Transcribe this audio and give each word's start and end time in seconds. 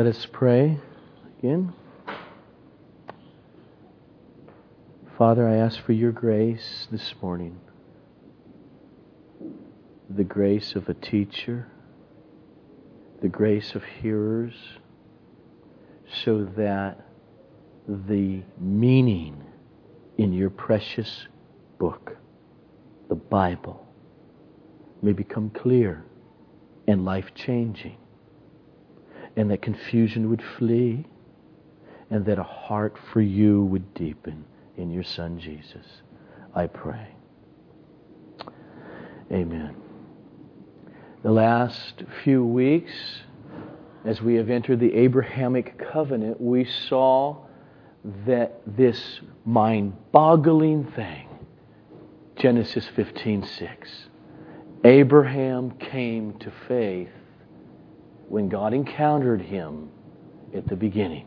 Let 0.00 0.16
us 0.16 0.26
pray 0.32 0.78
again. 1.38 1.74
Father, 5.18 5.46
I 5.46 5.56
ask 5.56 5.78
for 5.84 5.92
your 5.92 6.10
grace 6.10 6.88
this 6.90 7.14
morning. 7.20 7.60
The 10.08 10.24
grace 10.24 10.74
of 10.74 10.88
a 10.88 10.94
teacher, 10.94 11.68
the 13.20 13.28
grace 13.28 13.74
of 13.74 13.84
hearers, 13.84 14.54
so 16.24 16.48
that 16.56 17.06
the 17.86 18.40
meaning 18.58 19.44
in 20.16 20.32
your 20.32 20.48
precious 20.48 21.26
book, 21.78 22.16
the 23.10 23.16
Bible, 23.16 23.86
may 25.02 25.12
become 25.12 25.50
clear 25.50 26.06
and 26.88 27.04
life 27.04 27.34
changing 27.34 27.99
and 29.36 29.50
that 29.50 29.62
confusion 29.62 30.28
would 30.30 30.42
flee, 30.58 31.06
and 32.10 32.24
that 32.26 32.38
a 32.38 32.44
heart 32.44 32.96
for 33.12 33.20
you 33.20 33.64
would 33.64 33.94
deepen 33.94 34.44
in 34.76 34.90
your 34.90 35.04
Son 35.04 35.38
Jesus. 35.38 35.86
I 36.54 36.66
pray. 36.66 37.08
Amen. 39.30 39.76
The 41.22 41.30
last 41.30 42.02
few 42.24 42.44
weeks, 42.44 42.92
as 44.04 44.20
we 44.20 44.34
have 44.36 44.50
entered 44.50 44.80
the 44.80 44.94
Abrahamic 44.94 45.78
covenant, 45.92 46.40
we 46.40 46.64
saw 46.88 47.36
that 48.26 48.60
this 48.66 49.20
mind 49.44 49.92
boggling 50.10 50.90
thing, 50.92 51.28
Genesis 52.36 52.86
15 52.96 53.46
6, 53.46 54.08
Abraham 54.82 55.72
came 55.72 56.38
to 56.38 56.50
faith 56.66 57.10
when 58.30 58.48
God 58.48 58.72
encountered 58.72 59.42
him 59.42 59.90
at 60.54 60.68
the 60.68 60.76
beginning. 60.76 61.26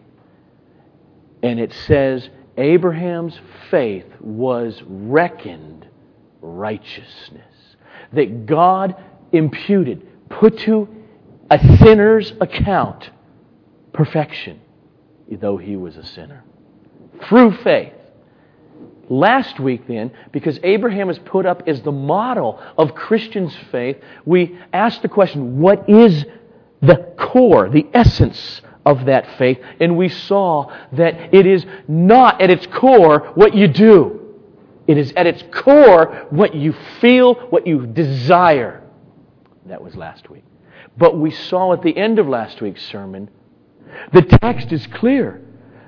And 1.43 1.59
it 1.59 1.73
says, 1.85 2.29
Abraham's 2.57 3.37
faith 3.69 4.05
was 4.21 4.81
reckoned 4.87 5.85
righteousness. 6.41 7.43
That 8.13 8.45
God 8.45 8.95
imputed, 9.33 10.29
put 10.29 10.59
to 10.59 10.87
a 11.51 11.59
sinner's 11.77 12.31
account 12.39 13.09
perfection, 13.91 14.61
though 15.29 15.57
he 15.57 15.75
was 15.75 15.97
a 15.97 16.05
sinner. 16.05 16.45
Through 17.27 17.57
faith. 17.57 17.93
Last 19.09 19.59
week, 19.59 19.87
then, 19.87 20.11
because 20.31 20.57
Abraham 20.63 21.09
is 21.09 21.19
put 21.19 21.45
up 21.45 21.63
as 21.67 21.81
the 21.81 21.91
model 21.91 22.63
of 22.77 22.95
Christians' 22.95 23.53
faith, 23.69 23.97
we 24.23 24.57
asked 24.71 25.01
the 25.01 25.09
question 25.09 25.59
what 25.59 25.89
is 25.89 26.23
the 26.83 27.13
core, 27.17 27.69
the 27.69 27.87
essence 27.93 28.61
of 28.85 29.05
that 29.05 29.37
faith. 29.37 29.59
And 29.79 29.97
we 29.97 30.09
saw 30.09 30.71
that 30.91 31.33
it 31.33 31.45
is 31.45 31.65
not 31.87 32.41
at 32.41 32.49
its 32.49 32.67
core 32.67 33.31
what 33.35 33.55
you 33.55 33.67
do. 33.67 34.19
It 34.85 34.97
is 34.97 35.13
at 35.15 35.25
its 35.25 35.43
core 35.51 36.27
what 36.29 36.53
you 36.53 36.73
feel, 36.99 37.35
what 37.35 37.65
you 37.65 37.87
desire. 37.87 38.83
That 39.65 39.81
was 39.81 39.95
last 39.95 40.29
week. 40.29 40.43
But 40.97 41.17
we 41.17 41.31
saw 41.31 41.73
at 41.73 41.81
the 41.81 41.95
end 41.95 42.19
of 42.19 42.27
last 42.27 42.61
week's 42.61 42.85
sermon, 42.85 43.29
the 44.11 44.21
text 44.21 44.71
is 44.71 44.85
clear 44.87 45.41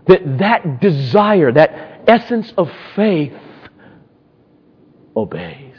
that 0.08 0.38
that 0.38 0.80
desire, 0.80 1.52
that 1.52 2.04
essence 2.08 2.54
of 2.58 2.72
faith, 2.96 3.34
obeys. 5.16 5.76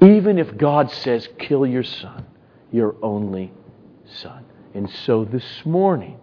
Even 0.00 0.38
if 0.38 0.56
God 0.56 0.90
says, 0.90 1.28
kill 1.38 1.66
your 1.66 1.82
son, 1.82 2.24
your 2.72 2.96
only 3.02 3.52
Son. 4.16 4.44
And 4.74 4.90
so 4.90 5.24
this 5.24 5.64
morning, 5.64 6.18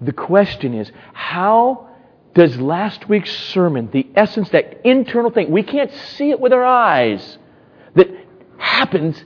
the 0.00 0.12
question 0.12 0.74
is 0.74 0.90
how 1.12 1.88
does 2.34 2.58
last 2.58 3.08
week's 3.08 3.30
sermon, 3.30 3.90
the 3.92 4.08
essence, 4.16 4.48
that 4.50 4.80
internal 4.86 5.30
thing, 5.30 5.50
we 5.50 5.62
can't 5.62 5.92
see 6.16 6.30
it 6.30 6.40
with 6.40 6.52
our 6.52 6.64
eyes, 6.64 7.38
that 7.94 8.08
happens, 8.58 9.22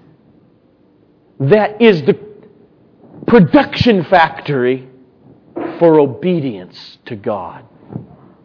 that 1.39 1.81
is 1.81 2.03
the 2.03 2.19
production 3.27 4.05
factory 4.05 4.89
for 5.79 6.01
obedience 6.01 6.99
to 7.07 7.17
God 7.17 7.65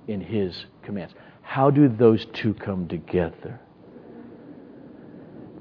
in 0.07 0.21
His 0.21 0.65
commands. 0.83 1.13
How 1.41 1.71
do 1.71 1.89
those 1.89 2.25
two 2.33 2.53
come 2.53 2.87
together? 2.87 3.59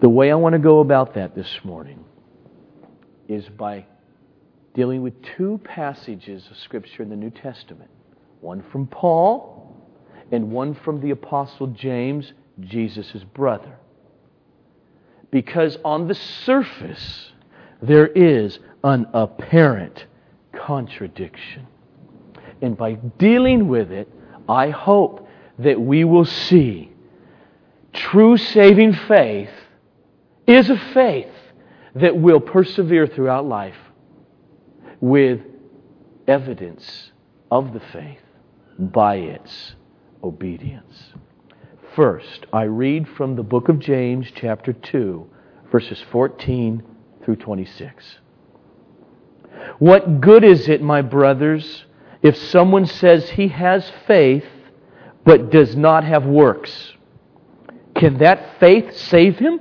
The 0.00 0.08
way 0.08 0.30
I 0.30 0.34
want 0.34 0.54
to 0.54 0.58
go 0.58 0.80
about 0.80 1.14
that 1.14 1.34
this 1.34 1.58
morning 1.64 2.04
is 3.30 3.48
by 3.48 3.86
dealing 4.74 5.02
with 5.02 5.14
two 5.36 5.60
passages 5.64 6.46
of 6.50 6.56
Scripture 6.58 7.02
in 7.02 7.08
the 7.08 7.16
New 7.16 7.30
Testament 7.30 7.90
one 8.40 8.62
from 8.72 8.86
Paul 8.86 9.76
and 10.32 10.50
one 10.50 10.74
from 10.74 11.00
the 11.00 11.10
Apostle 11.10 11.66
James, 11.68 12.32
Jesus' 12.60 13.22
brother. 13.34 13.76
Because 15.30 15.76
on 15.84 16.08
the 16.08 16.14
surface, 16.14 17.32
there 17.82 18.06
is 18.06 18.58
an 18.82 19.06
apparent 19.12 20.06
contradiction. 20.56 21.66
And 22.62 22.76
by 22.76 22.94
dealing 23.18 23.68
with 23.68 23.92
it, 23.92 24.08
I 24.48 24.70
hope 24.70 25.28
that 25.58 25.78
we 25.78 26.04
will 26.04 26.24
see 26.24 26.90
true 27.92 28.36
saving 28.36 28.94
faith 28.94 29.50
is 30.46 30.70
a 30.70 30.78
faith 30.94 31.28
that 31.94 32.16
will 32.16 32.40
persevere 32.40 33.06
throughout 33.06 33.46
life 33.46 33.76
with 35.00 35.40
evidence 36.26 37.10
of 37.50 37.72
the 37.72 37.80
faith 37.80 38.20
by 38.78 39.16
its 39.16 39.74
obedience. 40.22 41.12
First, 41.96 42.46
I 42.52 42.64
read 42.64 43.08
from 43.08 43.34
the 43.34 43.42
book 43.42 43.68
of 43.68 43.80
James, 43.80 44.28
chapter 44.34 44.72
2, 44.72 45.28
verses 45.72 46.02
14 46.12 46.82
through 47.24 47.36
26. 47.36 48.18
What 49.78 50.20
good 50.20 50.44
is 50.44 50.68
it, 50.68 50.82
my 50.82 51.02
brothers, 51.02 51.84
if 52.22 52.36
someone 52.36 52.86
says 52.86 53.30
he 53.30 53.48
has 53.48 53.90
faith 54.06 54.44
but 55.24 55.50
does 55.50 55.74
not 55.74 56.04
have 56.04 56.24
works? 56.24 56.92
Can 57.96 58.18
that 58.18 58.58
faith 58.60 58.96
save 58.96 59.38
him? 59.38 59.60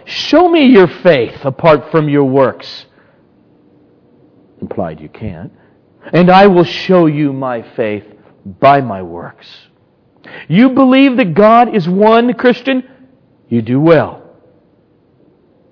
Show 0.11 0.49
me 0.49 0.65
your 0.65 0.89
faith 0.89 1.45
apart 1.45 1.89
from 1.89 2.09
your 2.09 2.25
works. 2.25 2.85
Implied 4.59 4.99
you 4.99 5.07
can't. 5.07 5.53
And 6.11 6.29
I 6.29 6.47
will 6.47 6.65
show 6.65 7.05
you 7.05 7.31
my 7.31 7.61
faith 7.77 8.03
by 8.59 8.81
my 8.81 9.01
works. 9.01 9.47
You 10.49 10.71
believe 10.71 11.15
that 11.15 11.33
God 11.33 11.73
is 11.73 11.87
one, 11.87 12.33
Christian? 12.33 12.83
You 13.47 13.61
do 13.61 13.79
well. 13.79 14.21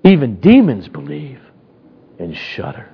Even 0.04 0.40
demons 0.40 0.88
believe 0.88 1.40
and 2.18 2.34
shudder. 2.34 2.88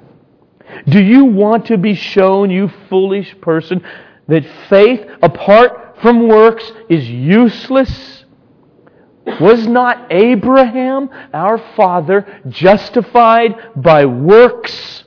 Do 0.88 1.00
you 1.00 1.26
want 1.26 1.66
to 1.66 1.78
be 1.78 1.94
shown, 1.94 2.50
you 2.50 2.72
foolish 2.88 3.40
person, 3.40 3.84
that 4.26 4.44
faith 4.68 5.08
apart 5.22 5.98
from 6.02 6.26
works 6.26 6.72
is 6.88 7.08
useless? 7.08 8.15
Was 9.40 9.66
not 9.66 10.06
Abraham, 10.10 11.10
our 11.34 11.58
father, 11.74 12.40
justified 12.48 13.54
by 13.74 14.06
works 14.06 15.04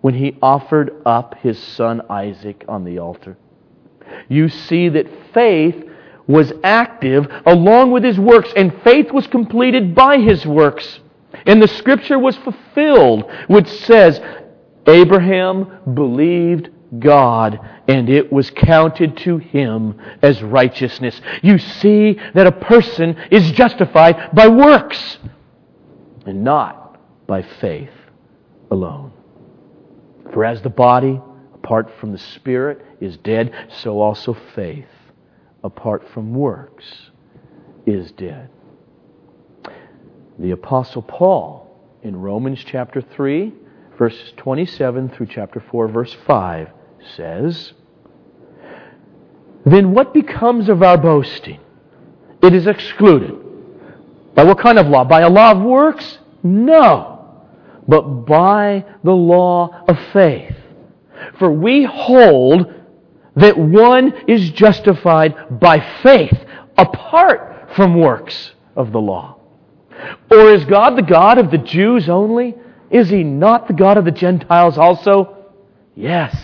when 0.00 0.14
he 0.14 0.38
offered 0.40 1.02
up 1.04 1.36
his 1.42 1.58
son 1.58 2.02
Isaac 2.08 2.64
on 2.66 2.84
the 2.84 2.98
altar? 2.98 3.36
You 4.28 4.48
see 4.48 4.88
that 4.88 5.32
faith 5.34 5.84
was 6.26 6.52
active 6.62 7.26
along 7.46 7.90
with 7.90 8.04
his 8.04 8.18
works, 8.18 8.52
and 8.56 8.82
faith 8.82 9.12
was 9.12 9.26
completed 9.26 9.94
by 9.94 10.18
his 10.18 10.46
works. 10.46 11.00
And 11.46 11.62
the 11.62 11.68
scripture 11.68 12.18
was 12.18 12.36
fulfilled, 12.36 13.30
which 13.48 13.68
says, 13.68 14.20
Abraham 14.86 15.94
believed 15.94 16.70
God, 16.98 17.60
and 17.88 18.10
it 18.10 18.30
was 18.30 18.50
counted 18.50 19.16
to 19.16 19.38
him 19.38 19.98
as 20.20 20.42
righteousness. 20.42 21.20
You 21.42 21.58
see 21.58 22.20
that 22.34 22.46
a 22.46 22.52
person 22.52 23.16
is 23.30 23.50
justified 23.52 24.30
by 24.34 24.46
works 24.46 25.18
and 26.26 26.44
not 26.44 27.00
by 27.26 27.42
faith 27.42 27.90
alone. 28.70 29.12
For 30.34 30.44
as 30.44 30.60
the 30.60 30.68
body, 30.68 31.20
apart 31.54 31.90
from 31.98 32.12
the 32.12 32.18
Spirit 32.18 32.84
is 33.00 33.16
dead, 33.16 33.68
so 33.80 34.00
also 34.00 34.36
faith, 34.54 34.84
apart 35.64 36.06
from 36.12 36.34
works, 36.34 36.84
is 37.86 38.12
dead. 38.12 38.50
The 40.38 40.50
Apostle 40.50 41.02
Paul, 41.02 41.64
in 42.02 42.14
Romans 42.14 42.62
chapter 42.64 43.00
3, 43.00 43.52
verses 43.96 44.32
27 44.36 45.08
through 45.08 45.26
chapter 45.26 45.64
4, 45.70 45.88
verse 45.88 46.14
5, 46.26 46.68
says, 47.16 47.72
Then 49.70 49.92
what 49.92 50.14
becomes 50.14 50.68
of 50.68 50.82
our 50.82 50.96
boasting? 50.96 51.60
It 52.42 52.54
is 52.54 52.66
excluded. 52.66 53.34
By 54.34 54.44
what 54.44 54.58
kind 54.58 54.78
of 54.78 54.86
law? 54.86 55.04
By 55.04 55.22
a 55.22 55.28
law 55.28 55.52
of 55.52 55.62
works? 55.62 56.18
No, 56.42 57.42
but 57.86 58.02
by 58.26 58.84
the 59.02 59.12
law 59.12 59.84
of 59.88 59.98
faith. 60.12 60.54
For 61.38 61.50
we 61.50 61.84
hold 61.84 62.72
that 63.34 63.58
one 63.58 64.12
is 64.28 64.50
justified 64.50 65.60
by 65.60 65.80
faith 66.02 66.36
apart 66.76 67.70
from 67.74 67.98
works 67.98 68.52
of 68.76 68.92
the 68.92 69.00
law. 69.00 69.38
Or 70.30 70.52
is 70.52 70.64
God 70.64 70.96
the 70.96 71.02
God 71.02 71.38
of 71.38 71.50
the 71.50 71.58
Jews 71.58 72.08
only? 72.08 72.54
Is 72.90 73.10
he 73.10 73.24
not 73.24 73.66
the 73.66 73.74
God 73.74 73.98
of 73.98 74.04
the 74.04 74.12
Gentiles 74.12 74.78
also? 74.78 75.36
Yes, 75.94 76.36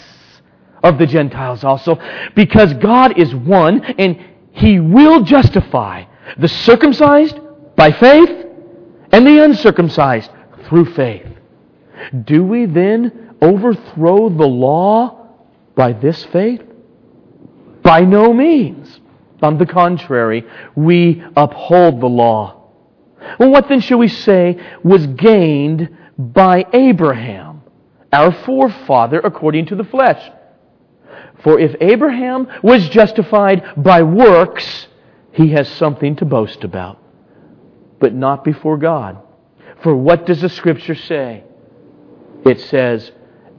of 0.85 0.99
the 0.99 1.07
Gentiles 1.07 1.65
also. 1.65 1.99
Because 2.37 2.73
God 2.75 3.19
is 3.19 3.35
one 3.35 3.83
and 3.85 4.23
he 4.53 4.79
will 4.79 5.23
justify 5.25 6.05
the 6.39 6.47
circumcised 6.47 7.41
by 7.75 7.91
faith 7.91 8.47
and 9.11 9.27
the 9.27 9.43
uncircumcised 9.43 10.31
through 10.69 10.95
faith. 10.95 11.27
Do 12.25 12.45
we 12.45 12.67
then 12.67 13.35
overthrow 13.41 14.29
the 14.29 14.47
law 14.47 15.29
by 15.75 15.93
this 15.93 16.25
faith? 16.27 16.63
By 17.83 18.01
no 18.03 18.33
means. 18.33 19.01
On 19.43 19.59
the 19.59 19.67
contrary, 19.67 20.45
we 20.75 21.23
uphold 21.37 22.01
the 22.01 22.07
law. 22.07 22.71
Well, 23.39 23.51
what 23.51 23.69
then 23.69 23.81
shall 23.81 23.99
we 23.99 24.09
say 24.09 24.59
was 24.83 25.07
gained 25.07 25.89
by 26.17 26.65
Abraham, 26.73 27.63
our 28.13 28.33
forefather 28.33 29.21
according 29.21 29.67
to 29.67 29.77
the 29.77 29.85
flesh? 29.85 30.31
For 31.45 31.61
if 31.61 31.77
Abraham 31.81 32.49
was 32.63 32.89
justified 32.89 33.63
by 33.77 34.03
works, 34.03 34.89
he 35.33 35.51
has 35.51 35.69
something 35.69 36.17
to 36.17 36.25
boast 36.25 36.65
about, 36.65 36.99
but 38.01 38.15
not 38.15 38.45
before 38.45 38.79
God. 38.79 39.19
For 39.83 39.95
what 39.95 40.25
does 40.25 40.41
the 40.41 40.49
Scripture 40.49 40.95
say? 40.95 41.45
It 42.47 42.61
says, 42.63 43.13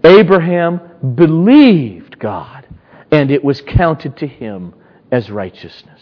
Abraham 0.04 0.82
believed 1.14 2.18
God, 2.18 2.68
and 3.12 3.30
it 3.30 3.44
was 3.44 3.62
counted 3.62 4.18
to 4.18 4.28
him 4.28 4.74
as 5.12 5.30
righteousness. 5.30 6.02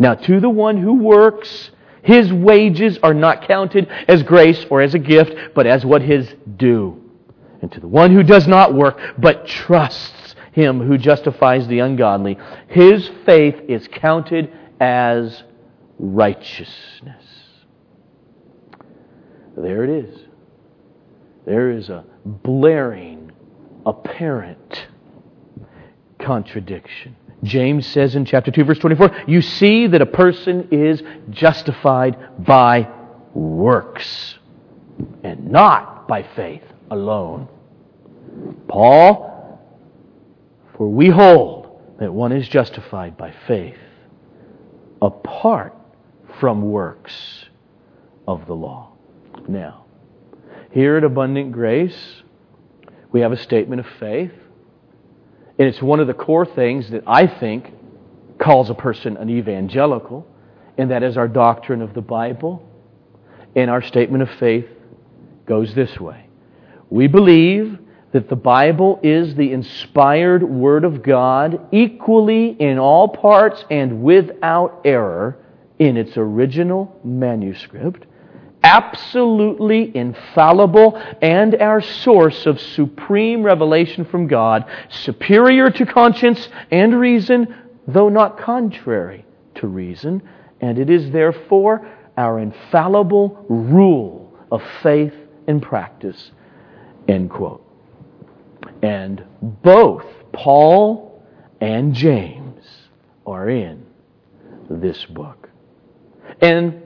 Now, 0.00 0.14
to 0.14 0.40
the 0.40 0.50
one 0.50 0.78
who 0.78 0.94
works, 0.94 1.70
his 2.02 2.32
wages 2.32 2.98
are 3.04 3.14
not 3.14 3.46
counted 3.46 3.88
as 4.08 4.24
grace 4.24 4.66
or 4.68 4.80
as 4.80 4.94
a 4.94 4.98
gift, 4.98 5.54
but 5.54 5.66
as 5.66 5.86
what 5.86 6.02
his 6.02 6.34
due. 6.56 7.00
And 7.60 7.70
to 7.70 7.78
the 7.78 7.86
one 7.86 8.12
who 8.12 8.24
does 8.24 8.48
not 8.48 8.74
work, 8.74 8.98
but 9.18 9.46
trusts 9.46 10.21
him 10.52 10.80
who 10.80 10.96
justifies 10.96 11.66
the 11.66 11.80
ungodly, 11.80 12.38
his 12.68 13.10
faith 13.26 13.56
is 13.68 13.88
counted 13.88 14.52
as 14.80 15.42
righteousness. 15.98 17.24
There 19.56 19.84
it 19.84 19.90
is. 19.90 20.20
There 21.44 21.70
is 21.70 21.88
a 21.88 22.04
blaring, 22.24 23.32
apparent 23.84 24.88
contradiction. 26.18 27.16
James 27.42 27.86
says 27.86 28.14
in 28.14 28.24
chapter 28.24 28.50
2, 28.50 28.64
verse 28.64 28.78
24, 28.78 29.24
you 29.26 29.42
see 29.42 29.88
that 29.88 30.00
a 30.00 30.06
person 30.06 30.68
is 30.70 31.02
justified 31.30 32.44
by 32.44 32.88
works 33.34 34.38
and 35.24 35.50
not 35.50 36.06
by 36.06 36.22
faith 36.36 36.62
alone. 36.90 37.48
Paul, 38.68 39.31
for 40.76 40.88
we 40.88 41.08
hold 41.08 41.80
that 41.98 42.12
one 42.12 42.32
is 42.32 42.48
justified 42.48 43.16
by 43.16 43.34
faith 43.46 43.76
apart 45.00 45.74
from 46.40 46.70
works 46.70 47.46
of 48.26 48.46
the 48.46 48.54
law. 48.54 48.92
Now, 49.48 49.84
here 50.70 50.96
at 50.96 51.04
Abundant 51.04 51.52
Grace, 51.52 52.22
we 53.10 53.20
have 53.20 53.32
a 53.32 53.36
statement 53.36 53.80
of 53.80 53.86
faith 53.98 54.32
and 55.58 55.68
it's 55.68 55.82
one 55.82 56.00
of 56.00 56.06
the 56.06 56.14
core 56.14 56.46
things 56.46 56.90
that 56.90 57.04
I 57.06 57.26
think 57.26 57.72
calls 58.38 58.70
a 58.70 58.74
person 58.74 59.16
an 59.16 59.30
evangelical, 59.30 60.26
and 60.78 60.90
that 60.90 61.02
is 61.02 61.16
our 61.16 61.28
doctrine 61.28 61.82
of 61.82 61.94
the 61.94 62.00
Bible. 62.00 62.68
And 63.54 63.70
our 63.70 63.82
statement 63.82 64.22
of 64.22 64.30
faith 64.40 64.66
goes 65.46 65.74
this 65.74 66.00
way 66.00 66.26
We 66.88 67.06
believe 67.06 67.78
that 68.12 68.28
the 68.28 68.36
Bible 68.36 69.00
is 69.02 69.34
the 69.34 69.52
inspired 69.52 70.42
Word 70.42 70.84
of 70.84 71.02
God, 71.02 71.66
equally 71.72 72.48
in 72.48 72.78
all 72.78 73.08
parts 73.08 73.64
and 73.70 74.02
without 74.02 74.82
error 74.84 75.38
in 75.78 75.96
its 75.96 76.16
original 76.16 76.98
manuscript 77.02 78.06
absolutely 78.64 79.94
infallible 79.96 81.00
and 81.20 81.54
our 81.56 81.80
source 81.80 82.46
of 82.46 82.60
supreme 82.60 83.42
revelation 83.42 84.04
from 84.04 84.26
God, 84.26 84.64
superior 84.88 85.70
to 85.70 85.86
conscience 85.86 86.48
and 86.70 86.98
reason, 86.98 87.54
though 87.86 88.08
not 88.08 88.38
contrary 88.38 89.24
to 89.56 89.66
reason, 89.66 90.22
and 90.60 90.78
it 90.78 90.90
is 90.90 91.10
therefore 91.10 91.86
our 92.16 92.38
infallible 92.38 93.44
rule 93.48 94.32
of 94.50 94.62
faith 94.82 95.14
and 95.46 95.62
practice. 95.62 96.30
End 97.08 97.30
quote. 97.30 97.71
And 98.82 99.24
both 99.40 100.04
Paul 100.32 101.22
and 101.60 101.94
James 101.94 102.64
are 103.26 103.48
in 103.48 103.86
this 104.68 105.04
book. 105.06 105.48
And 106.40 106.82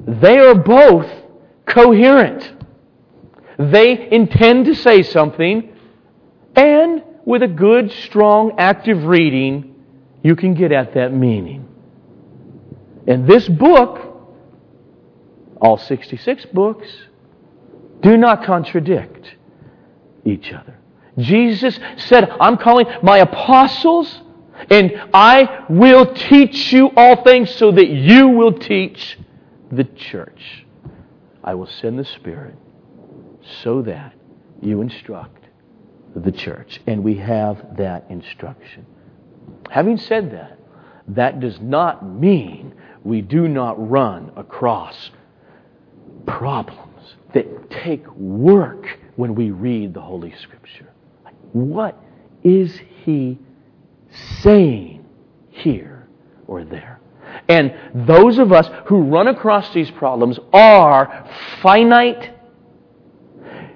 they 0.00 0.38
are 0.38 0.54
both 0.54 1.10
coherent. 1.66 2.52
They 3.58 4.08
intend 4.10 4.66
to 4.66 4.74
say 4.74 5.02
something, 5.02 5.74
and 6.54 7.02
with 7.24 7.42
a 7.42 7.48
good, 7.48 7.90
strong, 7.90 8.52
active 8.58 9.04
reading, 9.04 9.74
you 10.22 10.36
can 10.36 10.54
get 10.54 10.72
at 10.72 10.94
that 10.94 11.12
meaning. 11.12 11.68
And 13.06 13.26
this 13.26 13.48
book, 13.48 14.00
all 15.60 15.78
66 15.78 16.46
books, 16.46 16.88
do 18.00 18.16
not 18.16 18.44
contradict 18.44 19.36
each 20.24 20.52
other. 20.52 20.75
Jesus 21.18 21.78
said, 21.96 22.30
I'm 22.40 22.56
calling 22.56 22.86
my 23.02 23.18
apostles, 23.18 24.22
and 24.70 24.92
I 25.14 25.64
will 25.68 26.12
teach 26.14 26.72
you 26.72 26.90
all 26.96 27.22
things 27.22 27.54
so 27.54 27.72
that 27.72 27.88
you 27.88 28.28
will 28.28 28.52
teach 28.52 29.18
the 29.70 29.84
church. 29.84 30.64
I 31.42 31.54
will 31.54 31.66
send 31.66 31.98
the 31.98 32.04
Spirit 32.04 32.56
so 33.62 33.82
that 33.82 34.14
you 34.60 34.80
instruct 34.80 35.44
the 36.14 36.32
church. 36.32 36.80
And 36.86 37.04
we 37.04 37.16
have 37.16 37.76
that 37.76 38.06
instruction. 38.10 38.86
Having 39.70 39.98
said 39.98 40.32
that, 40.32 40.58
that 41.08 41.40
does 41.40 41.60
not 41.60 42.04
mean 42.04 42.74
we 43.04 43.20
do 43.22 43.46
not 43.48 43.88
run 43.88 44.32
across 44.36 45.10
problems 46.26 47.16
that 47.32 47.70
take 47.70 48.06
work 48.16 48.98
when 49.14 49.34
we 49.34 49.50
read 49.50 49.94
the 49.94 50.00
Holy 50.00 50.34
Scripture. 50.42 50.92
What 51.56 51.98
is 52.44 52.78
he 53.04 53.38
saying 54.42 55.06
here 55.48 56.06
or 56.46 56.64
there? 56.64 57.00
And 57.48 57.74
those 57.94 58.38
of 58.38 58.52
us 58.52 58.68
who 58.86 59.04
run 59.04 59.26
across 59.26 59.72
these 59.72 59.90
problems 59.90 60.38
are 60.52 61.26
finite, 61.62 62.34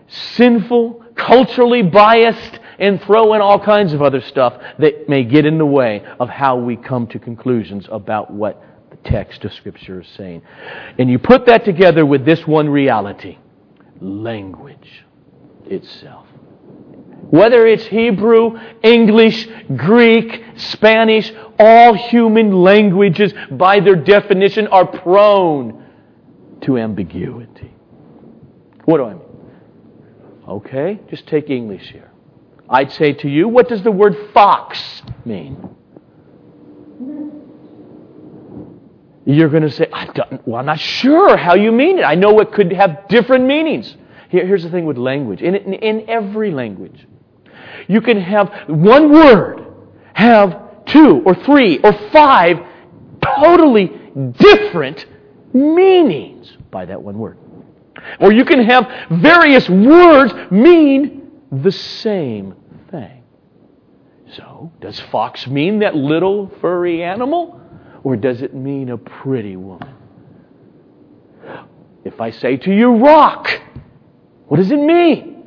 sinful, 0.08 1.06
culturally 1.16 1.82
biased, 1.82 2.60
and 2.78 3.00
throw 3.02 3.32
in 3.32 3.40
all 3.40 3.58
kinds 3.58 3.94
of 3.94 4.02
other 4.02 4.20
stuff 4.20 4.60
that 4.78 5.08
may 5.08 5.24
get 5.24 5.46
in 5.46 5.56
the 5.56 5.64
way 5.64 6.04
of 6.18 6.28
how 6.28 6.56
we 6.56 6.76
come 6.76 7.06
to 7.06 7.18
conclusions 7.18 7.88
about 7.90 8.30
what 8.30 8.62
the 8.90 8.96
text 9.08 9.42
of 9.46 9.54
Scripture 9.54 10.02
is 10.02 10.08
saying. 10.18 10.42
And 10.98 11.08
you 11.08 11.18
put 11.18 11.46
that 11.46 11.64
together 11.64 12.04
with 12.04 12.26
this 12.26 12.46
one 12.46 12.68
reality 12.68 13.38
language 14.02 15.04
itself. 15.64 16.26
Whether 17.30 17.66
it's 17.66 17.84
Hebrew, 17.84 18.58
English, 18.82 19.48
Greek, 19.76 20.42
Spanish, 20.56 21.32
all 21.58 21.94
human 21.94 22.52
languages, 22.62 23.32
by 23.50 23.80
their 23.80 23.96
definition, 23.96 24.66
are 24.68 24.86
prone 24.86 25.84
to 26.62 26.78
ambiguity. 26.78 27.72
What 28.84 28.98
do 28.98 29.04
I 29.04 29.14
mean? 29.14 29.22
Okay, 30.48 30.98
just 31.08 31.26
take 31.28 31.50
English 31.50 31.90
here. 31.92 32.10
I'd 32.68 32.90
say 32.92 33.12
to 33.12 33.28
you, 33.28 33.48
what 33.48 33.68
does 33.68 33.82
the 33.82 33.90
word 33.90 34.16
fox 34.32 35.02
mean? 35.24 35.76
You're 39.26 39.48
going 39.48 39.62
to 39.62 39.70
say, 39.70 39.88
well, 40.44 40.60
I'm 40.60 40.66
not 40.66 40.80
sure 40.80 41.36
how 41.36 41.54
you 41.54 41.70
mean 41.70 41.98
it. 41.98 42.02
I 42.02 42.14
know 42.14 42.40
it 42.40 42.52
could 42.52 42.72
have 42.72 43.06
different 43.08 43.44
meanings. 43.44 43.96
Here, 44.28 44.46
here's 44.46 44.62
the 44.62 44.70
thing 44.70 44.86
with 44.86 44.96
language 44.96 45.42
in, 45.42 45.54
in, 45.54 45.74
in 45.74 46.10
every 46.10 46.50
language, 46.50 47.06
you 47.88 48.00
can 48.00 48.20
have 48.20 48.52
one 48.68 49.12
word 49.12 49.66
have 50.14 50.84
two 50.86 51.22
or 51.24 51.34
three 51.34 51.78
or 51.78 51.92
five 52.10 52.58
totally 53.22 53.86
different 54.38 55.06
meanings 55.52 56.56
by 56.70 56.84
that 56.84 57.00
one 57.00 57.18
word. 57.18 57.38
Or 58.18 58.32
you 58.32 58.44
can 58.44 58.64
have 58.64 59.08
various 59.10 59.68
words 59.68 60.32
mean 60.50 61.30
the 61.50 61.72
same 61.72 62.54
thing. 62.90 63.22
So, 64.32 64.72
does 64.80 65.00
fox 65.00 65.46
mean 65.46 65.80
that 65.80 65.94
little 65.94 66.50
furry 66.60 67.02
animal? 67.02 67.60
Or 68.04 68.16
does 68.16 68.42
it 68.42 68.54
mean 68.54 68.90
a 68.90 68.96
pretty 68.96 69.56
woman? 69.56 69.94
If 72.04 72.20
I 72.20 72.30
say 72.30 72.56
to 72.56 72.72
you, 72.72 72.96
rock, 72.96 73.50
what 74.46 74.56
does 74.56 74.70
it 74.70 74.78
mean? 74.78 75.39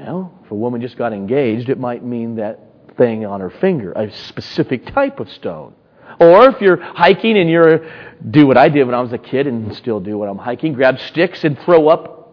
Well, 0.00 0.32
if 0.44 0.50
a 0.50 0.54
woman 0.54 0.80
just 0.80 0.96
got 0.96 1.12
engaged, 1.12 1.68
it 1.68 1.78
might 1.78 2.02
mean 2.02 2.36
that 2.36 2.58
thing 2.96 3.26
on 3.26 3.40
her 3.40 3.50
finger, 3.50 3.92
a 3.92 4.10
specific 4.10 4.86
type 4.86 5.20
of 5.20 5.30
stone. 5.30 5.74
Or 6.18 6.48
if 6.48 6.60
you're 6.60 6.78
hiking 6.78 7.36
and 7.38 7.48
you're 7.48 7.86
do 8.30 8.46
what 8.46 8.56
I 8.56 8.68
did 8.68 8.84
when 8.84 8.94
I 8.94 9.00
was 9.00 9.12
a 9.12 9.18
kid 9.18 9.46
and 9.46 9.74
still 9.76 10.00
do 10.00 10.18
when 10.18 10.28
I'm 10.28 10.38
hiking, 10.38 10.72
grab 10.72 10.98
sticks 10.98 11.44
and 11.44 11.58
throw 11.60 11.88
up 11.88 12.32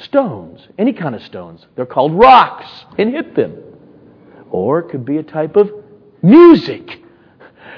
stones, 0.00 0.66
any 0.78 0.92
kind 0.92 1.14
of 1.14 1.22
stones. 1.22 1.66
They're 1.74 1.86
called 1.86 2.12
rocks 2.14 2.68
and 2.98 3.12
hit 3.12 3.34
them. 3.34 3.62
Or 4.50 4.78
it 4.80 4.90
could 4.90 5.04
be 5.04 5.18
a 5.18 5.22
type 5.22 5.56
of 5.56 5.70
music. 6.22 7.02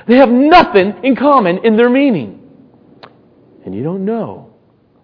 They 0.07 0.17
have 0.17 0.31
nothing 0.31 1.03
in 1.03 1.17
common 1.17 1.65
in 1.65 1.77
their 1.77 1.91
meaning. 1.91 2.37
And 3.65 3.75
you 3.75 3.83
don't 3.83 4.05
know 4.05 4.53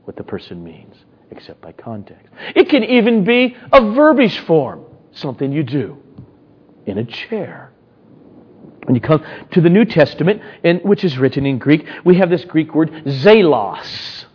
what 0.04 0.16
the 0.16 0.24
person 0.24 0.62
means 0.62 0.85
except 1.30 1.60
by 1.60 1.72
context. 1.72 2.26
It 2.54 2.68
can 2.68 2.84
even 2.84 3.24
be 3.24 3.56
a 3.72 3.92
verbiage 3.92 4.38
form, 4.40 4.84
something 5.12 5.52
you 5.52 5.62
do 5.62 6.02
in 6.86 6.98
a 6.98 7.04
chair. 7.04 7.72
When 8.84 8.94
you 8.94 9.00
come 9.00 9.24
to 9.50 9.60
the 9.60 9.68
New 9.68 9.84
Testament, 9.84 10.40
in, 10.62 10.78
which 10.78 11.04
is 11.04 11.18
written 11.18 11.44
in 11.44 11.58
Greek, 11.58 11.86
we 12.04 12.16
have 12.18 12.30
this 12.30 12.44
Greek 12.44 12.74
word 12.74 12.90
zelos. 13.04 14.26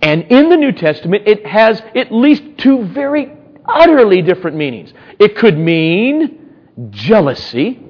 And 0.00 0.22
in 0.24 0.48
the 0.48 0.56
New 0.56 0.72
Testament, 0.72 1.26
it 1.26 1.46
has 1.46 1.82
at 1.94 2.12
least 2.12 2.42
two 2.58 2.84
very 2.86 3.32
utterly 3.66 4.22
different 4.22 4.56
meanings. 4.56 4.92
It 5.18 5.36
could 5.36 5.58
mean 5.58 6.52
jealousy 6.90 7.80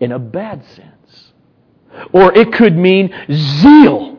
in 0.00 0.12
a 0.12 0.18
bad 0.18 0.64
sense, 0.74 1.32
or 2.12 2.36
it 2.36 2.52
could 2.52 2.76
mean 2.76 3.14
zeal 3.30 4.18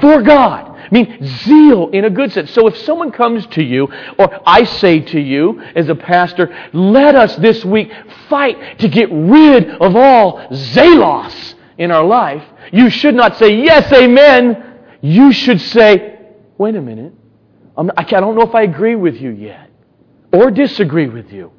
for 0.00 0.22
God. 0.22 0.71
I 0.84 0.88
mean, 0.90 1.18
zeal 1.24 1.88
in 1.88 2.04
a 2.04 2.10
good 2.10 2.32
sense. 2.32 2.50
So 2.52 2.66
if 2.66 2.76
someone 2.78 3.12
comes 3.12 3.46
to 3.48 3.62
you, 3.62 3.88
or 4.18 4.40
I 4.46 4.64
say 4.64 5.00
to 5.00 5.20
you 5.20 5.60
as 5.74 5.88
a 5.88 5.94
pastor, 5.94 6.54
let 6.72 7.14
us 7.14 7.36
this 7.36 7.64
week 7.64 7.92
fight 8.28 8.78
to 8.80 8.88
get 8.88 9.08
rid 9.10 9.70
of 9.70 9.96
all 9.96 10.46
zelos 10.48 11.54
in 11.78 11.90
our 11.90 12.04
life, 12.04 12.44
you 12.72 12.90
should 12.90 13.14
not 13.14 13.36
say, 13.36 13.56
yes, 13.56 13.92
amen. 13.92 14.78
You 15.00 15.32
should 15.32 15.60
say, 15.60 16.18
wait 16.58 16.74
a 16.74 16.80
minute. 16.80 17.12
I 17.76 18.04
don't 18.04 18.36
know 18.36 18.42
if 18.42 18.54
I 18.54 18.62
agree 18.62 18.96
with 18.96 19.16
you 19.16 19.30
yet 19.30 19.70
or 20.32 20.50
disagree 20.50 21.08
with 21.08 21.32
you. 21.32 21.52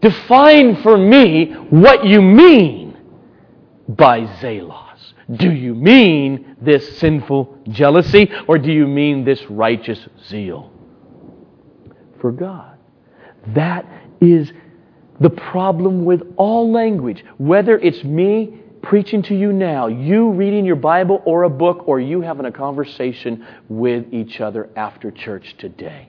Define 0.00 0.82
for 0.82 0.96
me 0.96 1.52
what 1.70 2.04
you 2.04 2.20
mean 2.20 2.96
by 3.88 4.20
zelos. 4.40 4.85
Do 5.30 5.50
you 5.50 5.74
mean 5.74 6.56
this 6.60 6.98
sinful 6.98 7.58
jealousy 7.68 8.30
or 8.46 8.58
do 8.58 8.72
you 8.72 8.86
mean 8.86 9.24
this 9.24 9.42
righteous 9.50 9.98
zeal 10.28 10.70
for 12.20 12.30
God? 12.30 12.78
That 13.54 13.86
is 14.20 14.52
the 15.20 15.30
problem 15.30 16.04
with 16.04 16.22
all 16.36 16.70
language. 16.70 17.24
Whether 17.38 17.78
it's 17.78 18.04
me 18.04 18.60
preaching 18.82 19.22
to 19.22 19.34
you 19.34 19.52
now, 19.52 19.88
you 19.88 20.30
reading 20.30 20.64
your 20.64 20.76
Bible 20.76 21.22
or 21.24 21.42
a 21.42 21.50
book, 21.50 21.88
or 21.88 21.98
you 21.98 22.20
having 22.20 22.46
a 22.46 22.52
conversation 22.52 23.44
with 23.68 24.12
each 24.12 24.40
other 24.40 24.70
after 24.76 25.10
church 25.10 25.56
today. 25.58 26.08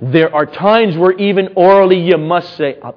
There 0.00 0.34
are 0.34 0.46
times 0.46 0.96
where 0.96 1.12
even 1.12 1.50
orally 1.56 2.00
you 2.00 2.16
must 2.16 2.56
say, 2.56 2.78
uh, 2.80 2.92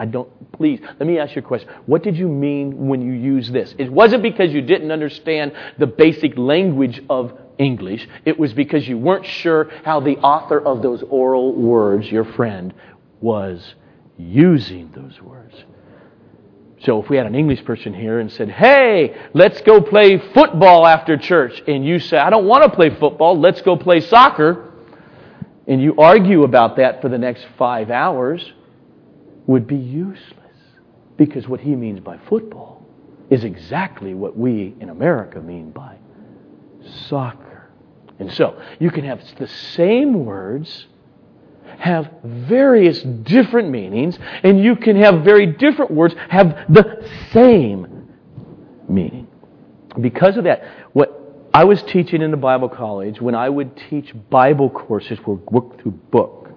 I 0.00 0.06
don't, 0.06 0.50
please, 0.52 0.80
let 0.82 1.06
me 1.06 1.18
ask 1.18 1.36
you 1.36 1.42
a 1.42 1.44
question. 1.44 1.68
What 1.84 2.02
did 2.02 2.16
you 2.16 2.26
mean 2.26 2.88
when 2.88 3.02
you 3.02 3.12
used 3.12 3.52
this? 3.52 3.74
It 3.76 3.92
wasn't 3.92 4.22
because 4.22 4.50
you 4.50 4.62
didn't 4.62 4.90
understand 4.90 5.52
the 5.78 5.86
basic 5.86 6.38
language 6.38 7.02
of 7.10 7.38
English. 7.58 8.08
It 8.24 8.38
was 8.38 8.54
because 8.54 8.88
you 8.88 8.96
weren't 8.96 9.26
sure 9.26 9.70
how 9.84 10.00
the 10.00 10.16
author 10.16 10.58
of 10.58 10.80
those 10.80 11.02
oral 11.10 11.54
words, 11.54 12.10
your 12.10 12.24
friend, 12.24 12.72
was 13.20 13.74
using 14.16 14.90
those 14.96 15.20
words. 15.20 15.54
So 16.82 17.02
if 17.02 17.10
we 17.10 17.18
had 17.18 17.26
an 17.26 17.34
English 17.34 17.62
person 17.66 17.92
here 17.92 18.20
and 18.20 18.32
said, 18.32 18.48
hey, 18.48 19.14
let's 19.34 19.60
go 19.60 19.82
play 19.82 20.16
football 20.32 20.86
after 20.86 21.18
church, 21.18 21.62
and 21.68 21.84
you 21.84 21.98
say, 21.98 22.16
I 22.16 22.30
don't 22.30 22.46
want 22.46 22.64
to 22.64 22.70
play 22.70 22.88
football, 22.88 23.38
let's 23.38 23.60
go 23.60 23.76
play 23.76 24.00
soccer, 24.00 24.72
and 25.66 25.82
you 25.82 25.94
argue 25.98 26.44
about 26.44 26.76
that 26.76 27.02
for 27.02 27.10
the 27.10 27.18
next 27.18 27.46
five 27.58 27.90
hours, 27.90 28.50
would 29.50 29.66
be 29.66 29.76
useless. 29.76 30.36
Because 31.16 31.48
what 31.48 31.58
he 31.58 31.74
means 31.74 31.98
by 31.98 32.18
football 32.28 32.86
is 33.30 33.42
exactly 33.42 34.14
what 34.14 34.36
we 34.36 34.76
in 34.78 34.90
America 34.90 35.40
mean 35.40 35.72
by 35.72 35.96
soccer. 37.08 37.68
And 38.20 38.32
so, 38.32 38.62
you 38.78 38.92
can 38.92 39.04
have 39.04 39.20
the 39.38 39.48
same 39.48 40.24
words 40.24 40.86
have 41.78 42.08
various 42.22 43.02
different 43.02 43.70
meanings, 43.70 44.16
and 44.44 44.62
you 44.62 44.76
can 44.76 44.94
have 44.94 45.24
very 45.24 45.46
different 45.46 45.90
words 45.90 46.14
have 46.28 46.66
the 46.68 47.04
same 47.32 48.08
meaning. 48.88 49.26
Because 50.00 50.36
of 50.36 50.44
that, 50.44 50.62
what 50.92 51.48
I 51.52 51.64
was 51.64 51.82
teaching 51.82 52.22
in 52.22 52.30
the 52.30 52.36
Bible 52.36 52.68
college, 52.68 53.20
when 53.20 53.34
I 53.34 53.48
would 53.48 53.76
teach 53.90 54.14
Bible 54.30 54.70
courses 54.70 55.18
where 55.24 55.38
work 55.50 55.80
through 55.82 55.92
book 56.12 56.50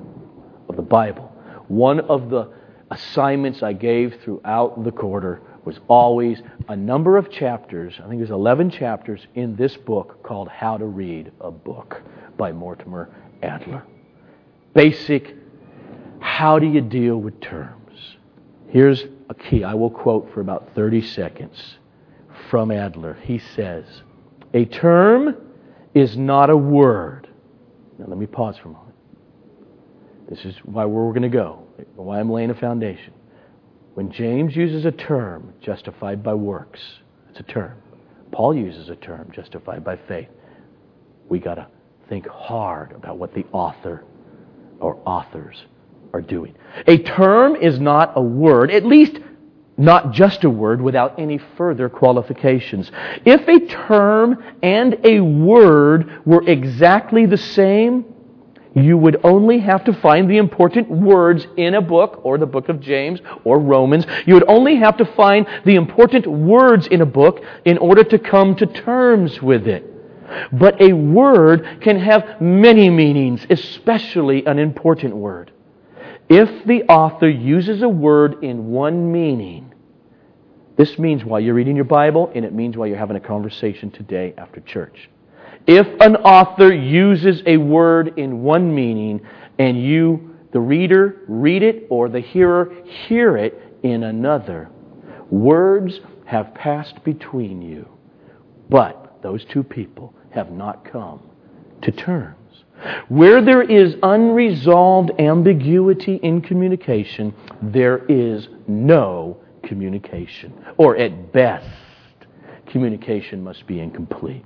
of 0.70 0.76
the 0.76 0.84
Bible, 0.84 1.32
one 1.68 2.00
of 2.02 2.30
the 2.30 2.52
assignments 2.94 3.64
I 3.64 3.74
gave 3.74 4.20
throughout 4.24 4.84
the 4.84 4.92
quarter 4.92 5.42
was 5.66 5.80
always 5.88 6.42
a 6.68 6.76
number 6.76 7.18
of 7.18 7.32
chapters, 7.32 7.96
I 8.04 8.08
think 8.08 8.20
there's 8.20 8.30
11 8.30 8.70
chapters 8.70 9.26
in 9.34 9.56
this 9.56 9.76
book 9.76 10.22
called 10.24 10.48
How 10.48 10.78
to 10.78 10.86
Read 10.86 11.32
a 11.42 11.52
Book 11.52 12.02
by 12.38 12.52
Mortimer 12.52 13.10
Adler. 13.42 13.84
Basic, 14.74 15.36
how 16.20 16.60
do 16.60 16.68
you 16.68 16.82
deal 16.82 17.18
with 17.18 17.40
terms? 17.42 18.18
Here's 18.68 19.06
a 19.30 19.34
key 19.34 19.64
I 19.64 19.74
will 19.74 19.90
quote 19.90 20.32
for 20.34 20.42
about 20.42 20.70
30 20.76 21.02
seconds 21.02 21.78
from 22.50 22.72
Adler. 22.72 23.18
He 23.24 23.40
says, 23.40 23.86
A 24.54 24.66
term 24.66 25.36
is 25.94 26.18
not 26.18 26.50
a 26.50 26.58
word. 26.58 27.28
Now 27.98 28.06
let 28.08 28.18
me 28.18 28.26
pause 28.26 28.58
for 28.58 28.70
a 28.70 28.72
moment. 28.72 28.96
This 30.30 30.46
is 30.46 30.56
why 30.64 30.86
we're 30.86 31.10
going 31.10 31.24
to 31.24 31.30
go 31.30 31.63
why 31.96 32.20
I'm 32.20 32.30
laying 32.30 32.50
a 32.50 32.56
foundation. 32.56 33.14
When 33.94 34.12
James 34.12 34.56
uses 34.56 34.86
a 34.86 34.92
term, 34.92 35.54
justified 35.62 36.24
by 36.24 36.34
works, 36.34 36.82
it's 37.30 37.40
a 37.40 37.44
term. 37.44 37.78
Paul 38.32 38.56
uses 38.56 38.90
a 38.90 38.96
term, 38.96 39.32
justified 39.32 39.84
by 39.84 39.98
faith. 40.08 40.30
We 41.30 41.40
got 41.40 41.56
to 41.56 41.68
think 42.10 42.28
hard 42.28 42.92
about 42.94 43.18
what 43.18 43.34
the 43.34 43.46
author 43.52 44.04
or 44.80 45.00
authors 45.06 45.64
are 46.14 46.22
doing. 46.22 46.56
A 46.88 46.98
term 46.98 47.56
is 47.56 47.80
not 47.80 48.14
a 48.16 48.22
word, 48.22 48.72
at 48.72 48.86
least 48.86 49.20
not 49.78 50.12
just 50.12 50.44
a 50.44 50.50
word 50.50 50.82
without 50.82 51.20
any 51.20 51.40
further 51.58 51.90
qualifications. 51.90 52.92
If 53.26 53.48
a 53.48 53.66
term 53.68 54.44
and 54.62 55.00
a 55.04 55.20
word 55.20 56.22
were 56.26 56.48
exactly 56.48 57.26
the 57.26 57.38
same, 57.38 58.13
you 58.76 58.98
would 58.98 59.20
only 59.24 59.60
have 59.60 59.84
to 59.86 59.94
find 59.94 60.30
the 60.30 60.38
important 60.38 60.90
words 60.90 61.46
in 61.58 61.76
a 61.76 61.82
book, 61.82 62.22
or 62.24 62.38
the 62.38 62.46
book 62.46 62.70
of 62.70 62.80
James, 62.80 63.20
or 63.44 63.60
Romans. 63.60 64.06
You 64.26 64.34
would 64.34 64.50
only 64.50 64.78
have 64.78 64.98
to 64.98 65.06
find 65.06 65.46
the 65.66 65.76
important 65.76 66.26
words 66.26 66.88
in 66.88 67.02
a 67.02 67.06
book 67.06 67.44
in 67.66 67.78
order 67.78 68.04
to 68.04 68.18
come 68.18 68.56
to 68.56 68.66
terms 68.66 69.42
with 69.42 69.68
it. 69.68 69.90
But 70.52 70.82
a 70.82 70.94
word 70.94 71.82
can 71.82 72.00
have 72.00 72.42
many 72.42 72.90
meanings, 72.90 73.46
especially 73.50 74.46
an 74.46 74.58
important 74.58 75.16
word. 75.16 75.52
If 76.30 76.66
the 76.66 76.84
author 76.84 77.30
uses 77.30 77.82
a 77.84 77.90
word 77.90 78.44
in 78.44 78.68
one 78.72 79.12
meaning, 79.12 79.74
this 80.76 80.98
means 80.98 81.24
while 81.24 81.40
you're 81.40 81.54
reading 81.54 81.76
your 81.76 81.86
Bible, 81.86 82.32
and 82.34 82.44
it 82.44 82.54
means 82.54 82.76
while 82.76 82.88
you're 82.88 82.98
having 82.98 83.18
a 83.18 83.22
conversation 83.22 83.92
today 83.92 84.34
after 84.38 84.60
church. 84.62 85.10
If 85.66 85.88
an 86.02 86.18
author 86.18 86.74
uses 86.74 87.42
a 87.46 87.58
word 87.58 88.18
in 88.18 88.44
one 88.44 88.74
meaning 88.74 89.22
and 89.58 89.82
you 89.82 90.34
the 90.54 90.60
reader 90.60 91.24
read 91.28 91.64
it 91.64 91.88
or 91.90 92.08
the 92.08 92.20
hearer 92.20 92.74
hear 92.86 93.36
it 93.36 93.60
in 93.82 94.04
another. 94.04 94.70
Words 95.30 96.00
have 96.26 96.54
passed 96.54 97.04
between 97.04 97.62
you, 97.62 97.88
but 98.70 99.18
those 99.24 99.44
two 99.46 99.64
people 99.64 100.14
have 100.30 100.52
not 100.52 100.90
come 100.90 101.22
to 101.82 101.92
terms. 101.92 102.38
Where 103.10 103.44
there 103.44 103.64
is 103.64 103.96
unresolved 104.04 105.12
ambiguity 105.20 106.16
in 106.18 106.42
communication, 106.42 107.34
there 107.62 108.06
is 108.06 108.48
no 108.68 109.38
communication. 109.64 110.54
Or 110.78 110.98
at 110.98 111.34
best, 111.34 111.68
communication 112.68 113.44
must 113.44 113.66
be 113.66 113.80
incomplete. 113.80 114.46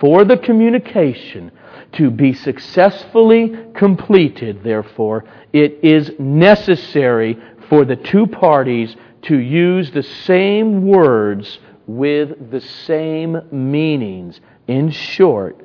For 0.00 0.24
the 0.24 0.36
communication 0.36 1.50
to 1.92 2.10
be 2.10 2.32
successfully 2.32 3.56
completed, 3.74 4.62
therefore, 4.62 5.24
it 5.52 5.78
is 5.82 6.12
necessary 6.18 7.38
for 7.68 7.84
the 7.84 7.96
two 7.96 8.26
parties 8.26 8.94
to 9.22 9.36
use 9.36 9.90
the 9.90 10.02
same 10.02 10.86
words 10.86 11.58
with 11.86 12.50
the 12.50 12.60
same 12.60 13.40
meanings. 13.50 14.40
In 14.68 14.90
short, 14.90 15.58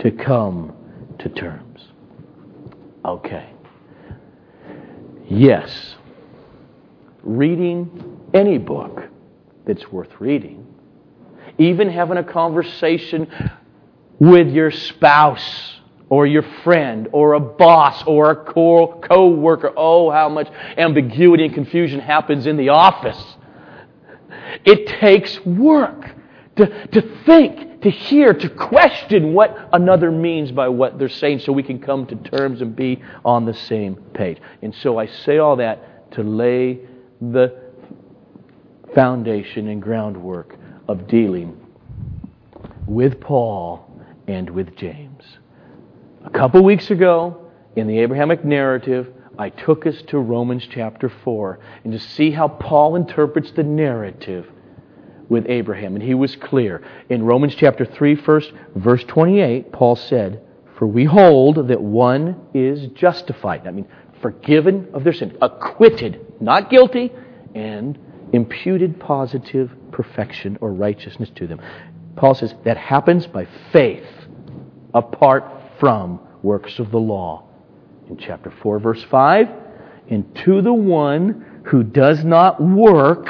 to 0.00 0.10
come 0.10 0.74
to 1.20 1.28
terms. 1.28 1.88
Okay. 3.04 3.48
Yes, 5.28 5.96
reading 7.22 8.20
any 8.34 8.58
book 8.58 9.04
that's 9.66 9.90
worth 9.92 10.20
reading, 10.20 10.66
even 11.58 11.90
having 11.90 12.18
a 12.18 12.24
conversation 12.24 13.30
with 14.18 14.48
your 14.48 14.70
spouse 14.70 15.76
or 16.08 16.26
your 16.26 16.42
friend 16.64 17.08
or 17.12 17.34
a 17.34 17.40
boss 17.40 18.02
or 18.06 18.30
a 18.30 18.36
co 18.36 19.28
worker. 19.28 19.72
Oh, 19.76 20.10
how 20.10 20.28
much 20.28 20.48
ambiguity 20.76 21.44
and 21.44 21.54
confusion 21.54 22.00
happens 22.00 22.46
in 22.46 22.56
the 22.56 22.70
office. 22.70 23.36
It 24.64 24.86
takes 24.86 25.44
work 25.44 26.14
to, 26.56 26.86
to 26.88 27.02
think, 27.24 27.82
to 27.82 27.90
hear, 27.90 28.34
to 28.34 28.48
question 28.48 29.32
what 29.34 29.68
another 29.72 30.10
means 30.10 30.50
by 30.50 30.68
what 30.68 30.98
they're 30.98 31.08
saying 31.08 31.40
so 31.40 31.52
we 31.52 31.62
can 31.62 31.78
come 31.78 32.06
to 32.06 32.16
terms 32.16 32.60
and 32.60 32.74
be 32.74 33.02
on 33.24 33.44
the 33.44 33.54
same 33.54 33.94
page. 34.14 34.38
And 34.62 34.74
so 34.74 34.98
I 34.98 35.06
say 35.06 35.38
all 35.38 35.56
that 35.56 36.10
to 36.12 36.22
lay 36.22 36.80
the 37.20 37.62
foundation 38.94 39.68
and 39.68 39.82
groundwork 39.82 40.56
of 40.88 41.06
dealing 41.06 41.56
with 42.86 43.20
Paul 43.20 43.87
and 44.28 44.48
with 44.50 44.76
James. 44.76 45.24
A 46.24 46.30
couple 46.30 46.62
weeks 46.62 46.90
ago, 46.90 47.50
in 47.74 47.86
the 47.86 47.98
Abrahamic 48.00 48.44
narrative, 48.44 49.08
I 49.38 49.48
took 49.48 49.86
us 49.86 50.02
to 50.08 50.18
Romans 50.18 50.66
chapter 50.70 51.08
4 51.08 51.58
and 51.84 51.92
to 51.92 51.98
see 51.98 52.30
how 52.30 52.48
Paul 52.48 52.96
interprets 52.96 53.50
the 53.52 53.62
narrative 53.62 54.46
with 55.28 55.46
Abraham. 55.48 55.94
And 55.94 56.02
he 56.02 56.14
was 56.14 56.36
clear. 56.36 56.82
In 57.08 57.22
Romans 57.22 57.54
chapter 57.54 57.84
3, 57.84 58.16
first, 58.16 58.52
verse 58.74 59.02
28, 59.04 59.72
Paul 59.72 59.96
said, 59.96 60.42
For 60.76 60.86
we 60.86 61.04
hold 61.04 61.68
that 61.68 61.80
one 61.80 62.36
is 62.52 62.88
justified. 62.88 63.66
I 63.66 63.70
mean, 63.70 63.86
forgiven 64.20 64.88
of 64.92 65.04
their 65.04 65.12
sin, 65.12 65.38
acquitted, 65.40 66.20
not 66.40 66.68
guilty, 66.68 67.12
and 67.54 67.98
imputed 68.32 69.00
positive 69.00 69.70
perfection 69.92 70.58
or 70.60 70.72
righteousness 70.72 71.30
to 71.36 71.46
them. 71.46 71.60
Paul 72.16 72.34
says 72.34 72.54
that 72.64 72.76
happens 72.76 73.26
by 73.26 73.46
faith 73.72 74.04
apart 74.94 75.44
from 75.78 76.20
works 76.42 76.78
of 76.78 76.90
the 76.90 76.98
law. 76.98 77.44
In 78.08 78.16
chapter 78.16 78.50
4, 78.50 78.78
verse 78.78 79.02
5, 79.04 79.48
and 80.10 80.34
to 80.44 80.62
the 80.62 80.72
one 80.72 81.62
who 81.66 81.82
does 81.82 82.24
not 82.24 82.62
work, 82.62 83.28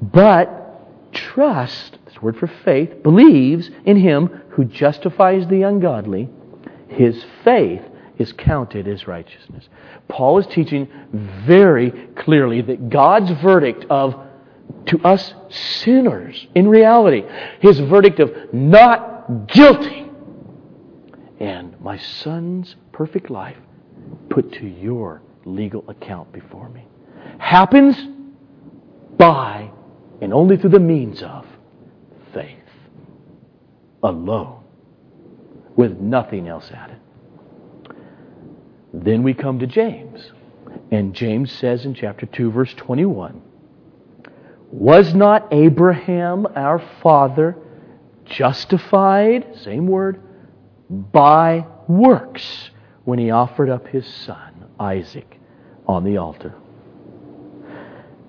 but 0.00 1.12
trust, 1.12 1.98
this 2.04 2.20
word 2.20 2.36
for 2.36 2.48
faith, 2.64 3.02
believes 3.02 3.70
in 3.84 3.96
him 3.96 4.26
who 4.50 4.64
justifies 4.64 5.46
the 5.46 5.62
ungodly, 5.62 6.28
his 6.88 7.24
faith 7.44 7.82
is 8.18 8.32
counted 8.32 8.88
as 8.88 9.06
righteousness. 9.06 9.68
Paul 10.08 10.38
is 10.38 10.46
teaching 10.48 10.88
very 11.46 11.92
clearly 12.16 12.60
that 12.62 12.88
God's 12.88 13.30
verdict 13.40 13.86
of 13.88 14.16
to 14.86 15.00
us 15.04 15.34
sinners, 15.48 16.46
in 16.54 16.68
reality, 16.68 17.22
his 17.60 17.78
verdict 17.78 18.20
of 18.20 18.32
not 18.52 19.46
guilty, 19.46 20.07
and 21.40 21.80
my 21.80 21.96
son's 21.96 22.76
perfect 22.92 23.30
life 23.30 23.56
put 24.28 24.52
to 24.52 24.66
your 24.66 25.22
legal 25.44 25.84
account 25.88 26.32
before 26.32 26.68
me, 26.68 26.86
happens 27.38 27.96
by 29.16 29.70
and 30.20 30.32
only 30.32 30.56
through 30.56 30.70
the 30.70 30.80
means 30.80 31.22
of 31.22 31.46
faith 32.32 32.56
alone, 34.02 34.62
with 35.76 35.98
nothing 35.98 36.48
else 36.48 36.70
added. 36.72 36.98
Then 38.92 39.22
we 39.22 39.34
come 39.34 39.58
to 39.58 39.66
James. 39.66 40.32
And 40.90 41.14
James 41.14 41.52
says 41.52 41.84
in 41.84 41.94
chapter 41.94 42.26
2, 42.26 42.50
verse 42.50 42.74
21 42.74 43.40
Was 44.70 45.14
not 45.14 45.48
Abraham 45.52 46.46
our 46.54 46.82
father 47.02 47.56
justified, 48.24 49.56
same 49.62 49.86
word, 49.86 50.20
by 50.90 51.66
works 51.86 52.70
when 53.04 53.18
he 53.18 53.30
offered 53.30 53.70
up 53.70 53.86
his 53.88 54.06
son, 54.06 54.66
Isaac, 54.78 55.38
on 55.86 56.04
the 56.04 56.16
altar? 56.16 56.54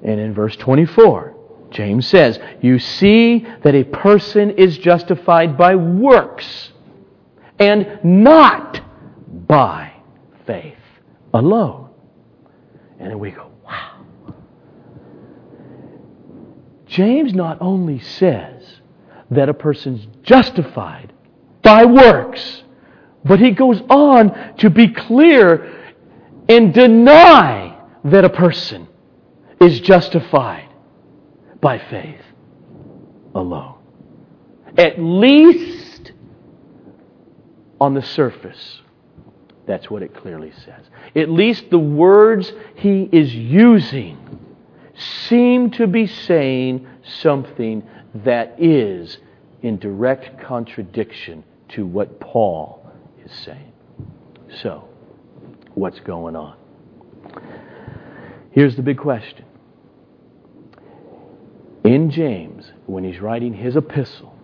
And 0.03 0.19
in 0.19 0.33
verse 0.33 0.55
24, 0.55 1.35
James 1.71 2.07
says, 2.07 2.39
You 2.61 2.79
see 2.79 3.45
that 3.63 3.75
a 3.75 3.83
person 3.83 4.51
is 4.51 4.77
justified 4.77 5.57
by 5.57 5.75
works 5.75 6.71
and 7.59 7.99
not 8.03 8.81
by 9.47 9.93
faith 10.47 10.77
alone. 11.33 11.89
And 12.99 13.19
we 13.19 13.31
go, 13.31 13.51
wow. 13.65 14.05
James 16.87 17.33
not 17.33 17.57
only 17.61 17.99
says 17.99 18.81
that 19.29 19.49
a 19.49 19.53
person's 19.53 20.07
justified 20.23 21.08
by 21.69 21.85
works, 21.85 22.63
but 23.23 23.39
he 23.39 23.51
goes 23.51 23.79
on 23.91 24.55
to 24.57 24.71
be 24.71 24.87
clear 24.87 25.93
and 26.49 26.73
deny 26.73 27.77
that 28.05 28.25
a 28.25 28.29
person 28.29 28.87
is 29.61 29.79
justified 29.79 30.67
by 31.61 31.77
faith 31.77 32.23
alone. 33.35 33.75
At 34.79 34.99
least 34.99 36.11
on 37.79 37.93
the 37.93 38.01
surface. 38.01 38.81
That's 39.67 39.91
what 39.91 40.01
it 40.01 40.15
clearly 40.15 40.51
says. 40.65 40.89
At 41.15 41.29
least 41.29 41.69
the 41.69 41.77
words 41.77 42.51
he 42.77 43.07
is 43.11 43.35
using 43.35 44.17
seem 45.27 45.69
to 45.71 45.85
be 45.85 46.07
saying 46.07 46.87
something 47.03 47.83
that 48.15 48.55
is 48.57 49.19
in 49.61 49.77
direct 49.77 50.41
contradiction 50.41 51.43
to 51.69 51.85
what 51.85 52.19
Paul 52.19 52.85
is 53.23 53.31
saying. 53.31 53.71
So, 54.61 54.87
what's 55.75 55.99
going 55.99 56.35
on? 56.35 56.55
Here's 58.51 58.75
the 58.75 58.81
big 58.81 58.97
question. 58.97 59.45
In 61.83 62.11
James, 62.11 62.71
when 62.87 63.03
he's 63.03 63.19
writing 63.19 63.53
his 63.53 63.75
epistle, 63.75 64.35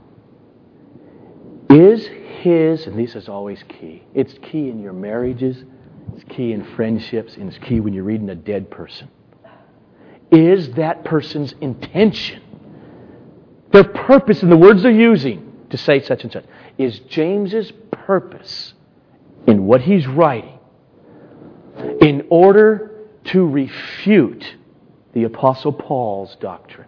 is 1.69 2.07
his, 2.07 2.87
and 2.87 2.97
this 2.97 3.15
is 3.15 3.27
always 3.27 3.63
key, 3.63 4.03
it's 4.13 4.33
key 4.41 4.69
in 4.69 4.81
your 4.81 4.93
marriages, 4.93 5.63
it's 6.13 6.23
key 6.29 6.53
in 6.53 6.63
friendships, 6.75 7.35
and 7.35 7.49
it's 7.49 7.57
key 7.65 7.79
when 7.79 7.93
you're 7.93 8.03
reading 8.03 8.29
a 8.29 8.35
dead 8.35 8.69
person. 8.69 9.09
Is 10.31 10.71
that 10.73 11.03
person's 11.03 11.53
intention, 11.61 12.41
their 13.71 13.83
purpose 13.83 14.43
in 14.43 14.49
the 14.49 14.57
words 14.57 14.83
they're 14.83 14.91
using 14.91 15.51
to 15.71 15.77
say 15.77 16.01
such 16.01 16.23
and 16.23 16.31
such, 16.31 16.45
is 16.77 16.99
James's 16.99 17.71
purpose 17.91 18.73
in 19.47 19.65
what 19.65 19.81
he's 19.81 20.07
writing 20.07 20.59
in 22.01 22.27
order 22.29 22.91
to 23.25 23.47
refute 23.47 24.55
the 25.13 25.23
Apostle 25.23 25.73
Paul's 25.73 26.35
doctrine 26.39 26.87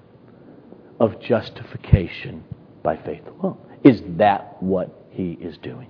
of 1.00 1.20
justification 1.20 2.44
by 2.84 2.98
faith 2.98 3.24
alone? 3.28 3.58
Is 3.84 4.02
that 4.18 4.62
what 4.62 5.08
he 5.18 5.32
is 5.42 5.58
doing. 5.58 5.90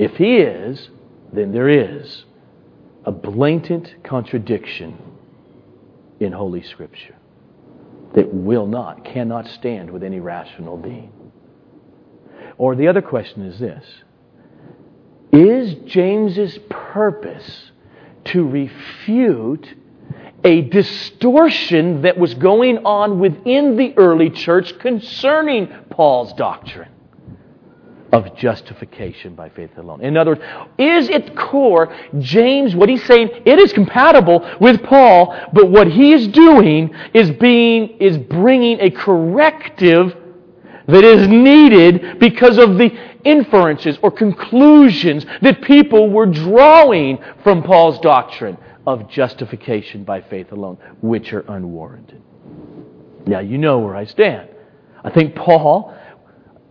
If 0.00 0.16
he 0.16 0.38
is, 0.38 0.90
then 1.32 1.52
there 1.52 1.68
is 1.68 2.24
a 3.04 3.12
blatant 3.12 3.94
contradiction 4.02 4.98
in 6.18 6.32
Holy 6.32 6.62
Scripture 6.62 7.14
that 8.14 8.34
will 8.34 8.66
not, 8.66 9.04
cannot 9.04 9.46
stand 9.46 9.90
with 9.90 10.02
any 10.02 10.18
rational 10.18 10.76
being. 10.76 11.12
Or 12.60 12.76
the 12.76 12.88
other 12.88 13.00
question 13.00 13.46
is 13.46 13.58
this 13.58 13.82
Is 15.32 15.72
James's 15.90 16.58
purpose 16.68 17.72
to 18.26 18.46
refute 18.46 19.66
a 20.44 20.60
distortion 20.60 22.02
that 22.02 22.18
was 22.18 22.34
going 22.34 22.84
on 22.84 23.18
within 23.18 23.76
the 23.76 23.96
early 23.96 24.28
church 24.28 24.78
concerning 24.78 25.68
Paul's 25.88 26.34
doctrine 26.34 26.90
of 28.12 28.36
justification 28.36 29.34
by 29.34 29.48
faith 29.48 29.70
alone. 29.78 30.02
In 30.02 30.18
other 30.18 30.32
words, 30.32 30.42
is 30.76 31.08
at 31.08 31.34
core, 31.34 31.94
James, 32.18 32.76
what 32.76 32.90
he's 32.90 33.04
saying, 33.06 33.30
it 33.46 33.58
is 33.58 33.72
compatible 33.72 34.46
with 34.60 34.82
Paul, 34.82 35.34
but 35.54 35.70
what 35.70 35.86
he 35.86 36.12
is 36.12 36.28
doing 36.28 36.94
is 37.14 37.30
being, 37.30 37.96
is 38.00 38.18
bringing 38.18 38.80
a 38.80 38.90
corrective 38.90 40.14
that 40.90 41.04
is 41.04 41.28
needed 41.28 42.18
because 42.18 42.58
of 42.58 42.78
the 42.78 42.90
inferences 43.24 43.98
or 44.02 44.10
conclusions 44.10 45.26
that 45.42 45.62
people 45.62 46.10
were 46.10 46.26
drawing 46.26 47.18
from 47.42 47.62
Paul's 47.62 47.98
doctrine 48.00 48.56
of 48.86 49.08
justification 49.08 50.04
by 50.04 50.20
faith 50.20 50.52
alone, 50.52 50.78
which 51.02 51.32
are 51.32 51.44
unwarranted. 51.48 52.22
Now, 53.26 53.40
you 53.40 53.58
know 53.58 53.80
where 53.80 53.94
I 53.94 54.04
stand. 54.04 54.48
I 55.04 55.10
think 55.10 55.34
Paul 55.34 55.94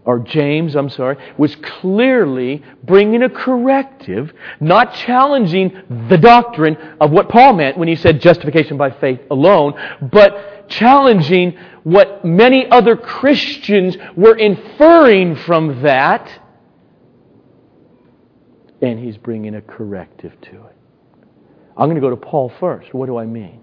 or 0.05 0.19
James, 0.19 0.75
I'm 0.75 0.89
sorry, 0.89 1.17
was 1.37 1.55
clearly 1.57 2.63
bringing 2.83 3.21
a 3.21 3.29
corrective, 3.29 4.33
not 4.59 4.93
challenging 4.95 5.79
the 6.09 6.17
doctrine 6.17 6.77
of 6.99 7.11
what 7.11 7.29
Paul 7.29 7.53
meant 7.53 7.77
when 7.77 7.87
he 7.87 7.95
said 7.95 8.19
justification 8.19 8.77
by 8.77 8.91
faith 8.91 9.19
alone, 9.29 9.73
but 10.11 10.58
challenging 10.69 11.57
what 11.83 12.23
many 12.23 12.69
other 12.69 12.95
Christians 12.95 13.97
were 14.15 14.35
inferring 14.35 15.35
from 15.35 15.81
that. 15.81 16.29
And 18.81 18.99
he's 18.99 19.17
bringing 19.17 19.55
a 19.55 19.61
corrective 19.61 20.39
to 20.41 20.51
it. 20.51 20.75
I'm 21.75 21.87
going 21.87 21.95
to 21.95 22.01
go 22.01 22.09
to 22.09 22.17
Paul 22.17 22.51
first. 22.59 22.93
What 22.93 23.07
do 23.07 23.17
I 23.17 23.25
mean? 23.25 23.61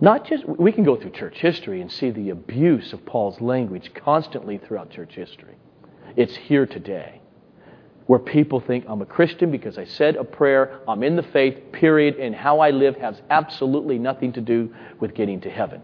Not 0.00 0.26
just, 0.26 0.48
we 0.48 0.72
can 0.72 0.84
go 0.84 0.96
through 0.96 1.10
church 1.10 1.38
history 1.38 1.80
and 1.80 1.90
see 1.90 2.10
the 2.10 2.30
abuse 2.30 2.92
of 2.92 3.06
Paul's 3.06 3.40
language 3.40 3.92
constantly 3.94 4.58
throughout 4.58 4.90
church 4.90 5.14
history. 5.14 5.54
It's 6.16 6.34
here 6.34 6.66
today. 6.66 7.20
Where 8.06 8.18
people 8.18 8.58
think 8.58 8.84
I'm 8.88 9.00
a 9.00 9.06
Christian 9.06 9.52
because 9.52 9.78
I 9.78 9.84
said 9.84 10.16
a 10.16 10.24
prayer, 10.24 10.80
I'm 10.88 11.04
in 11.04 11.14
the 11.14 11.22
faith, 11.22 11.70
period, 11.70 12.16
and 12.16 12.34
how 12.34 12.58
I 12.58 12.70
live 12.70 12.96
has 12.96 13.22
absolutely 13.30 13.98
nothing 13.98 14.32
to 14.32 14.40
do 14.40 14.74
with 14.98 15.14
getting 15.14 15.40
to 15.42 15.50
heaven. 15.50 15.82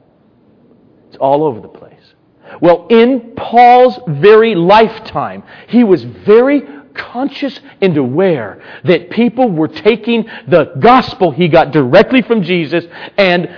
It's 1.09 1.17
all 1.17 1.45
over 1.45 1.61
the 1.61 1.69
place. 1.69 2.15
Well, 2.61 2.87
in 2.89 3.35
Paul's 3.37 3.99
very 4.09 4.55
lifetime, 4.55 5.43
he 5.69 5.85
was 5.85 6.05
very 6.05 6.63
conscious 6.95 7.59
and 7.81 7.97
aware 7.97 8.63
that 8.85 9.11
people 9.11 9.51
were 9.51 9.69
taking 9.69 10.29
the 10.49 10.75
gospel 10.79 11.31
he 11.31 11.49
got 11.49 11.71
directly 11.71 12.23
from 12.23 12.43
Jesus 12.43 12.85
and 13.17 13.49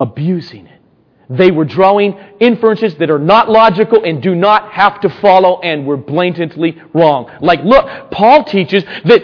abusing 0.00 0.66
it. 0.66 0.80
They 1.30 1.50
were 1.50 1.64
drawing 1.64 2.18
inferences 2.40 2.94
that 2.96 3.10
are 3.10 3.18
not 3.18 3.48
logical 3.48 4.04
and 4.04 4.22
do 4.22 4.34
not 4.34 4.72
have 4.72 5.00
to 5.00 5.08
follow 5.08 5.60
and 5.60 5.86
were 5.86 5.96
blatantly 5.96 6.80
wrong. 6.92 7.30
Like, 7.40 7.62
look, 7.64 8.10
Paul 8.10 8.44
teaches 8.44 8.84
that 9.04 9.22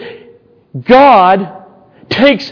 God 0.81 1.65
takes 2.09 2.51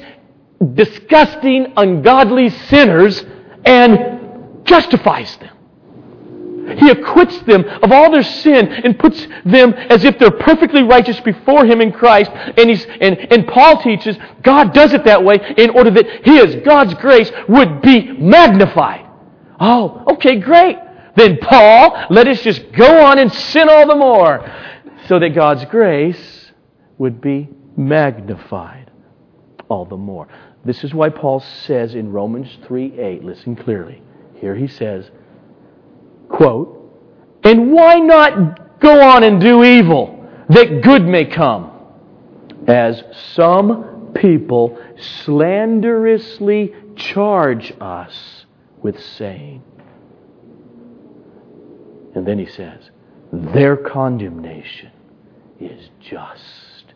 disgusting, 0.73 1.73
ungodly 1.77 2.49
sinners 2.49 3.25
and 3.65 4.16
justifies 4.67 5.35
them. 5.37 5.57
He 6.77 6.89
acquits 6.89 7.39
them 7.43 7.63
of 7.81 7.91
all 7.91 8.11
their 8.11 8.23
sin 8.23 8.67
and 8.67 8.99
puts 8.99 9.25
them 9.45 9.73
as 9.73 10.03
if 10.03 10.19
they're 10.19 10.31
perfectly 10.31 10.83
righteous 10.83 11.19
before 11.21 11.65
Him 11.65 11.79
in 11.79 11.93
Christ. 11.93 12.29
And, 12.33 12.69
he's, 12.69 12.85
and, 12.85 13.17
and 13.31 13.47
Paul 13.47 13.81
teaches 13.81 14.17
God 14.41 14.73
does 14.73 14.93
it 14.93 15.05
that 15.05 15.23
way 15.23 15.39
in 15.57 15.69
order 15.69 15.91
that 15.91 16.25
His, 16.25 16.55
God's 16.65 16.93
grace, 16.95 17.31
would 17.47 17.81
be 17.81 18.11
magnified. 18.11 19.05
Oh, 19.59 20.03
okay, 20.13 20.39
great. 20.39 20.77
Then, 21.15 21.37
Paul, 21.37 22.05
let 22.09 22.27
us 22.27 22.41
just 22.41 22.71
go 22.73 23.05
on 23.05 23.17
and 23.17 23.31
sin 23.33 23.69
all 23.69 23.87
the 23.87 23.95
more 23.95 24.53
so 25.07 25.19
that 25.19 25.29
God's 25.29 25.65
grace 25.65 26.51
would 26.97 27.21
be 27.21 27.49
magnified 27.75 28.91
all 29.69 29.85
the 29.85 29.97
more. 29.97 30.27
This 30.65 30.83
is 30.83 30.93
why 30.93 31.09
Paul 31.09 31.39
says 31.39 31.95
in 31.95 32.11
Romans 32.11 32.49
3 32.67 32.99
8, 32.99 33.23
listen 33.23 33.55
clearly. 33.55 34.01
Here 34.39 34.55
he 34.55 34.67
says, 34.67 35.09
quote, 36.29 36.73
and 37.43 37.71
why 37.71 37.95
not 37.95 38.79
go 38.79 39.01
on 39.01 39.23
and 39.23 39.39
do 39.39 39.63
evil 39.63 40.29
that 40.49 40.81
good 40.81 41.03
may 41.03 41.25
come? 41.25 41.71
As 42.67 43.03
some 43.33 44.11
people 44.13 44.81
slanderously 45.23 46.73
charge 46.95 47.73
us 47.79 48.45
with 48.81 49.01
saying. 49.01 49.63
And 52.15 52.27
then 52.27 52.39
he 52.39 52.47
says, 52.47 52.89
their 53.31 53.77
condemnation 53.77 54.91
is 55.59 55.89
just. 55.99 56.93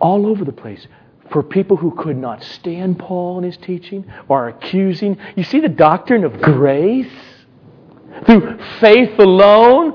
All 0.00 0.26
over 0.26 0.44
the 0.44 0.52
place. 0.52 0.86
For 1.30 1.42
people 1.42 1.76
who 1.76 1.90
could 1.90 2.16
not 2.16 2.42
stand 2.42 2.98
Paul 2.98 3.36
and 3.36 3.44
his 3.44 3.56
teaching 3.58 4.10
or 4.28 4.48
accusing, 4.48 5.18
you 5.36 5.44
see 5.44 5.60
the 5.60 5.68
doctrine 5.68 6.24
of 6.24 6.40
grace 6.40 7.12
through 8.24 8.58
faith 8.80 9.18
alone. 9.18 9.90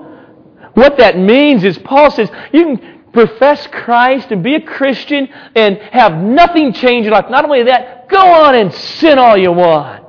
What 0.76 0.98
that 0.98 1.18
means 1.18 1.64
is 1.64 1.78
Paul 1.80 2.12
says 2.12 2.30
you 2.52 2.64
can 2.64 3.04
profess 3.12 3.66
Christ 3.68 4.32
and 4.32 4.44
be 4.44 4.56
a 4.56 4.62
Christian 4.62 5.28
and 5.56 5.78
have 5.78 6.14
nothing 6.14 6.74
change 6.74 7.06
in 7.08 7.14
life. 7.14 7.26
Not 7.30 7.46
only 7.46 7.64
that, 7.64 8.10
go 8.10 8.20
on 8.20 8.56
and 8.56 8.74
sin 8.74 9.18
all 9.18 9.38
you 9.38 9.52
want. 9.52 10.04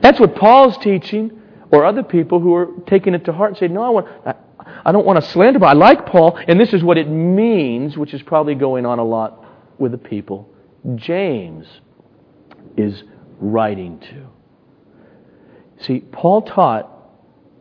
That's 0.00 0.20
what 0.20 0.36
Paul's 0.36 0.78
teaching, 0.78 1.40
or 1.72 1.84
other 1.84 2.02
people 2.02 2.38
who 2.40 2.54
are 2.54 2.68
taking 2.86 3.14
it 3.14 3.24
to 3.24 3.32
heart 3.32 3.50
and 3.50 3.58
saying, 3.58 3.74
No, 3.74 3.82
I, 3.82 3.88
want, 3.88 4.08
I, 4.24 4.34
I 4.86 4.92
don't 4.92 5.04
want 5.04 5.22
to 5.22 5.30
slander, 5.30 5.58
but 5.58 5.66
I 5.66 5.72
like 5.72 6.06
Paul, 6.06 6.38
and 6.46 6.58
this 6.58 6.72
is 6.72 6.84
what 6.84 6.98
it 6.98 7.08
means, 7.08 7.96
which 7.96 8.14
is 8.14 8.22
probably 8.22 8.54
going 8.54 8.86
on 8.86 9.00
a 9.00 9.04
lot 9.04 9.37
with 9.78 9.92
the 9.92 9.98
people. 9.98 10.48
James 10.94 11.66
is 12.76 13.04
writing 13.40 13.98
to. 14.00 14.26
See, 15.84 16.00
Paul 16.00 16.42
taught, 16.42 16.90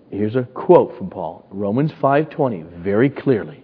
here's 0.10 0.36
a 0.36 0.44
quote 0.44 0.98
from 0.98 1.10
Paul, 1.10 1.46
Romans 1.52 1.92
5:20, 1.94 2.64
very 2.78 3.10
clearly. 3.10 3.64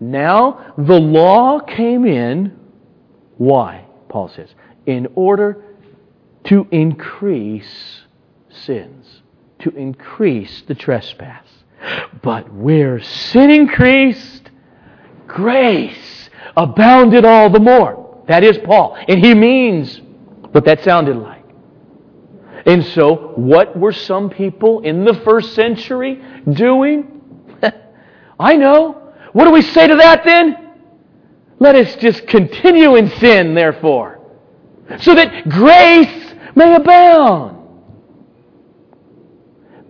Now 0.00 0.74
the 0.76 1.00
law 1.00 1.60
came 1.60 2.04
in, 2.04 2.56
why? 3.36 3.84
Paul 4.08 4.28
says, 4.28 4.54
in 4.86 5.08
order 5.14 5.62
to 6.44 6.68
increase 6.70 8.02
sins, 8.48 9.22
to 9.60 9.70
increase 9.70 10.62
the 10.62 10.74
trespass. 10.74 11.46
But 12.22 12.52
where 12.52 13.00
sin 13.00 13.50
increased, 13.50 14.50
grace 15.26 16.13
abounded 16.56 17.24
all 17.24 17.50
the 17.50 17.60
more. 17.60 18.22
That 18.26 18.44
is 18.44 18.58
Paul. 18.58 18.96
And 19.08 19.24
he 19.24 19.34
means 19.34 20.00
what 20.52 20.64
that 20.64 20.82
sounded 20.82 21.16
like. 21.16 21.44
And 22.66 22.84
so, 22.86 23.32
what 23.36 23.78
were 23.78 23.92
some 23.92 24.30
people 24.30 24.80
in 24.80 25.04
the 25.04 25.14
first 25.14 25.54
century 25.54 26.22
doing? 26.50 27.20
I 28.40 28.56
know. 28.56 29.12
What 29.32 29.44
do 29.44 29.50
we 29.50 29.62
say 29.62 29.86
to 29.86 29.96
that 29.96 30.24
then? 30.24 30.70
Let 31.58 31.74
us 31.76 31.96
just 31.96 32.26
continue 32.26 32.96
in 32.96 33.10
sin, 33.10 33.54
therefore, 33.54 34.20
so 35.00 35.14
that 35.14 35.48
grace 35.48 36.34
may 36.54 36.74
abound. 36.74 37.54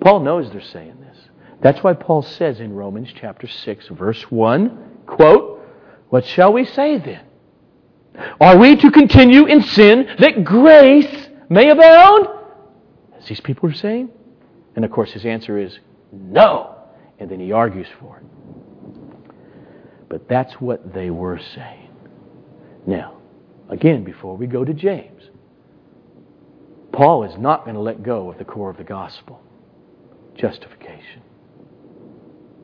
Paul 0.01 0.21
knows 0.21 0.51
they're 0.51 0.61
saying 0.61 1.01
this. 1.01 1.17
That's 1.63 1.83
why 1.83 1.95
Paul 1.95 2.23
says 2.23 2.61
in 2.61 2.73
Romans 2.75 3.09
chapter 3.15 3.47
6, 3.47 3.89
verse 3.89 4.23
1, 4.31 5.01
quote, 5.07 5.54
What 6.11 6.25
shall 6.25 6.53
we 6.53 6.65
say 6.65 6.99
then? 6.99 7.21
Are 8.41 8.57
we 8.57 8.77
to 8.77 8.91
continue 8.91 9.47
in 9.47 9.63
sin 9.63 10.09
that 10.19 10.45
grace 10.45 11.29
may 11.49 11.71
abound? 11.71 12.29
As 13.19 13.27
these 13.27 13.41
people 13.41 13.69
are 13.69 13.75
saying? 13.75 14.11
And 14.77 14.85
of 14.85 14.91
course, 14.91 15.13
his 15.13 15.25
answer 15.25 15.59
is 15.59 15.79
no. 16.13 16.77
And 17.19 17.31
then 17.31 17.41
he 17.41 17.53
argues 17.53 17.89
for 18.01 18.19
it. 18.19 18.25
But 20.09 20.29
that's 20.29 20.55
what 20.55 20.95
they 20.95 21.11
were 21.11 21.41
saying. 21.55 21.91
Now, 22.87 23.17
again, 23.69 24.05
before 24.05 24.37
we 24.37 24.47
go 24.47 24.65
to 24.65 24.75
James, 24.75 25.31
Paul 26.93 27.25
is 27.25 27.37
not 27.39 27.65
going 27.65 27.75
to 27.75 27.81
let 27.81 28.03
go 28.03 28.31
of 28.31 28.39
the 28.39 28.45
core 28.45 28.71
of 28.71 28.77
the 28.77 28.85
gospel 28.85 29.41
justification 30.37 31.23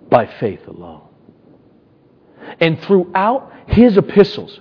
by 0.09 0.27
faith 0.39 0.67
alone. 0.67 1.10
And 2.61 2.81
throughout 2.83 3.53
his 3.67 3.97
epistles, 3.97 4.61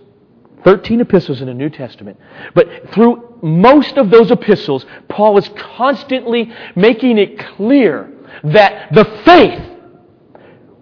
13 0.64 1.02
epistles 1.02 1.42
in 1.42 1.48
the 1.48 1.54
New 1.54 1.70
Testament, 1.70 2.20
but 2.54 2.92
through 2.94 3.40
most 3.42 3.98
of 3.98 4.10
those 4.10 4.32
epistles, 4.32 4.86
Paul 5.08 5.38
is 5.38 5.50
constantly 5.58 6.52
making 6.76 7.18
it 7.18 7.40
clear 7.40 8.12
that 8.44 8.94
the 8.94 9.06
faith, 9.26 9.62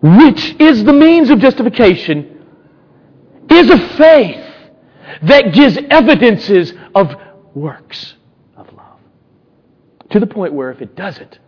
which 0.01 0.55
is 0.59 0.83
the 0.83 0.93
means 0.93 1.29
of 1.29 1.39
justification, 1.39 2.45
is 3.49 3.69
a 3.69 3.89
faith 3.95 4.45
that 5.23 5.53
gives 5.53 5.77
evidences 5.89 6.73
of 6.93 7.15
works 7.55 8.15
of 8.55 8.71
love. 8.73 8.99
To 10.11 10.19
the 10.19 10.27
point 10.27 10.53
where 10.53 10.71
if 10.71 10.81
it 10.81 10.95
doesn't, 10.95 11.39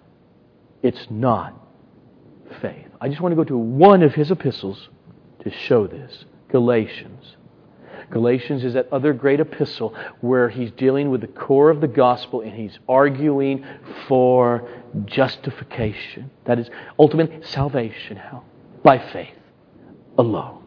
it's 0.82 1.08
not 1.10 1.54
faith. 2.62 2.88
I 3.02 3.10
just 3.10 3.22
want 3.22 3.34
to 3.34 3.36
go 3.36 3.44
to 3.44 3.58
one 3.58 4.02
of 4.02 4.14
his 4.14 4.32
epistles 4.32 4.90
to 5.44 5.52
show 5.52 5.88
this 5.88 6.26
Galatians. 6.50 7.36
Galatians 8.10 8.64
is 8.64 8.74
that 8.74 8.92
other 8.92 9.14
great 9.14 9.40
epistle 9.40 9.94
where 10.22 10.50
he's 10.50 10.72
dealing 10.72 11.12
with 11.12 11.22
the 11.22 11.28
core 11.28 11.70
of 11.70 11.80
the 11.80 11.88
gospel 11.88 12.42
and 12.42 12.54
he's 12.54 12.78
arguing 12.88 13.64
for 14.08 14.68
justification. 15.06 16.32
That 16.46 16.58
is 16.58 16.70
ultimately 16.98 17.40
salvation. 17.44 18.18
How? 18.18 18.44
By 18.84 18.98
faith 18.98 19.36
alone. 20.18 20.64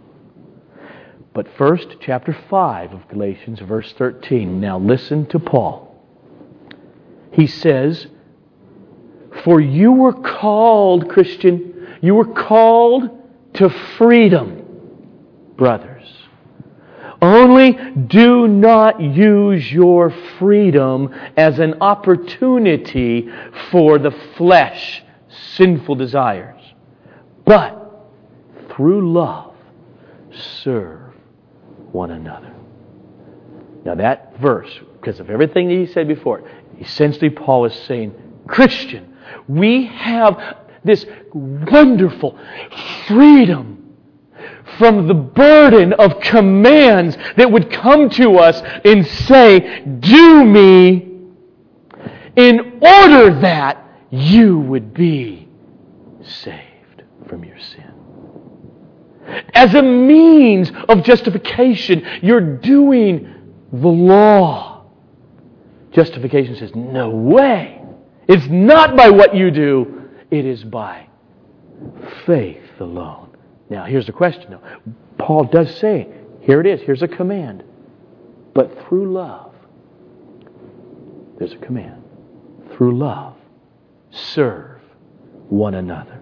But 1.35 1.49
first, 1.57 1.97
chapter 2.01 2.37
5 2.51 2.93
of 2.93 3.09
Galatians, 3.09 3.61
verse 3.61 3.93
13. 3.97 4.61
Now 4.61 4.79
listen 4.79 5.27
to 5.27 5.39
Paul. 5.39 5.89
He 7.33 7.47
says, 7.47 8.07
For 9.43 9.61
you 9.61 9.93
were 9.93 10.13
called, 10.13 11.09
Christian, 11.09 11.97
you 12.03 12.15
were 12.15 12.27
called 12.27 13.09
to 13.55 13.71
freedom, 13.97 14.62
brothers. 15.57 16.09
Only 17.21 17.79
do 18.09 18.49
not 18.49 19.01
use 19.01 19.71
your 19.71 20.11
freedom 20.39 21.15
as 21.37 21.61
an 21.61 21.75
opportunity 21.81 23.29
for 23.71 23.99
the 23.99 24.11
flesh, 24.37 25.05
sinful 25.55 25.95
desires, 25.95 26.61
but 27.45 27.79
through 28.71 29.13
love, 29.13 29.55
serve 30.33 31.13
one 31.93 32.11
another. 32.11 32.53
Now, 33.85 33.95
that 33.97 34.37
verse, 34.39 34.71
because 35.01 35.21
of 35.21 35.31
everything 35.31 35.69
that 35.69 35.75
he 35.75 35.87
said 35.87 36.09
before, 36.09 36.43
essentially 36.81 37.31
Paul 37.31 37.67
is 37.67 37.75
saying, 37.87 38.15
Christian, 38.49 39.17
we 39.47 39.87
have 39.87 40.57
this 40.85 41.07
wonderful 41.33 42.39
freedom 43.07 43.82
from 44.83 45.07
the 45.07 45.15
burden 45.15 45.93
of 45.93 46.19
commands 46.19 47.17
that 47.37 47.49
would 47.49 47.71
come 47.71 48.11
to 48.11 48.37
us 48.37 48.61
and 48.85 49.07
say, 49.07 49.81
Do 50.01 50.45
me, 50.45 51.09
in 52.35 52.81
order 52.83 53.41
that 53.43 53.87
you 54.11 54.59
would 54.59 54.93
be 54.93 55.49
saved 56.21 57.05
from 57.29 57.45
your 57.45 57.61
sin. 57.61 57.93
As 59.55 59.73
a 59.77 59.83
means 59.83 60.73
of 60.89 61.05
justification, 61.05 62.05
you're 62.21 62.57
doing 62.57 63.33
the 63.73 63.87
law. 63.87 64.85
Justification 65.93 66.57
says, 66.57 66.75
No 66.75 67.09
way. 67.09 67.81
It's 68.27 68.49
not 68.49 68.97
by 68.97 69.11
what 69.11 69.33
you 69.33 69.53
do, 69.53 70.11
it 70.33 70.45
is 70.45 70.65
by 70.65 71.07
faith 72.27 72.81
alone. 72.81 73.32
Now, 73.73 73.87
here's 73.87 74.05
the 74.05 74.13
question 74.13 74.51
though. 74.51 74.93
Paul 75.19 75.45
does 75.45 75.75
say, 75.77 76.07
here 76.43 76.61
it 76.61 76.67
is, 76.67 76.83
here's 76.83 77.03
a 77.03 77.09
command. 77.09 77.65
But 78.55 78.87
through 78.87 79.11
love, 79.11 79.55
there's 81.39 81.55
a 81.55 81.57
command. 81.57 82.03
Through 82.77 82.99
love, 82.99 83.35
serve 84.11 84.83
one 85.49 85.75
another. 85.75 86.21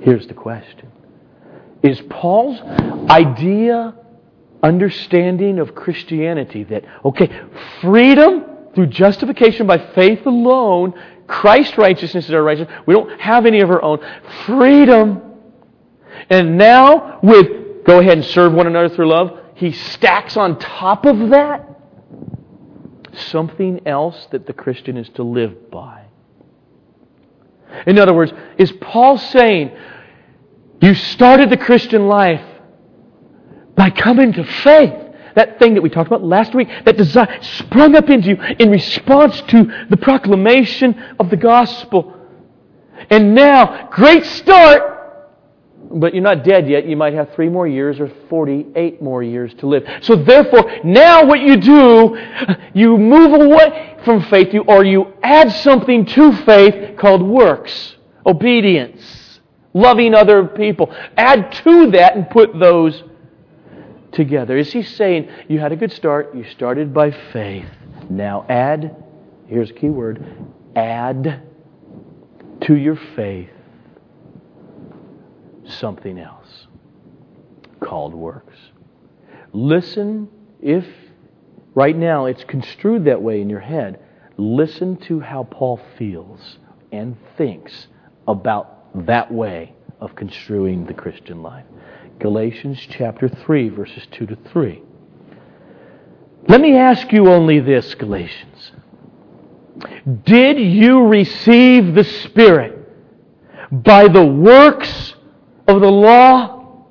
Here's 0.00 0.26
the 0.26 0.32
question 0.34 0.90
Is 1.82 2.00
Paul's 2.08 2.58
idea, 3.10 3.94
understanding 4.62 5.58
of 5.58 5.74
Christianity 5.74 6.64
that, 6.64 6.84
okay, 7.04 7.28
freedom 7.82 8.46
through 8.74 8.86
justification 8.86 9.66
by 9.66 9.92
faith 9.94 10.24
alone, 10.24 10.94
Christ's 11.26 11.76
righteousness 11.76 12.24
is 12.24 12.32
our 12.32 12.42
righteousness, 12.42 12.74
we 12.86 12.94
don't 12.94 13.20
have 13.20 13.44
any 13.44 13.60
of 13.60 13.70
our 13.70 13.82
own, 13.82 13.98
freedom 14.46 15.29
and 16.30 16.56
now, 16.56 17.18
with 17.22 17.84
go 17.84 17.98
ahead 17.98 18.18
and 18.18 18.24
serve 18.24 18.52
one 18.52 18.66
another 18.66 18.88
through 18.88 19.08
love, 19.08 19.38
he 19.54 19.72
stacks 19.72 20.36
on 20.36 20.58
top 20.58 21.04
of 21.04 21.30
that 21.30 21.66
something 23.12 23.80
else 23.86 24.28
that 24.30 24.46
the 24.46 24.52
Christian 24.52 24.96
is 24.96 25.08
to 25.10 25.22
live 25.22 25.70
by. 25.70 26.04
In 27.86 27.98
other 27.98 28.14
words, 28.14 28.32
is 28.58 28.72
Paul 28.72 29.18
saying, 29.18 29.76
you 30.80 30.94
started 30.94 31.50
the 31.50 31.56
Christian 31.56 32.08
life 32.08 32.44
by 33.74 33.90
coming 33.90 34.32
to 34.32 34.44
faith? 34.44 34.94
That 35.36 35.58
thing 35.58 35.74
that 35.74 35.82
we 35.82 35.90
talked 35.90 36.08
about 36.08 36.24
last 36.24 36.54
week, 36.54 36.68
that 36.84 36.96
desire 36.96 37.38
sprung 37.42 37.94
up 37.94 38.10
into 38.10 38.30
you 38.30 38.36
in 38.58 38.70
response 38.70 39.40
to 39.42 39.86
the 39.88 39.96
proclamation 39.96 41.00
of 41.20 41.30
the 41.30 41.36
gospel. 41.36 42.16
And 43.08 43.34
now, 43.34 43.88
great 43.92 44.24
start, 44.24 44.99
but 45.90 46.14
you're 46.14 46.22
not 46.22 46.44
dead 46.44 46.68
yet. 46.68 46.86
You 46.86 46.96
might 46.96 47.14
have 47.14 47.34
three 47.34 47.48
more 47.48 47.66
years 47.66 47.98
or 47.98 48.10
48 48.28 49.02
more 49.02 49.22
years 49.22 49.52
to 49.54 49.66
live. 49.66 49.84
So 50.02 50.14
therefore, 50.16 50.70
now 50.84 51.24
what 51.24 51.40
you 51.40 51.56
do, 51.56 52.16
you 52.74 52.96
move 52.96 53.40
away 53.40 53.98
from 54.04 54.22
faith 54.24 54.54
or 54.68 54.84
you 54.84 55.12
add 55.22 55.50
something 55.50 56.06
to 56.06 56.32
faith 56.44 56.96
called 56.96 57.22
works, 57.22 57.96
obedience, 58.24 59.40
loving 59.74 60.14
other 60.14 60.46
people. 60.46 60.94
Add 61.16 61.52
to 61.64 61.90
that 61.90 62.14
and 62.14 62.30
put 62.30 62.58
those 62.58 63.02
together. 64.12 64.56
Is 64.56 64.72
he 64.72 64.82
saying 64.82 65.28
you 65.48 65.58
had 65.58 65.72
a 65.72 65.76
good 65.76 65.92
start, 65.92 66.34
you 66.34 66.44
started 66.50 66.94
by 66.94 67.10
faith. 67.32 67.66
Now 68.08 68.46
add, 68.48 68.96
here's 69.48 69.70
a 69.70 69.74
key 69.74 69.90
word, 69.90 70.24
add 70.76 71.42
to 72.62 72.76
your 72.76 72.96
faith 73.16 73.50
something 75.70 76.18
else 76.18 76.66
called 77.80 78.14
works. 78.14 78.56
Listen, 79.52 80.28
if 80.60 80.84
right 81.74 81.96
now 81.96 82.26
it's 82.26 82.44
construed 82.44 83.04
that 83.06 83.20
way 83.20 83.40
in 83.40 83.50
your 83.50 83.60
head, 83.60 84.00
listen 84.36 84.96
to 84.96 85.20
how 85.20 85.44
Paul 85.44 85.80
feels 85.98 86.58
and 86.92 87.16
thinks 87.36 87.88
about 88.28 89.06
that 89.06 89.32
way 89.32 89.74
of 90.00 90.14
construing 90.14 90.86
the 90.86 90.94
Christian 90.94 91.42
life. 91.42 91.64
Galatians 92.18 92.78
chapter 92.90 93.28
3, 93.28 93.68
verses 93.70 94.06
2 94.12 94.26
to 94.26 94.36
3. 94.36 94.82
Let 96.48 96.60
me 96.60 96.76
ask 96.76 97.12
you 97.12 97.28
only 97.28 97.60
this, 97.60 97.94
Galatians. 97.94 98.72
Did 100.24 100.58
you 100.58 101.06
receive 101.06 101.94
the 101.94 102.04
Spirit 102.04 102.76
by 103.70 104.08
the 104.08 104.24
works 104.24 105.14
of 105.70 105.80
the 105.80 105.90
law 105.90 106.84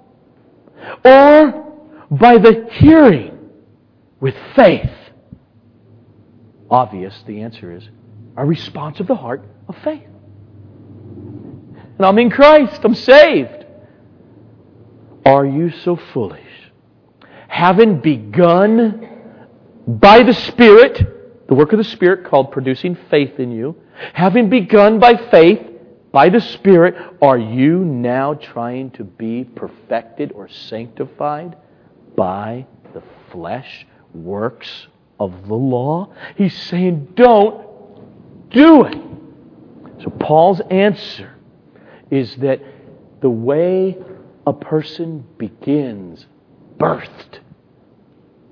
or 1.04 1.74
by 2.12 2.38
the 2.38 2.68
hearing 2.72 3.38
with 4.20 4.36
faith? 4.56 4.90
Obvious, 6.70 7.24
the 7.26 7.42
answer 7.42 7.76
is 7.76 7.88
a 8.38 8.46
response 8.46 9.00
of 9.00 9.08
the 9.08 9.16
heart 9.16 9.44
of 9.68 9.76
faith. 9.84 10.04
And 11.98 12.06
I'm 12.06 12.18
in 12.20 12.30
Christ, 12.30 12.80
I'm 12.84 12.96
saved. 12.96 13.66
Are 15.26 15.46
you 15.46 15.70
so 15.84 16.00
foolish? 16.14 16.42
Having 17.48 18.00
begun 18.00 19.10
by 19.86 20.24
the 20.24 20.34
Spirit, 20.34 21.48
the 21.48 21.56
work 21.56 21.74
of 21.74 21.78
the 21.78 21.84
Spirit 21.84 22.26
called 22.26 22.52
producing 22.52 22.98
faith 23.10 23.40
in 23.40 23.52
you, 23.52 23.76
having 24.14 24.50
begun 24.50 25.00
by 25.00 25.16
faith, 25.30 25.60
by 26.12 26.30
the 26.30 26.42
Spirit, 26.42 26.96
are 27.22 27.38
you 27.38 27.80
now 27.80 28.34
trying 28.34 28.92
to 28.92 29.04
be 29.04 29.44
perfected 29.44 30.32
or 30.32 30.50
sanctified 30.50 31.56
by 32.16 32.66
the 32.94 33.04
flesh 33.32 33.86
works 34.14 34.88
of 35.20 35.48
the 35.48 35.54
law? 35.54 36.12
He's 36.36 36.58
saying, 36.64 37.14
don't 37.16 38.50
do 38.50 38.86
it. 38.86 38.98
So, 40.04 40.10
Paul's 40.10 40.62
answer 40.72 41.36
is 42.10 42.36
that 42.38 42.62
the 43.22 43.30
way 43.30 43.98
a 44.48 44.54
person 44.54 45.26
begins, 45.38 46.26
birthed 46.78 47.40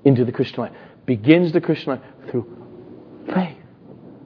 into 0.04 0.24
the 0.24 0.32
Christian 0.32 0.64
life, 0.64 0.72
begins 1.06 1.52
the 1.52 1.60
Christian 1.60 1.92
life 1.94 2.02
through 2.30 2.46
faith. 3.34 3.57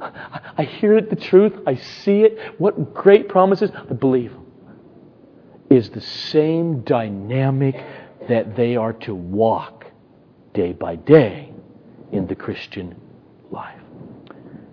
I 0.03 0.65
hear 0.65 0.97
it, 0.97 1.11
the 1.11 1.17
truth. 1.17 1.53
I 1.67 1.77
see 1.77 2.23
it. 2.23 2.38
What 2.59 2.95
great 2.95 3.29
promises. 3.29 3.71
I 3.75 3.93
believe 3.95 4.33
is 5.71 5.91
the 5.91 6.01
same 6.01 6.83
dynamic 6.83 7.83
that 8.29 8.57
they 8.57 8.77
are 8.77 8.93
to 8.93 9.15
walk 9.15 9.87
day 10.53 10.73
by 10.73 10.97
day 10.97 11.53
in 12.12 12.27
the 12.27 12.35
Christian 12.35 12.95
life. 13.51 13.81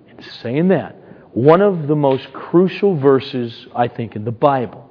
And 0.10 0.24
saying 0.42 0.68
that, 0.70 0.96
one 1.32 1.62
of 1.62 1.88
the 1.88 1.96
most 1.96 2.34
crucial 2.34 2.96
verses, 2.96 3.68
I 3.76 3.88
think, 3.88 4.16
in 4.16 4.26
the 4.26 4.32
Bible 4.32 4.90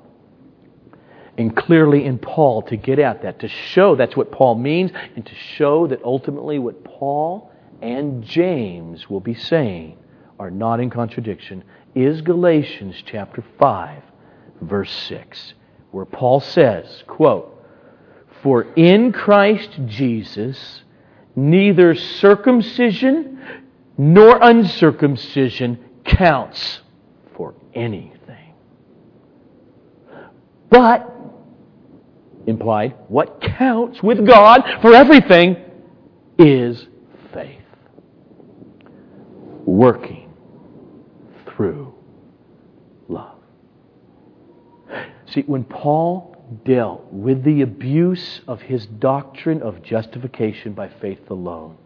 and 1.36 1.54
clearly 1.54 2.04
in 2.04 2.18
Paul 2.18 2.62
to 2.62 2.76
get 2.76 2.98
at 2.98 3.22
that, 3.22 3.40
to 3.40 3.48
show 3.48 3.94
that's 3.94 4.16
what 4.16 4.32
Paul 4.32 4.56
means, 4.56 4.90
and 5.14 5.24
to 5.24 5.34
show 5.34 5.86
that 5.86 6.02
ultimately 6.02 6.58
what 6.58 6.84
Paul 6.84 7.52
and 7.80 8.24
James 8.24 9.08
will 9.08 9.20
be 9.20 9.34
saying 9.34 9.96
are 10.38 10.50
not 10.50 10.80
in 10.80 10.90
contradiction, 10.90 11.64
is 11.94 12.20
Galatians 12.20 13.02
chapter 13.06 13.44
5, 13.58 14.02
verse 14.62 14.92
6, 15.08 15.54
where 15.90 16.04
Paul 16.04 16.40
says, 16.40 17.02
quote, 17.06 17.64
For 18.42 18.62
in 18.74 19.12
Christ 19.12 19.70
Jesus 19.86 20.82
neither 21.34 21.94
circumcision 21.94 23.40
nor 23.96 24.38
uncircumcision 24.40 25.78
counts 26.04 26.80
for 27.36 27.54
anything. 27.74 28.54
But, 30.70 31.10
implied, 32.46 32.94
what 33.08 33.40
counts 33.40 34.02
with 34.02 34.26
God 34.26 34.62
for 34.82 34.94
everything 34.94 35.56
is 36.38 36.86
faith. 37.32 37.62
Working 39.64 40.17
through 41.58 41.92
love. 43.08 43.34
See, 45.26 45.42
when 45.42 45.64
Paul 45.64 46.36
dealt 46.64 47.12
with 47.12 47.42
the 47.42 47.62
abuse 47.62 48.40
of 48.46 48.62
his 48.62 48.86
doctrine 48.86 49.60
of 49.60 49.82
justification 49.82 50.72
by 50.72 50.88
faith 50.88 51.28
alone, 51.30 51.76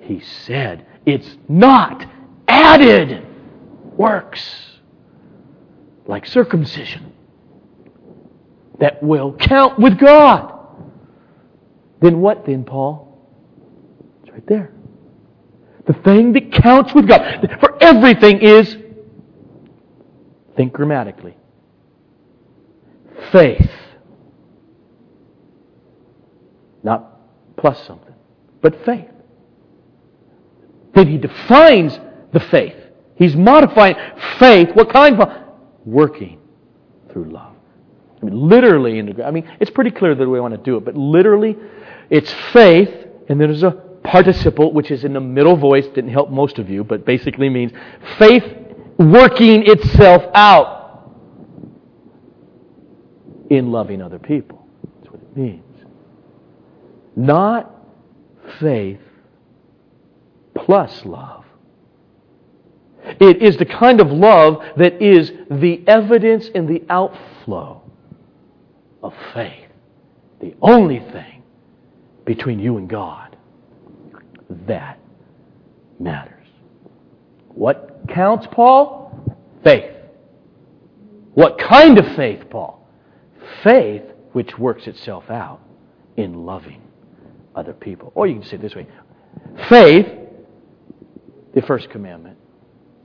he 0.00 0.18
said, 0.18 0.84
it's 1.06 1.38
not 1.48 2.04
added 2.48 3.24
works 3.96 4.42
like 6.06 6.26
circumcision 6.26 7.12
that 8.80 9.00
will 9.00 9.32
count 9.34 9.78
with 9.78 9.96
God. 9.96 10.58
Then 12.00 12.20
what 12.20 12.44
then, 12.44 12.64
Paul? 12.64 13.16
It's 14.22 14.32
right 14.32 14.46
there. 14.48 14.72
The 15.86 15.92
thing 15.92 16.32
that 16.32 16.41
counts 16.62 16.94
with 16.94 17.08
God 17.08 17.56
for 17.60 17.82
everything 17.82 18.38
is, 18.40 18.76
think 20.56 20.72
grammatically, 20.72 21.36
faith. 23.30 23.70
Not 26.82 27.56
plus 27.56 27.84
something, 27.86 28.14
but 28.60 28.84
faith. 28.84 29.08
Then 30.94 31.08
he 31.08 31.18
defines 31.18 31.98
the 32.32 32.40
faith. 32.40 32.76
He's 33.16 33.36
modifying 33.36 33.94
faith. 34.38 34.70
What 34.74 34.90
kind 34.90 35.20
of? 35.20 35.42
Working 35.84 36.38
through 37.12 37.30
love. 37.30 37.54
I 38.20 38.24
mean, 38.24 38.48
literally, 38.48 39.00
I 39.22 39.30
mean, 39.30 39.50
it's 39.58 39.70
pretty 39.70 39.90
clear 39.90 40.14
that 40.14 40.28
we 40.28 40.40
want 40.40 40.54
to 40.54 40.58
do 40.58 40.76
it, 40.76 40.84
but 40.84 40.96
literally, 40.96 41.56
it's 42.08 42.32
faith, 42.52 42.90
and 43.28 43.40
there's 43.40 43.62
a 43.62 43.91
participle, 44.02 44.72
which 44.72 44.90
is 44.90 45.04
in 45.04 45.12
the 45.12 45.20
middle 45.20 45.56
voice, 45.56 45.86
didn't 45.88 46.10
help 46.10 46.30
most 46.30 46.58
of 46.58 46.68
you, 46.68 46.84
but 46.84 47.04
basically 47.04 47.48
means 47.48 47.72
faith 48.18 48.44
working 48.98 49.64
itself 49.66 50.24
out 50.34 51.12
in 53.50 53.70
loving 53.70 54.00
other 54.00 54.18
people. 54.18 54.66
That's 54.98 55.12
what 55.12 55.22
it 55.22 55.36
means. 55.36 55.62
Not 57.16 57.70
faith 58.60 59.00
plus 60.54 61.04
love. 61.04 61.44
It 63.20 63.42
is 63.42 63.56
the 63.56 63.66
kind 63.66 64.00
of 64.00 64.10
love 64.10 64.62
that 64.76 65.02
is 65.02 65.32
the 65.50 65.82
evidence 65.86 66.48
and 66.54 66.68
the 66.68 66.82
outflow 66.88 67.82
of 69.02 69.12
faith. 69.34 69.68
The 70.40 70.54
only 70.62 71.00
thing 71.00 71.42
between 72.24 72.58
you 72.58 72.78
and 72.78 72.88
God 72.88 73.31
that 74.66 74.98
matters. 75.98 76.46
What 77.48 78.08
counts, 78.08 78.46
Paul? 78.50 79.36
Faith. 79.62 79.94
What 81.34 81.58
kind 81.58 81.98
of 81.98 82.16
faith, 82.16 82.48
Paul? 82.50 82.86
Faith 83.62 84.02
which 84.32 84.58
works 84.58 84.86
itself 84.86 85.30
out 85.30 85.60
in 86.16 86.44
loving 86.46 86.82
other 87.54 87.72
people. 87.72 88.12
Or 88.14 88.26
you 88.26 88.34
can 88.34 88.44
say 88.44 88.56
it 88.56 88.62
this 88.62 88.74
way 88.74 88.86
faith, 89.68 90.06
the 91.54 91.62
first 91.62 91.90
commandment, 91.90 92.38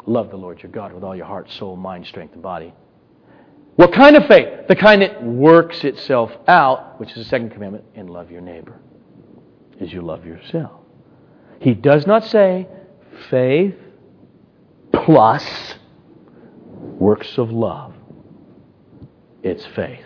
love 0.05 0.29
the 0.29 0.37
Lord 0.37 0.61
your 0.61 0.71
God 0.71 0.93
with 0.93 1.03
all 1.03 1.15
your 1.15 1.25
heart, 1.25 1.49
soul, 1.51 1.75
mind, 1.75 2.07
strength, 2.07 2.33
and 2.33 2.41
body. 2.41 2.73
What 3.75 3.93
kind 3.93 4.15
of 4.15 4.25
faith? 4.25 4.67
The 4.67 4.75
kind 4.75 5.01
that 5.03 5.23
works 5.23 5.83
itself 5.83 6.31
out, 6.47 6.99
which 6.99 7.11
is 7.11 7.17
the 7.17 7.25
second 7.25 7.51
commandment, 7.51 7.85
and 7.95 8.09
love 8.09 8.31
your 8.31 8.41
neighbor 8.41 8.79
as 9.79 9.93
you 9.93 10.01
love 10.01 10.25
yourself. 10.25 10.81
He 11.59 11.73
does 11.73 12.05
not 12.05 12.25
say 12.25 12.67
faith 13.29 13.75
plus 14.91 15.75
works 16.71 17.37
of 17.37 17.51
love. 17.51 17.93
It's 19.43 19.65
faith, 19.67 20.05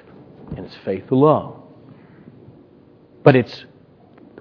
and 0.55 0.65
it's 0.65 0.75
faith 0.85 1.09
alone. 1.11 1.61
But 3.23 3.35
it's, 3.35 3.65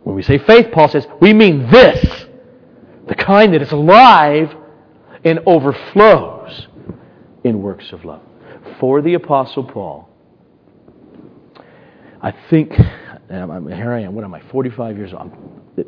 when 0.03 0.15
we 0.15 0.23
say 0.23 0.39
faith, 0.39 0.73
Paul 0.73 0.89
says, 0.89 1.07
we 1.21 1.33
mean 1.33 1.71
this 1.71 2.27
the 3.07 3.15
kind 3.17 3.53
that 3.55 3.63
is 3.63 3.73
alive 3.73 4.55
and 5.25 5.41
overflows 5.45 6.69
in 7.43 7.61
works 7.61 7.93
of 7.93 8.05
love 8.05 8.23
for 8.79 9.03
the 9.03 9.15
Apostle 9.15 9.65
Paul, 9.65 10.09
I 12.23 12.33
think, 12.49 12.73
here 12.73 13.93
I 13.93 14.01
am, 14.01 14.15
what 14.15 14.25
am 14.25 14.35
I, 14.35 14.41
45 14.41 14.97
years 14.97 15.13
old. 15.13 15.31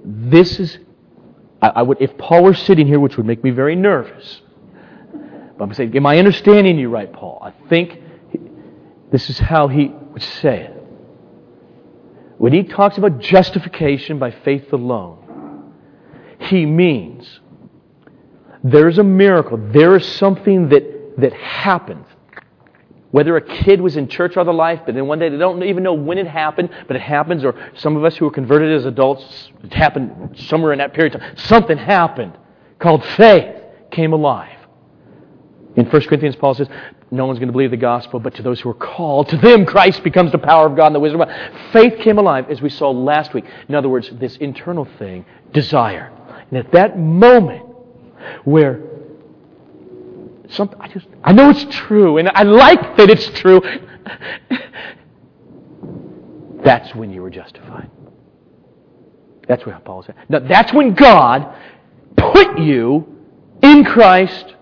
This 0.05 0.61
is, 0.61 0.79
I, 1.62 1.68
I 1.68 1.83
would, 1.83 1.98
if 2.03 2.18
Paul 2.18 2.42
were 2.42 2.55
sitting 2.55 2.87
here, 2.87 3.01
which 3.01 3.16
would 3.16 3.27
make 3.27 3.42
me 3.42 3.51
very 3.51 3.77
nervous, 3.77 4.42
but 5.57 5.64
I'm 5.64 5.75
saying, 5.75 5.96
am 5.96 6.07
I 6.07 6.18
understanding 6.18 6.79
you 6.79 6.90
right, 6.90 7.11
Paul? 7.11 7.38
I 7.40 7.53
think 7.68 8.01
this 9.11 9.31
is 9.31 9.38
how 9.38 9.68
he 9.68 9.88
would 9.88 10.22
say 10.22 10.62
it. 10.62 10.77
When 12.38 12.53
he 12.53 12.64
talks 12.64 12.98
about 12.98 13.20
justification 13.20 14.18
by 14.18 14.33
faith 14.33 14.72
alone, 14.72 15.75
he 16.40 16.66
means 16.66 17.40
there's 18.64 18.98
a 18.98 19.05
miracle. 19.05 19.59
There 19.59 19.94
is 19.94 20.05
something 20.05 20.70
that, 20.70 21.14
that 21.18 21.33
happens 21.33 22.07
whether 23.12 23.37
a 23.37 23.42
kid 23.42 23.81
was 23.81 23.96
in 23.96 24.09
church 24.09 24.37
all 24.37 24.44
their 24.44 24.55
life, 24.55 24.81
but 24.85 24.94
then 24.94 25.07
one 25.07 25.18
day 25.18 25.29
they 25.29 25.37
don't 25.37 25.62
even 25.62 25.83
know 25.83 25.92
when 25.92 26.18
it 26.18 26.27
happened, 26.27 26.70
but 26.88 26.96
it 26.96 27.03
happens, 27.03 27.44
or 27.44 27.55
some 27.75 27.94
of 27.96 28.05
us 28.05 28.16
who 28.16 28.25
were 28.25 28.31
converted 28.31 28.72
as 28.72 28.87
adults, 28.87 29.51
it 29.62 29.72
happened 29.72 30.35
somewhere 30.48 30.72
in 30.72 30.79
that 30.79 30.94
period 30.94 31.14
of 31.14 31.20
time. 31.20 31.37
Something 31.37 31.77
happened 31.77 32.33
called 32.79 33.05
faith 33.05 33.55
came 33.90 34.14
alive. 34.14 34.57
In 35.77 35.85
1 35.85 36.03
Corinthians, 36.03 36.37
Paul 36.37 36.55
says, 36.55 36.68
No 37.11 37.27
one's 37.27 37.38
going 37.38 37.48
to 37.48 37.53
believe 37.53 37.70
the 37.70 37.77
gospel, 37.77 38.18
but 38.18 38.35
to 38.37 38.42
those 38.42 38.61
who 38.61 38.70
are 38.70 38.75
called, 38.75 39.29
to 39.29 39.37
them 39.37 39.66
Christ 39.66 40.03
becomes 40.03 40.33
the 40.33 40.38
power 40.38 40.66
of 40.66 40.75
God 40.75 40.87
and 40.87 40.94
the 40.94 41.01
wisdom 41.01 41.20
of 41.20 41.29
God. 41.29 41.53
Faith 41.70 41.98
came 42.01 42.16
alive, 42.16 42.51
as 42.51 42.62
we 42.62 42.70
saw 42.70 42.90
last 42.90 43.35
week. 43.35 43.44
In 43.68 43.75
other 43.75 43.90
words, 43.90 44.11
this 44.14 44.37
internal 44.38 44.87
thing, 44.98 45.27
desire. 45.53 46.11
And 46.51 46.59
at 46.59 46.72
that 46.72 46.98
moment 46.98 47.66
where 48.44 48.92
something 50.53 50.81
I 50.81 50.88
just 50.88 51.07
I 51.25 51.33
know 51.33 51.51
it's 51.51 51.65
true 51.75 52.19
and 52.19 52.29
I 52.29 52.43
like 52.43 52.97
that 52.97 53.11
it's 53.11 53.29
true. 53.31 53.61
that's 56.65 56.95
when 56.95 57.12
you 57.12 57.23
were 57.23 57.31
justified. 57.31 57.91
That's 59.49 59.67
what 59.67 59.85
Paul 59.85 60.03
said. 60.03 60.15
Now 60.29 60.41
that's 60.41 60.73
when 60.73 60.95
God 60.95 61.55
put 62.17 62.59
you 62.59 63.19
in 63.63 63.85
Christ 63.85 64.55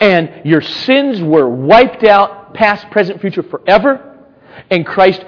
and 0.00 0.42
your 0.44 0.60
sins 0.60 1.22
were 1.22 1.48
wiped 1.48 2.04
out, 2.04 2.54
past, 2.54 2.90
present, 2.90 3.20
future, 3.20 3.42
forever. 3.42 4.18
And 4.70 4.84
Christ, 4.84 5.24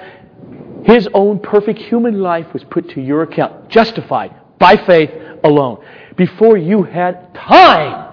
his 0.83 1.07
own 1.13 1.39
perfect 1.39 1.79
human 1.79 2.21
life 2.21 2.53
was 2.53 2.63
put 2.65 2.89
to 2.91 3.01
your 3.01 3.23
account, 3.23 3.69
justified 3.69 4.35
by 4.59 4.77
faith 4.77 5.09
alone, 5.43 5.83
before 6.15 6.57
you 6.57 6.83
had 6.83 7.33
time 7.33 8.11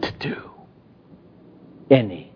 to 0.00 0.12
do 0.18 0.47
anything. 1.90 2.30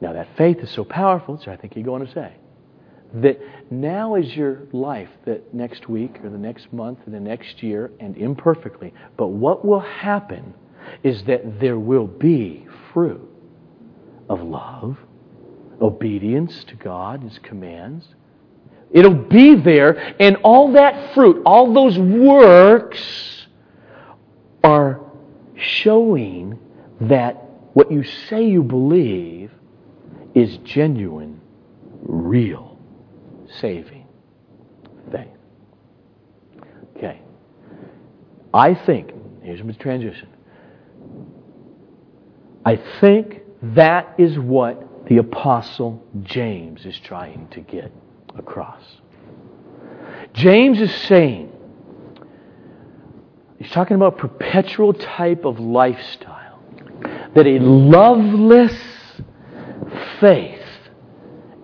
Now, 0.00 0.12
that 0.12 0.36
faith 0.36 0.58
is 0.58 0.70
so 0.70 0.84
powerful, 0.84 1.40
so 1.42 1.50
I 1.50 1.56
think 1.56 1.76
you're 1.76 1.84
going 1.84 2.06
to 2.06 2.12
say, 2.12 2.34
that 3.14 3.40
now 3.70 4.16
is 4.16 4.34
your 4.34 4.66
life 4.72 5.08
that 5.24 5.54
next 5.54 5.88
week 5.88 6.18
or 6.22 6.30
the 6.30 6.38
next 6.38 6.72
month 6.72 6.98
or 7.06 7.10
the 7.10 7.20
next 7.20 7.62
year, 7.62 7.90
and 8.00 8.16
imperfectly, 8.16 8.92
but 9.16 9.28
what 9.28 9.64
will 9.64 9.80
happen 9.80 10.52
is 11.02 11.22
that 11.24 11.60
there 11.60 11.78
will 11.78 12.06
be 12.06 12.66
fruit 12.92 13.26
of 14.28 14.42
love, 14.42 14.98
obedience 15.80 16.64
to 16.64 16.74
God, 16.74 17.22
His 17.22 17.38
commands. 17.38 18.06
It'll 18.90 19.14
be 19.14 19.54
there, 19.54 20.14
and 20.20 20.36
all 20.42 20.72
that 20.72 21.14
fruit, 21.14 21.42
all 21.46 21.72
those 21.72 21.98
works, 21.98 23.43
are 24.64 25.00
showing 25.56 26.58
that 27.02 27.34
what 27.74 27.92
you 27.92 28.02
say 28.02 28.46
you 28.46 28.62
believe 28.62 29.50
is 30.34 30.56
genuine, 30.58 31.40
real, 32.02 32.78
saving 33.60 34.06
faith. 35.12 35.28
Okay. 36.96 37.20
I 38.52 38.74
think, 38.74 39.12
here's 39.42 39.62
my 39.62 39.72
transition. 39.72 40.28
I 42.64 42.80
think 43.00 43.42
that 43.74 44.14
is 44.18 44.38
what 44.38 45.06
the 45.06 45.18
Apostle 45.18 46.02
James 46.22 46.86
is 46.86 46.98
trying 46.98 47.48
to 47.48 47.60
get 47.60 47.92
across. 48.38 48.82
James 50.32 50.80
is 50.80 50.94
saying, 50.94 51.52
he's 53.64 53.72
talking 53.72 53.96
about 53.96 54.18
perpetual 54.18 54.92
type 54.92 55.46
of 55.46 55.58
lifestyle, 55.58 56.62
that 57.34 57.46
a 57.46 57.58
loveless 57.58 58.76
faith 60.20 60.60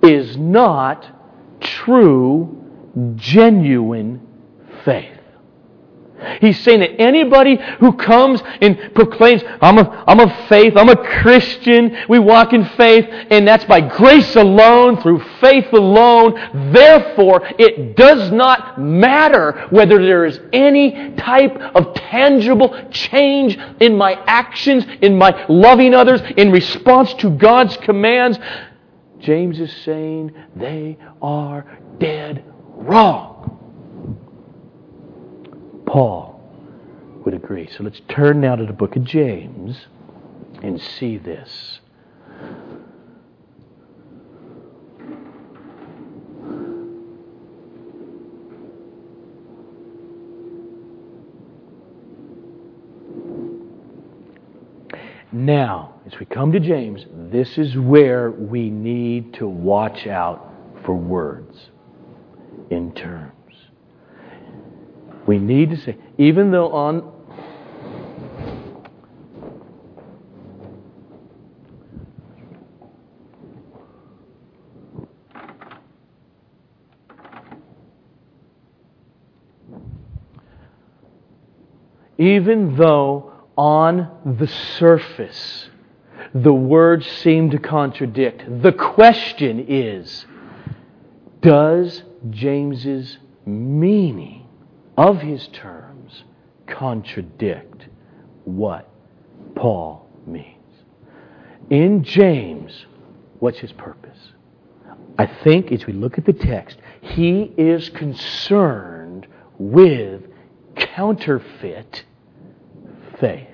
is 0.03 0.37
not 0.39 1.07
true, 1.61 2.57
genuine 3.17 4.27
faith. 4.83 5.20
He's 6.41 6.59
saying 6.61 6.81
that 6.81 7.01
anybody 7.01 7.59
who 7.79 7.93
comes 7.93 8.43
and 8.61 8.95
proclaims, 8.95 9.43
I'm 9.61 9.79
a, 9.79 10.05
I'm 10.07 10.21
a 10.21 10.47
faith, 10.49 10.75
I'm 10.77 10.89
a 10.89 10.97
Christian, 10.97 11.97
we 12.09 12.19
walk 12.19 12.53
in 12.53 12.65
faith, 12.77 13.07
and 13.31 13.47
that's 13.47 13.65
by 13.65 13.81
grace 13.81 14.37
alone, 14.37 15.01
through 15.01 15.23
faith 15.41 15.73
alone. 15.73 16.73
Therefore, 16.73 17.43
it 17.59 17.97
does 17.97 18.31
not 18.33 18.81
matter 18.81 19.67
whether 19.71 19.99
there 19.99 20.25
is 20.25 20.41
any 20.53 21.15
type 21.17 21.57
of 21.75 21.95
tangible 21.95 22.77
change 22.91 23.59
in 23.81 23.97
my 23.97 24.15
actions, 24.27 24.85
in 25.03 25.17
my 25.17 25.47
loving 25.49 25.95
others, 25.95 26.21
in 26.37 26.51
response 26.51 27.15
to 27.15 27.31
God's 27.31 27.77
commands. 27.79 28.39
James 29.21 29.61
is 29.61 29.73
saying 29.85 30.33
they 30.57 30.97
are 31.21 31.79
dead 31.99 32.45
wrong. 32.75 33.30
Paul 35.91 36.41
would 37.25 37.35
agree. 37.35 37.69
So 37.77 37.83
let's 37.83 38.01
turn 38.09 38.41
now 38.41 38.55
to 38.55 38.65
the 38.65 38.73
book 38.73 38.95
of 38.95 39.03
James 39.03 39.89
and 40.63 40.81
see 40.81 41.19
this. 41.19 41.81
Now, 55.33 55.95
as 56.07 56.17
we 56.21 56.27
come 56.27 56.53
to 56.53 56.61
James, 56.61 57.05
this 57.13 57.59
is 57.59 57.77
where 57.77 58.31
we 58.31 58.71
need 58.71 59.35
to 59.35 59.49
watch 59.49 60.07
out 60.07 60.55
for 60.85 60.95
words 60.95 61.71
in 62.71 62.93
terms. 62.95 63.40
We 65.31 65.39
need 65.39 65.71
to 65.71 65.77
say, 65.77 65.97
even 66.19 66.51
though 66.51 66.73
on 66.73 67.13
even 82.19 82.75
though 82.75 83.33
on 83.57 84.11
the 84.37 84.49
surface 84.49 85.71
the 86.35 86.53
words 86.53 87.07
seem 87.07 87.51
to 87.51 87.59
contradict, 87.61 88.43
the 88.63 88.73
question 88.73 89.67
is 89.69 90.27
does 91.41 92.03
James's 92.31 93.19
meaning 93.47 94.40
of 94.97 95.21
his 95.21 95.49
terms 95.49 96.25
contradict 96.67 97.87
what 98.45 98.89
Paul 99.55 100.09
means. 100.27 100.57
In 101.69 102.03
James, 102.03 102.87
what's 103.39 103.59
his 103.59 103.73
purpose? 103.73 104.19
I 105.19 105.27
think 105.27 105.73
as 105.73 105.87
we 105.87 105.93
look 105.93 106.19
at 106.19 106.25
the 106.25 106.33
text, 106.33 106.79
he 107.01 107.53
is 107.57 107.89
concerned 107.91 109.27
with 109.59 110.23
counterfeit 110.77 112.05
faith. 113.21 113.47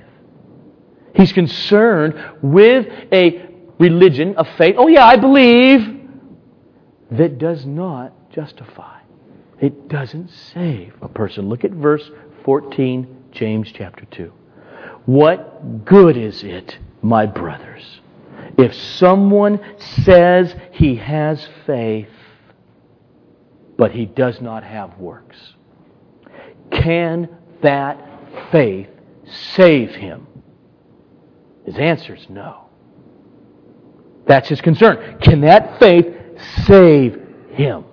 He's 1.15 1.33
concerned 1.33 2.15
with 2.43 2.87
a 3.13 3.49
religion, 3.79 4.37
of 4.37 4.47
faith, 4.57 4.77
oh 4.79 4.89
yeah, 4.89 5.05
I 5.05 5.17
believe, 5.17 6.01
that 7.11 7.39
does 7.39 7.65
not 7.67 8.31
justify. 8.31 9.01
It 9.61 9.89
doesn't 9.89 10.31
save 10.31 10.95
a 11.01 11.09
person. 11.09 11.49
Look 11.49 11.65
at 11.65 11.71
verse 11.71 12.11
14, 12.45 13.25
James 13.33 13.73
chapter 13.73 14.05
2. 14.11 14.33
What 15.07 15.85
good 15.85 16.17
is 16.17 16.43
it, 16.43 16.79
my 17.01 17.27
brothers, 17.27 18.01
if 18.59 18.75
someone 18.75 19.61
says 19.79 20.55
he 20.73 20.97
has 20.97 21.49
faith, 21.67 22.09
but 23.79 23.93
he 23.93 24.07
does 24.07 24.41
not 24.41 24.65
have 24.65 24.99
works? 24.99 25.37
Can 26.71 27.29
that 27.63 27.99
faith 28.51 28.89
save 29.55 29.91
him? 29.91 30.27
His 31.65 31.77
answer 31.77 32.15
is 32.15 32.27
no. 32.29 32.63
That's 34.27 34.49
his 34.49 34.61
concern. 34.61 35.19
Can 35.21 35.41
that 35.43 35.79
faith 35.79 36.07
save 36.65 37.21
him? 37.51 37.85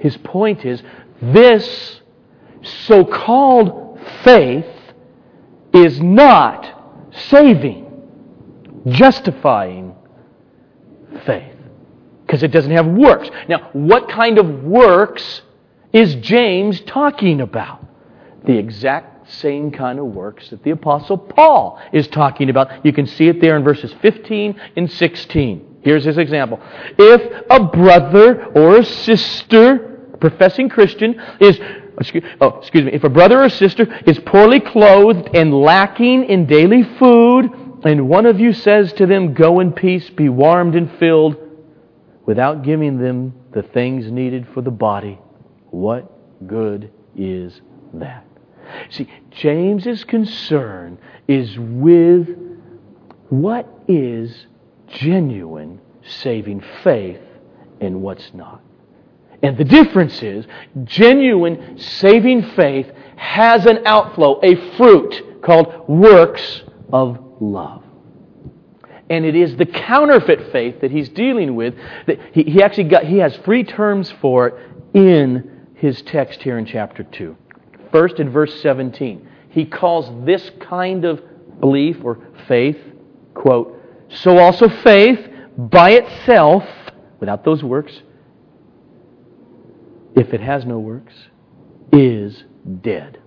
His 0.00 0.16
point 0.18 0.64
is 0.64 0.82
this 1.22 2.00
so 2.62 3.04
called 3.04 3.98
faith 4.24 4.66
is 5.72 6.00
not 6.00 7.10
saving, 7.28 7.86
justifying 8.86 9.94
faith. 11.24 11.54
Because 12.26 12.42
it 12.42 12.48
doesn't 12.48 12.70
have 12.70 12.86
works. 12.86 13.28
Now, 13.48 13.70
what 13.72 14.08
kind 14.08 14.38
of 14.38 14.64
works 14.64 15.42
is 15.92 16.14
James 16.16 16.80
talking 16.82 17.40
about? 17.40 17.84
The 18.44 18.56
exact 18.56 19.30
same 19.30 19.70
kind 19.70 19.98
of 19.98 20.06
works 20.06 20.48
that 20.50 20.62
the 20.62 20.70
Apostle 20.70 21.18
Paul 21.18 21.80
is 21.92 22.08
talking 22.08 22.48
about. 22.48 22.84
You 22.84 22.92
can 22.92 23.06
see 23.06 23.28
it 23.28 23.40
there 23.40 23.56
in 23.56 23.64
verses 23.64 23.92
15 24.00 24.60
and 24.76 24.90
16. 24.90 25.78
Here's 25.82 26.04
his 26.04 26.18
example. 26.18 26.60
If 26.98 27.44
a 27.50 27.64
brother 27.64 28.46
or 28.54 28.78
a 28.78 28.84
sister 28.84 29.89
professing 30.20 30.68
Christian 30.68 31.20
is, 31.40 31.58
excuse, 31.98 32.24
oh, 32.40 32.58
excuse 32.58 32.84
me, 32.84 32.92
if 32.92 33.04
a 33.04 33.08
brother 33.08 33.42
or 33.42 33.48
sister 33.48 33.86
is 34.06 34.18
poorly 34.20 34.60
clothed 34.60 35.30
and 35.34 35.52
lacking 35.52 36.24
in 36.24 36.46
daily 36.46 36.82
food, 36.98 37.50
and 37.84 38.08
one 38.08 38.26
of 38.26 38.38
you 38.38 38.52
says 38.52 38.92
to 38.94 39.06
them, 39.06 39.34
Go 39.34 39.60
in 39.60 39.72
peace, 39.72 40.10
be 40.10 40.28
warmed 40.28 40.74
and 40.74 40.90
filled, 40.98 41.36
without 42.26 42.62
giving 42.62 42.98
them 42.98 43.34
the 43.52 43.62
things 43.62 44.10
needed 44.10 44.46
for 44.54 44.60
the 44.60 44.70
body, 44.70 45.18
what 45.70 46.46
good 46.46 46.92
is 47.16 47.60
that? 47.94 48.24
See, 48.90 49.08
James's 49.30 50.04
concern 50.04 50.98
is 51.26 51.58
with 51.58 52.28
what 53.28 53.68
is 53.88 54.46
genuine 54.88 55.80
saving 56.02 56.62
faith 56.82 57.20
and 57.80 58.02
what's 58.02 58.32
not. 58.34 58.62
And 59.42 59.56
the 59.56 59.64
difference 59.64 60.22
is 60.22 60.46
genuine 60.84 61.78
saving 61.78 62.50
faith 62.50 62.90
has 63.16 63.66
an 63.66 63.86
outflow, 63.86 64.40
a 64.42 64.76
fruit 64.76 65.42
called 65.42 65.88
works 65.88 66.62
of 66.92 67.18
love. 67.40 67.82
And 69.08 69.24
it 69.24 69.34
is 69.34 69.56
the 69.56 69.66
counterfeit 69.66 70.52
faith 70.52 70.80
that 70.82 70.90
he's 70.90 71.08
dealing 71.08 71.56
with 71.56 71.74
that 72.06 72.18
he, 72.32 72.44
he 72.44 72.62
actually 72.62 72.84
got 72.84 73.04
he 73.04 73.18
has 73.18 73.36
three 73.38 73.64
terms 73.64 74.12
for 74.20 74.48
it 74.48 74.54
in 74.94 75.66
his 75.74 76.00
text 76.02 76.42
here 76.42 76.58
in 76.58 76.66
chapter 76.66 77.02
2. 77.02 77.36
First 77.90 78.20
in 78.20 78.30
verse 78.30 78.60
17, 78.62 79.26
he 79.50 79.64
calls 79.64 80.24
this 80.24 80.50
kind 80.60 81.04
of 81.04 81.20
belief 81.60 81.96
or 82.04 82.18
faith, 82.46 82.78
quote, 83.34 83.76
so 84.08 84.38
also 84.38 84.68
faith 84.68 85.18
by 85.56 85.92
itself, 85.92 86.64
without 87.18 87.44
those 87.44 87.64
works, 87.64 87.92
if 90.16 90.32
it 90.32 90.40
has 90.40 90.64
no 90.64 90.78
works, 90.78 91.14
is 91.92 92.44
dead. 92.82 93.18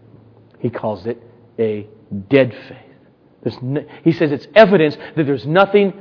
He 0.60 0.70
calls 0.70 1.06
it 1.06 1.22
a 1.60 1.88
dead 2.30 2.56
faith. 2.68 3.60
No, 3.62 3.86
he 4.04 4.14
says 4.14 4.32
it's 4.32 4.48
evidence 4.56 4.98
that 5.16 5.26
there's 5.26 5.46
nothing, 5.46 5.94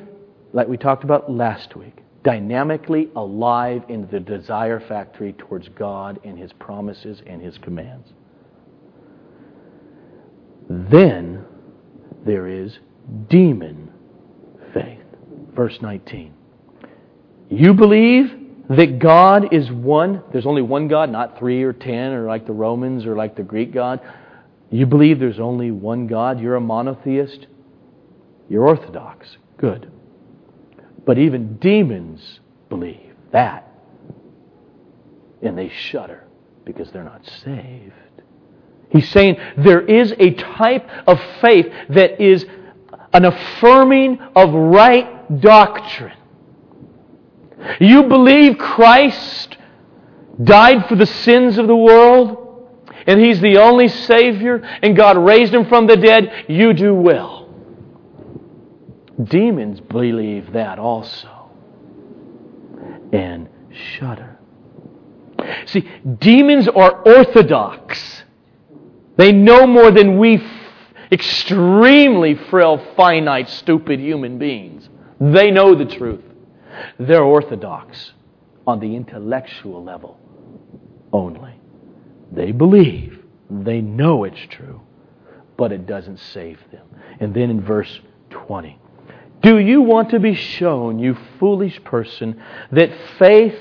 like 0.53 0.69
we 0.69 0.77
talked 0.77 1.03
about 1.03 1.31
last 1.31 1.75
week, 1.75 1.99
dynamically 2.23 3.11
alive 3.17 3.83
in 3.89 4.09
the 4.13 4.21
desire 4.21 4.79
factory 4.79 5.33
towards 5.33 5.69
God 5.71 6.21
and 6.25 6.39
His 6.39 6.53
promises 6.53 7.21
and 7.27 7.43
His 7.43 7.59
commands. 7.59 8.13
Then 10.71 11.45
there 12.25 12.47
is 12.47 12.79
demon 13.29 13.91
faith. 14.73 15.01
verse 15.55 15.79
19. 15.83 16.33
You 17.51 17.75
believe 17.75 18.42
that 18.69 18.99
God 18.99 19.53
is 19.53 19.71
one? 19.71 20.23
There's 20.33 20.47
only 20.47 20.63
one 20.63 20.89
God, 20.89 21.11
not 21.11 21.39
three 21.39 21.63
or 21.63 21.73
ten, 21.73 22.13
or 22.13 22.27
like 22.27 22.47
the 22.47 22.53
Romans 22.53 23.07
or 23.07 23.17
like 23.17 23.37
the 23.37 23.43
Greek 23.43 23.73
God. 23.73 24.01
You 24.71 24.87
believe 24.87 25.19
there's 25.19 25.41
only 25.41 25.71
one 25.71 26.07
God? 26.07 26.41
You're 26.41 26.57
a 26.57 26.61
monotheist? 26.61 27.47
You're 28.49 28.67
Orthodox. 28.67 29.37
Good. 29.59 29.91
But 31.05 31.19
even 31.19 31.57
demons 31.59 32.41
believe 32.69 33.15
that. 33.33 33.69
And 35.43 35.59
they 35.59 35.69
shudder 35.69 36.25
because 36.65 36.91
they're 36.91 37.05
not 37.05 37.27
saved. 37.45 37.93
He's 38.91 39.09
saying 39.09 39.39
there 39.57 39.81
is 39.81 40.15
a 40.19 40.35
type 40.35 40.89
of 41.07 41.21
faith 41.41 41.67
that 41.91 42.21
is 42.21 42.47
an 43.13 43.25
affirming 43.25 44.19
of 44.37 44.53
right 44.53 45.41
doctrine. 45.41 46.17
You 47.81 48.05
believe 48.05 48.59
Christ 48.59 49.57
died 50.43 50.89
for 50.89 50.97
the 50.97 51.07
sins 51.07 51.59
of 51.59 51.67
the 51.67 51.77
world 51.77 52.71
and 53.07 53.21
He's 53.21 53.41
the 53.41 53.59
only 53.59 53.89
Savior 53.89 54.63
and 54.83 54.97
God 54.97 55.17
raised 55.17 55.53
Him 55.53 55.67
from 55.67 55.87
the 55.87 55.97
dead, 55.97 56.47
you 56.49 56.73
do 56.73 56.95
well. 56.95 57.49
Demons 59.23 59.81
believe 59.81 60.53
that 60.53 60.79
also 60.79 61.29
and 63.13 63.49
shudder. 63.71 64.39
See, 65.67 65.89
demons 66.19 66.69
are 66.69 67.03
orthodox. 67.03 68.25
They 69.17 69.33
know 69.33 69.67
more 69.67 69.91
than 69.91 70.19
we 70.19 70.43
extremely 71.11 72.35
frail, 72.35 72.83
finite, 72.97 73.49
stupid 73.51 74.01
human 74.01 74.39
beings. 74.39 74.89
They 75.21 75.51
know 75.51 75.75
the 75.75 75.85
truth. 75.85 76.25
They're 76.99 77.25
orthodox 77.25 78.13
on 78.67 78.81
the 78.81 78.95
intellectual 78.95 79.83
level 79.83 80.19
only. 81.13 81.55
They 82.31 82.53
believe, 82.53 83.23
they 83.51 83.81
know 83.81 84.25
it's 84.25 84.41
true, 84.49 84.81
but 85.57 85.73
it 85.73 85.87
doesn't 85.87 86.19
save 86.19 86.59
them. 86.71 86.87
And 87.21 87.35
then 87.35 87.51
in 87.51 87.61
verse 87.61 88.01
20, 88.31 88.79
do 89.43 89.59
you 89.59 89.83
want 89.83 90.11
to 90.11 90.21
be 90.21 90.35
shown, 90.35 90.99
you 90.99 91.17
foolish 91.39 91.83
person, 91.85 92.41
that 92.71 92.91
faith 93.19 93.59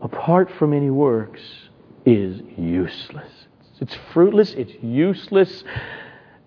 apart 0.00 0.50
from 0.58 0.72
any 0.72 0.90
works 0.90 1.42
is 2.06 2.40
useless? 2.56 3.30
It's 3.80 3.96
fruitless, 4.12 4.52
it's 4.52 4.72
useless, 4.82 5.64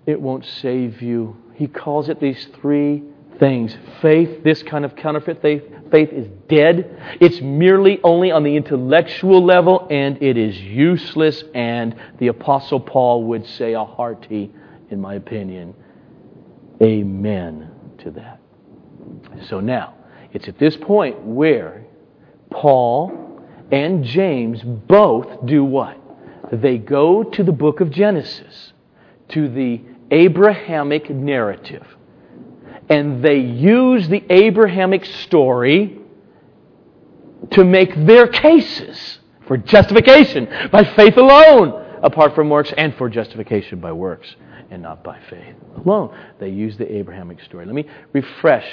it 0.06 0.22
won't 0.22 0.46
save 0.46 1.02
you. 1.02 1.36
He 1.56 1.68
calls 1.68 2.10
it 2.10 2.20
these 2.20 2.48
three 2.62 3.04
things. 3.40 3.76
Faith, 4.02 4.44
this 4.44 4.64
kind 4.64 4.86
of 4.86 4.96
counterfeit 4.96 5.42
faith, 5.42 5.64
faith 5.92 6.10
is 6.10 6.28
dead. 6.48 7.18
It's 7.20 7.42
merely 7.42 8.00
only 8.04 8.32
on 8.32 8.44
the 8.44 8.56
intellectual 8.56 9.44
level, 9.44 9.88
and 9.90 10.22
it 10.22 10.38
is 10.38 10.60
useless. 10.60 11.44
And 11.54 11.96
the 12.20 12.28
Apostle 12.28 12.80
Paul 12.80 13.26
would 13.26 13.46
say 13.46 13.74
a 13.74 13.84
hearty, 13.84 14.52
in 14.90 15.00
my 15.00 15.16
opinion, 15.16 15.74
amen 16.82 17.72
to 18.00 18.12
that. 18.12 18.40
So 19.48 19.60
now, 19.60 19.96
it's 20.34 20.48
at 20.48 20.58
this 20.58 20.76
point 20.78 21.20
where 21.22 21.86
Paul 22.50 23.42
and 23.72 24.04
James 24.04 24.62
both 24.64 25.46
do 25.46 25.64
what? 25.64 25.98
They 26.52 26.78
go 26.78 27.24
to 27.24 27.44
the 27.44 27.52
book 27.52 27.80
of 27.80 27.90
Genesis, 27.90 28.74
to 29.30 29.50
the 29.50 29.82
Abrahamic 30.12 31.10
narrative 31.10 31.86
and 32.90 33.24
they 33.24 33.38
use 33.38 34.08
the 34.08 34.24
Abrahamic 34.30 35.06
story 35.06 36.00
to 37.52 37.64
make 37.64 37.94
their 38.06 38.28
cases 38.28 39.20
for 39.48 39.58
justification 39.58 40.48
by 40.72 40.84
faith 40.96 41.18
alone, 41.18 42.00
apart 42.02 42.36
from 42.36 42.50
works, 42.50 42.74
and 42.78 42.96
for 42.96 43.10
justification 43.10 43.80
by 43.80 43.92
works 43.92 44.36
and 44.72 44.82
not 44.82 45.04
by 45.04 45.20
faith 45.30 45.56
alone. 45.78 46.18
They 46.40 46.50
use 46.50 46.78
the 46.78 46.92
Abrahamic 46.96 47.42
story. 47.44 47.66
Let 47.66 47.76
me 47.76 47.86
refresh 48.12 48.68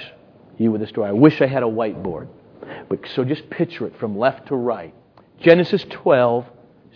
you 0.59 0.73
with 0.73 0.81
the 0.81 0.87
story. 0.87 1.09
I 1.09 1.13
wish 1.13 1.41
I 1.41 1.47
had 1.47 1.63
a 1.63 1.67
whiteboard. 1.67 2.29
But 2.89 3.01
so 3.15 3.25
just 3.25 3.49
picture 3.51 3.87
it 3.87 3.97
from 3.99 4.19
left 4.19 4.49
to 4.49 4.57
right. 4.57 4.95
Genesis 5.41 5.85
12, 5.91 6.47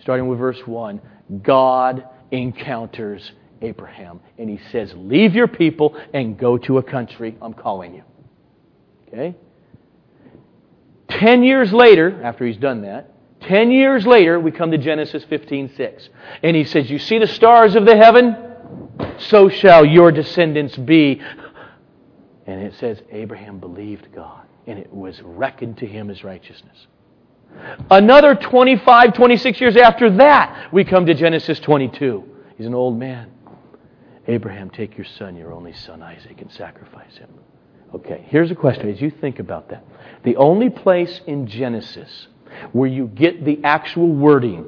starting 0.01 0.27
with 0.27 0.39
verse 0.39 0.59
1, 0.65 1.01
God 1.41 2.07
encounters 2.31 3.31
Abraham. 3.61 4.19
And 4.37 4.49
he 4.49 4.59
says, 4.71 4.93
Leave 4.95 5.35
your 5.35 5.47
people 5.47 5.97
and 6.13 6.37
go 6.37 6.57
to 6.59 6.77
a 6.77 6.83
country. 6.83 7.37
I'm 7.41 7.53
calling 7.53 7.95
you. 7.95 8.03
Okay? 9.07 9.35
Ten 11.07 11.43
years 11.43 11.71
later, 11.71 12.21
after 12.23 12.45
he's 12.45 12.57
done 12.57 12.81
that, 12.81 13.11
ten 13.41 13.71
years 13.71 14.05
later, 14.05 14.39
we 14.39 14.51
come 14.51 14.71
to 14.71 14.77
Genesis 14.77 15.23
15:6. 15.25 16.09
And 16.43 16.55
he 16.55 16.63
says, 16.63 16.89
You 16.89 16.99
see 16.99 17.19
the 17.19 17.27
stars 17.27 17.75
of 17.75 17.85
the 17.85 17.95
heaven? 17.95 18.35
So 19.17 19.49
shall 19.49 19.85
your 19.85 20.11
descendants 20.11 20.75
be. 20.75 21.21
And 22.47 22.61
it 22.61 22.73
says, 22.75 23.01
Abraham 23.11 23.59
believed 23.59 24.13
God, 24.13 24.45
and 24.67 24.77
it 24.77 24.93
was 24.93 25.21
reckoned 25.21 25.77
to 25.79 25.87
him 25.87 26.09
as 26.09 26.23
righteousness. 26.23 26.87
Another 27.89 28.35
25, 28.35 29.13
26 29.13 29.61
years 29.61 29.77
after 29.77 30.09
that, 30.17 30.73
we 30.73 30.83
come 30.83 31.05
to 31.05 31.13
Genesis 31.13 31.59
22. 31.59 32.23
He's 32.57 32.67
an 32.67 32.73
old 32.73 32.97
man. 32.97 33.31
Abraham, 34.27 34.69
take 34.69 34.97
your 34.97 35.05
son, 35.05 35.35
your 35.35 35.53
only 35.53 35.73
son 35.73 36.01
Isaac, 36.01 36.41
and 36.41 36.51
sacrifice 36.51 37.17
him. 37.17 37.29
Okay, 37.93 38.25
here's 38.27 38.51
a 38.51 38.55
question 38.55 38.89
as 38.89 38.99
you 38.99 39.09
think 39.09 39.39
about 39.39 39.69
that. 39.69 39.85
The 40.23 40.35
only 40.35 40.69
place 40.69 41.21
in 41.27 41.47
Genesis 41.47 42.27
where 42.71 42.89
you 42.89 43.07
get 43.07 43.45
the 43.45 43.59
actual 43.63 44.07
wording, 44.07 44.65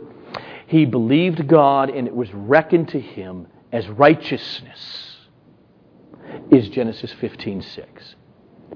he 0.68 0.86
believed 0.86 1.47
God 1.47 1.89
and 1.89 2.08
it 2.08 2.16
was 2.16 2.34
reckoned 2.34 2.89
to 2.89 2.99
him 2.99 3.47
as 3.72 3.88
righteousness, 3.88 5.18
is 6.51 6.70
Genesis 6.70 7.14
15:6. 7.14 8.16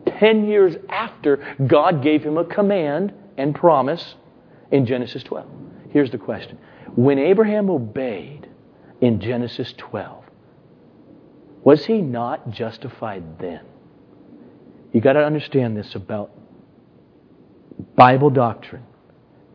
Ten 0.06 0.48
years 0.48 0.76
after 0.90 1.56
God 1.68 2.02
gave 2.02 2.24
him 2.24 2.38
a 2.38 2.46
command 2.46 3.14
and 3.38 3.54
promise 3.54 4.16
in 4.72 4.86
Genesis 4.86 5.24
12. 5.24 5.46
Here's 5.90 6.12
the 6.12 6.18
question. 6.18 6.58
When 6.96 7.20
Abraham 7.20 7.70
obeyed 7.70 8.48
in 9.02 9.20
Genesis 9.20 9.74
12, 9.78 10.21
was 11.64 11.86
he 11.86 12.02
not 12.02 12.52
justified 12.52 13.40
then? 13.40 13.62
You 14.92 15.02
got 15.02 15.14
to 15.14 15.24
understand 15.24 15.78
this 15.78 15.96
about 15.96 16.32
Bible 17.96 18.30
doctrine. 18.30 18.84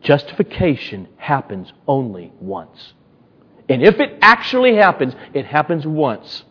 Justification 0.01 1.07
happens 1.17 1.73
only 1.87 2.31
once. 2.39 2.93
And 3.69 3.83
if 3.83 3.99
it 3.99 4.17
actually 4.21 4.75
happens, 4.75 5.13
it 5.33 5.45
happens 5.45 5.85
once 5.85 6.43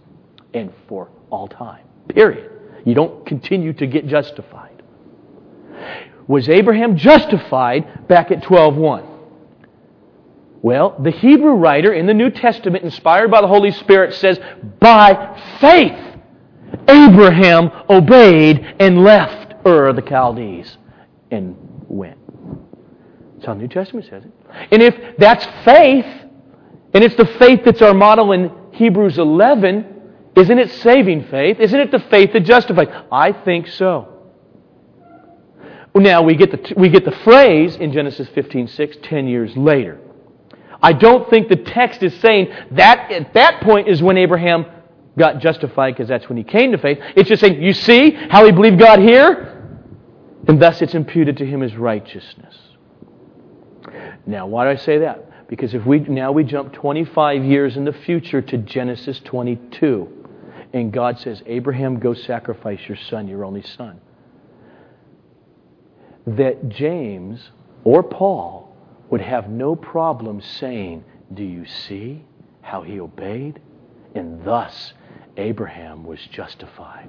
and 0.53 0.73
for 0.89 1.09
all 1.31 1.49
time. 1.49 1.85
Period. 2.09 2.51
You 2.85 2.95
don't 2.95 3.25
continue 3.27 3.73
to 3.75 3.87
get 3.87 4.07
justified. 4.07 4.83
Was 6.29 6.49
Abraham 6.49 6.97
justified 6.97 8.09
back 8.09 8.31
at 8.31 8.43
12:1? 8.43 9.16
Well, 10.67 10.97
the 10.99 11.13
Hebrew 11.13 11.53
writer 11.53 11.93
in 11.93 12.07
the 12.07 12.13
New 12.13 12.29
Testament, 12.29 12.83
inspired 12.83 13.31
by 13.31 13.41
the 13.41 13.47
Holy 13.47 13.71
Spirit, 13.71 14.15
says, 14.15 14.41
By 14.81 15.41
faith, 15.61 15.97
Abraham 16.89 17.71
obeyed 17.89 18.75
and 18.81 19.05
left 19.05 19.55
Ur 19.65 19.93
the 19.93 20.03
Chaldees 20.03 20.77
and 21.31 21.57
went. 21.87 22.19
That's 23.35 23.47
how 23.47 23.55
the 23.55 23.61
New 23.61 23.69
Testament 23.69 24.09
says 24.11 24.25
it. 24.25 24.33
And 24.73 24.83
if 24.83 25.17
that's 25.19 25.47
faith, 25.65 26.05
and 26.93 27.05
it's 27.05 27.15
the 27.15 27.27
faith 27.39 27.61
that's 27.65 27.81
our 27.81 27.95
model 27.95 28.33
in 28.33 28.51
Hebrews 28.73 29.19
11, 29.19 29.87
isn't 30.35 30.59
it 30.59 30.73
saving 30.83 31.29
faith? 31.29 31.61
Isn't 31.61 31.79
it 31.79 31.93
the 31.93 32.01
faith 32.11 32.33
that 32.33 32.41
justifies? 32.41 32.89
I 33.13 33.31
think 33.31 33.69
so. 33.69 34.09
Now 35.95 36.23
we 36.23 36.35
get 36.35 36.51
the, 36.51 36.75
we 36.77 36.89
get 36.89 37.05
the 37.05 37.17
phrase 37.23 37.77
in 37.77 37.93
Genesis 37.93 38.27
15 38.31 38.67
6, 38.67 38.97
10 39.05 39.29
years 39.29 39.57
later. 39.57 40.01
I 40.83 40.93
don't 40.93 41.29
think 41.31 41.49
the 41.49 41.57
text 41.57 42.03
is 42.03 42.15
saying 42.21 42.53
that 42.73 43.11
at 43.11 43.35
that 43.35 43.63
point 43.63 43.89
is 43.89 44.03
when 44.03 44.17
Abraham 44.17 44.67
got 45.19 45.39
justified 45.39 45.95
because 45.95 46.09
that's 46.09 46.29
when 46.29 46.37
he 46.37 46.45
came 46.45 46.73
to 46.73 46.79
faith. 46.79 46.99
It's 47.17 47.29
just 47.29 47.41
saying, 47.41 47.63
you 47.63 47.73
see 47.73 48.11
how 48.11 48.45
he 48.45 48.53
believed 48.53 48.79
God 48.79 49.01
here? 49.01 49.53
And 50.47 50.61
thus 50.61 50.83
it's 50.83 50.95
imputed 50.95 51.39
to 51.39 51.47
him 51.47 51.63
as 51.63 51.75
righteousness. 51.77 52.55
Now, 54.27 54.47
why 54.47 54.65
do 54.65 54.71
I 54.71 54.77
say 54.77 54.99
that? 54.99 55.49
Because 55.49 55.75
if 55.75 55.87
we 55.87 56.01
now 56.01 56.33
we 56.33 56.43
jump 56.43 56.73
25 56.73 57.45
years 57.45 57.77
in 57.77 57.85
the 57.85 57.93
future 57.93 58.43
to 58.43 58.59
Genesis 58.59 59.21
22, 59.25 60.09
and 60.73 60.93
God 60.93 61.19
says, 61.21 61.43
Abraham, 61.47 62.01
go 62.01 62.13
sacrifice 62.13 62.81
your 62.89 62.99
son, 63.09 63.29
your 63.29 63.45
only 63.45 63.63
son. 63.63 64.01
That 66.27 66.69
James 66.69 67.51
or 67.85 68.03
Paul 68.03 68.66
would 69.11 69.21
have 69.21 69.49
no 69.49 69.77
problem 69.77 70.41
saying, 70.41 71.05
Do 71.33 71.45
you 71.45 71.67
see 71.67 72.25
how 72.63 72.83
he 72.83 73.01
obeyed? 73.01 73.61
And 74.15 74.45
thus 74.45 74.93
Abraham 75.37 76.05
was 76.05 76.21
justified. 76.31 77.09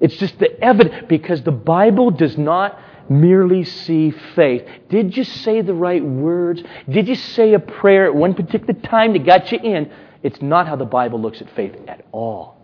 It's 0.00 0.16
just 0.16 0.38
the 0.38 0.60
evidence, 0.60 1.06
because 1.08 1.42
the 1.42 1.52
Bible 1.52 2.10
does 2.10 2.36
not 2.36 2.78
merely 3.08 3.64
see 3.64 4.10
faith. 4.34 4.66
Did 4.88 5.16
you 5.16 5.24
say 5.24 5.60
the 5.60 5.74
right 5.74 6.04
words? 6.04 6.62
Did 6.88 7.06
you 7.08 7.14
say 7.14 7.54
a 7.54 7.60
prayer 7.60 8.06
at 8.06 8.14
one 8.14 8.34
particular 8.34 8.74
time 8.74 9.12
that 9.12 9.24
got 9.24 9.52
you 9.52 9.58
in? 9.58 9.92
It's 10.22 10.40
not 10.42 10.66
how 10.66 10.76
the 10.76 10.84
Bible 10.84 11.20
looks 11.20 11.40
at 11.40 11.50
faith 11.54 11.74
at 11.86 12.04
all. 12.12 12.56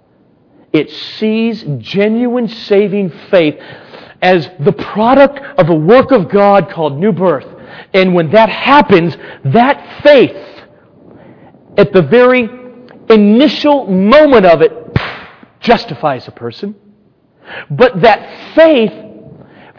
It 0.72 0.90
sees 0.90 1.64
genuine 1.78 2.48
saving 2.48 3.10
faith 3.30 3.60
as 4.20 4.50
the 4.60 4.72
product 4.72 5.38
of 5.58 5.68
a 5.68 5.74
work 5.74 6.10
of 6.10 6.28
God 6.28 6.70
called 6.70 6.98
new 6.98 7.12
birth. 7.12 7.46
And 7.94 8.14
when 8.14 8.30
that 8.30 8.48
happens, 8.48 9.16
that 9.44 10.02
faith, 10.02 10.36
at 11.76 11.92
the 11.92 12.02
very 12.02 12.48
initial 13.08 13.86
moment 13.86 14.46
of 14.46 14.62
it, 14.62 14.72
justifies 15.60 16.26
a 16.28 16.32
person. 16.32 16.74
But 17.70 18.00
that 18.02 18.54
faith, 18.54 18.92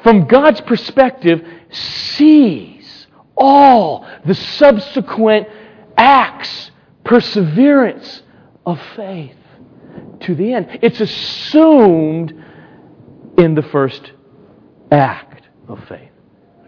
from 0.03 0.27
God's 0.27 0.61
perspective, 0.61 1.45
sees 1.69 3.07
all 3.35 4.07
the 4.25 4.35
subsequent 4.35 5.47
acts, 5.97 6.71
perseverance 7.03 8.23
of 8.65 8.79
faith 8.95 9.35
to 10.21 10.35
the 10.35 10.53
end. 10.53 10.79
It's 10.81 11.01
assumed 11.01 12.33
in 13.37 13.55
the 13.55 13.63
first 13.63 14.11
act 14.91 15.47
of 15.67 15.83
faith. 15.87 16.09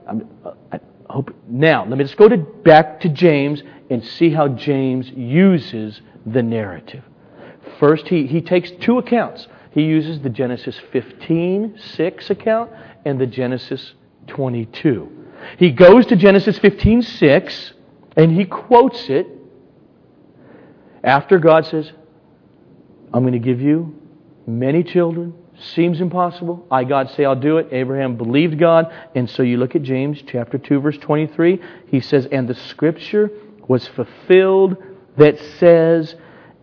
I 0.08 0.80
hope 1.10 1.36
now 1.48 1.86
let 1.86 1.98
me 1.98 2.04
just 2.04 2.18
go 2.18 2.30
to, 2.30 2.38
back 2.38 3.02
to 3.02 3.10
James 3.10 3.62
and 3.90 4.04
see 4.04 4.30
how 4.30 4.48
James 4.48 5.10
uses 5.10 6.02
the 6.26 6.42
narrative. 6.42 7.04
First, 7.80 8.08
he, 8.08 8.28
he 8.28 8.42
takes 8.42 8.72
two 8.72 8.98
accounts. 8.98 9.48
He 9.72 9.84
uses 9.84 10.22
the 10.22 10.30
Genesis 10.30 10.80
15, 10.92 11.80
6 11.96 12.30
account 12.30 12.72
and 13.06 13.20
the 13.20 13.26
Genesis 13.26 13.94
22. 14.28 15.10
He 15.58 15.72
goes 15.72 16.06
to 16.08 16.16
Genesis 16.16 16.60
15, 16.60 17.02
6 17.02 17.74
and 18.18 18.32
he 18.32 18.46
quotes 18.46 19.10
it 19.10 19.28
after 21.04 21.40
God 21.40 21.66
says, 21.66 21.92
I'm 23.14 23.24
going 23.24 23.34
to 23.34 23.40
give 23.40 23.62
you 23.62 24.00
many 24.46 24.84
children. 24.84 25.34
Seems 25.62 26.02
impossible. 26.02 26.66
I, 26.72 26.84
God, 26.84 27.12
say 27.12 27.24
I'll 27.24 27.36
do 27.36 27.58
it. 27.58 27.68
Abraham 27.72 28.18
believed 28.18 28.58
God. 28.58 28.92
And 29.14 29.30
so 29.30 29.44
you 29.44 29.58
look 29.58 29.76
at 29.76 29.84
James 29.84 30.22
chapter 30.26 30.58
2, 30.58 30.82
verse 30.82 30.98
23. 30.98 31.62
He 31.88 32.00
says, 32.00 32.28
And 32.32 32.48
the 32.48 32.56
scripture 32.56 33.30
was 33.68 33.88
fulfilled 33.90 34.78
that 35.18 35.40
says, 35.60 36.16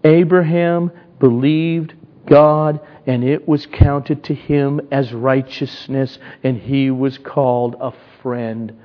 Abraham 0.02 0.90
believed 1.20 1.94
God, 2.26 2.80
and 3.06 3.22
it 3.24 3.46
was 3.46 3.66
counted 3.66 4.24
to 4.24 4.34
him 4.34 4.80
as 4.90 5.12
righteousness, 5.12 6.18
and 6.42 6.58
he 6.58 6.90
was 6.90 7.18
called 7.18 7.76
a 7.80 7.92
friend 8.22 8.76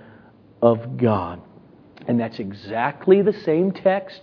of 0.61 0.97
God. 0.97 1.41
And 2.07 2.19
that's 2.19 2.39
exactly 2.39 3.21
the 3.21 3.33
same 3.33 3.71
text 3.71 4.21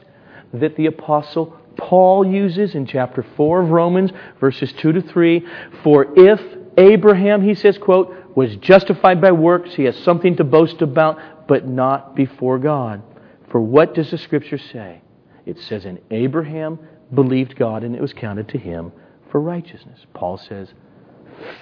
that 0.53 0.77
the 0.77 0.87
Apostle 0.87 1.60
Paul 1.81 2.27
uses 2.27 2.75
in 2.75 2.87
chapter 2.87 3.25
4 3.37 3.63
of 3.63 3.71
Romans, 3.71 4.11
verses 4.39 4.73
2 4.75 4.93
to 4.93 5.03
3. 5.03 5.47
For 5.83 6.07
if 6.17 6.41
Abraham, 6.77 7.43
he 7.43 7.55
says, 7.55 7.79
quote, 7.79 8.15
was 8.37 8.55
justified 8.57 9.21
by 9.21 9.33
works, 9.33 9.75
he 9.75 9.85
has 9.85 9.97
something 9.99 10.37
to 10.37 10.45
boast 10.45 10.83
about, 10.83 11.49
but 11.49 11.67
not 11.67 12.15
before 12.15 12.59
God. 12.59 13.03
For 13.51 13.61
what 13.61 13.95
does 13.95 14.11
the 14.11 14.19
Scripture 14.19 14.59
say? 14.59 15.03
It 15.47 15.59
says, 15.59 15.85
And 15.85 15.99
Abraham 16.11 16.79
believed 17.13 17.57
God, 17.57 17.83
and 17.83 17.97
it 17.97 18.01
was 18.01 18.13
counted 18.13 18.49
to 18.51 18.59
him 18.59 18.93
for 19.31 19.41
righteousness. 19.41 20.07
Paul 20.15 20.39
says, 20.39 20.73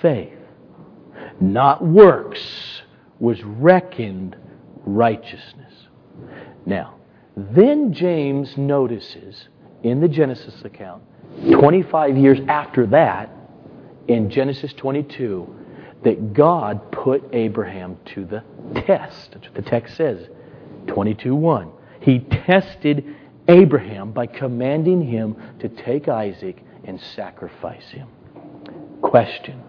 faith, 0.02 0.36
not 1.40 1.84
works, 1.84 2.82
was 3.18 3.42
reckoned 3.44 4.36
righteousness. 4.84 5.72
Now, 6.66 6.96
then 7.36 7.92
James 7.92 8.56
notices 8.56 9.48
in 9.82 10.00
the 10.00 10.08
Genesis 10.08 10.54
account, 10.64 11.02
25 11.52 12.16
years 12.16 12.38
after 12.48 12.86
that, 12.86 13.30
in 14.08 14.30
Genesis 14.30 14.72
22, 14.72 15.54
that 16.02 16.32
God 16.32 16.90
put 16.92 17.22
Abraham 17.32 17.96
to 18.14 18.24
the 18.24 18.42
test. 18.74 19.32
That's 19.32 19.46
what 19.46 19.54
the 19.54 19.62
text 19.62 19.96
says. 19.96 20.28
22:1. 20.86 21.70
He 22.00 22.20
tested 22.20 23.04
Abraham 23.48 24.12
by 24.12 24.26
commanding 24.26 25.02
him 25.02 25.36
to 25.58 25.68
take 25.68 26.08
Isaac 26.08 26.62
and 26.84 27.00
sacrifice 27.00 27.88
him. 27.90 28.08
Question. 29.02 29.60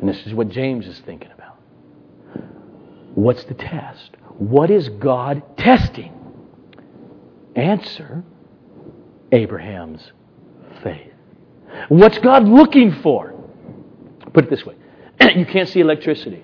And 0.00 0.08
this 0.08 0.26
is 0.26 0.34
what 0.34 0.48
James 0.48 0.86
is 0.86 0.98
thinking 1.00 1.30
about. 1.32 1.56
What's 3.14 3.44
the 3.44 3.54
test? 3.54 4.16
What 4.38 4.70
is 4.70 4.88
God 4.88 5.42
testing? 5.58 6.12
Answer 7.54 8.22
Abraham's 9.32 10.12
faith. 10.82 11.12
What's 11.88 12.18
God 12.18 12.48
looking 12.48 12.92
for? 13.02 13.34
Put 14.32 14.44
it 14.44 14.50
this 14.50 14.64
way 14.64 14.76
you 15.36 15.46
can't 15.46 15.68
see 15.68 15.80
electricity. 15.80 16.42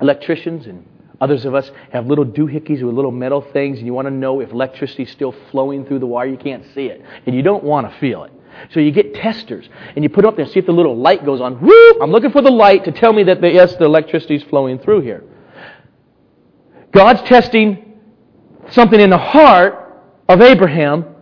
Electricians 0.00 0.66
and 0.66 0.86
others 1.20 1.44
of 1.44 1.54
us 1.54 1.70
have 1.90 2.06
little 2.06 2.24
doohickeys 2.24 2.82
with 2.82 2.94
little 2.94 3.10
metal 3.10 3.40
things, 3.52 3.78
and 3.78 3.86
you 3.86 3.94
want 3.94 4.06
to 4.06 4.12
know 4.12 4.40
if 4.40 4.52
electricity 4.52 5.04
is 5.04 5.10
still 5.10 5.34
flowing 5.50 5.86
through 5.86 5.98
the 5.98 6.06
wire. 6.06 6.26
You 6.26 6.36
can't 6.36 6.64
see 6.74 6.86
it, 6.86 7.02
and 7.26 7.34
you 7.34 7.42
don't 7.42 7.64
want 7.64 7.90
to 7.90 7.98
feel 7.98 8.24
it. 8.24 8.32
So 8.72 8.80
you 8.80 8.90
get 8.90 9.14
testers, 9.14 9.68
and 9.94 10.02
you 10.02 10.08
put 10.08 10.22
them 10.22 10.28
up 10.28 10.36
there, 10.36 10.44
and 10.44 10.52
see 10.52 10.60
if 10.60 10.66
the 10.66 10.72
little 10.72 10.96
light 10.96 11.24
goes 11.24 11.40
on. 11.40 11.60
Woo! 11.60 11.98
I'm 12.00 12.10
looking 12.10 12.30
for 12.30 12.42
the 12.42 12.50
light 12.50 12.84
to 12.84 12.92
tell 12.92 13.12
me 13.12 13.24
that, 13.24 13.40
the, 13.40 13.50
yes, 13.50 13.74
the 13.76 13.84
electricity 13.84 14.36
is 14.36 14.42
flowing 14.44 14.78
through 14.78 15.02
here. 15.02 15.24
God's 16.92 17.22
testing 17.22 17.98
something 18.70 19.00
in 19.00 19.10
the 19.10 19.18
heart 19.18 20.02
of 20.28 20.40
Abraham 20.40 21.15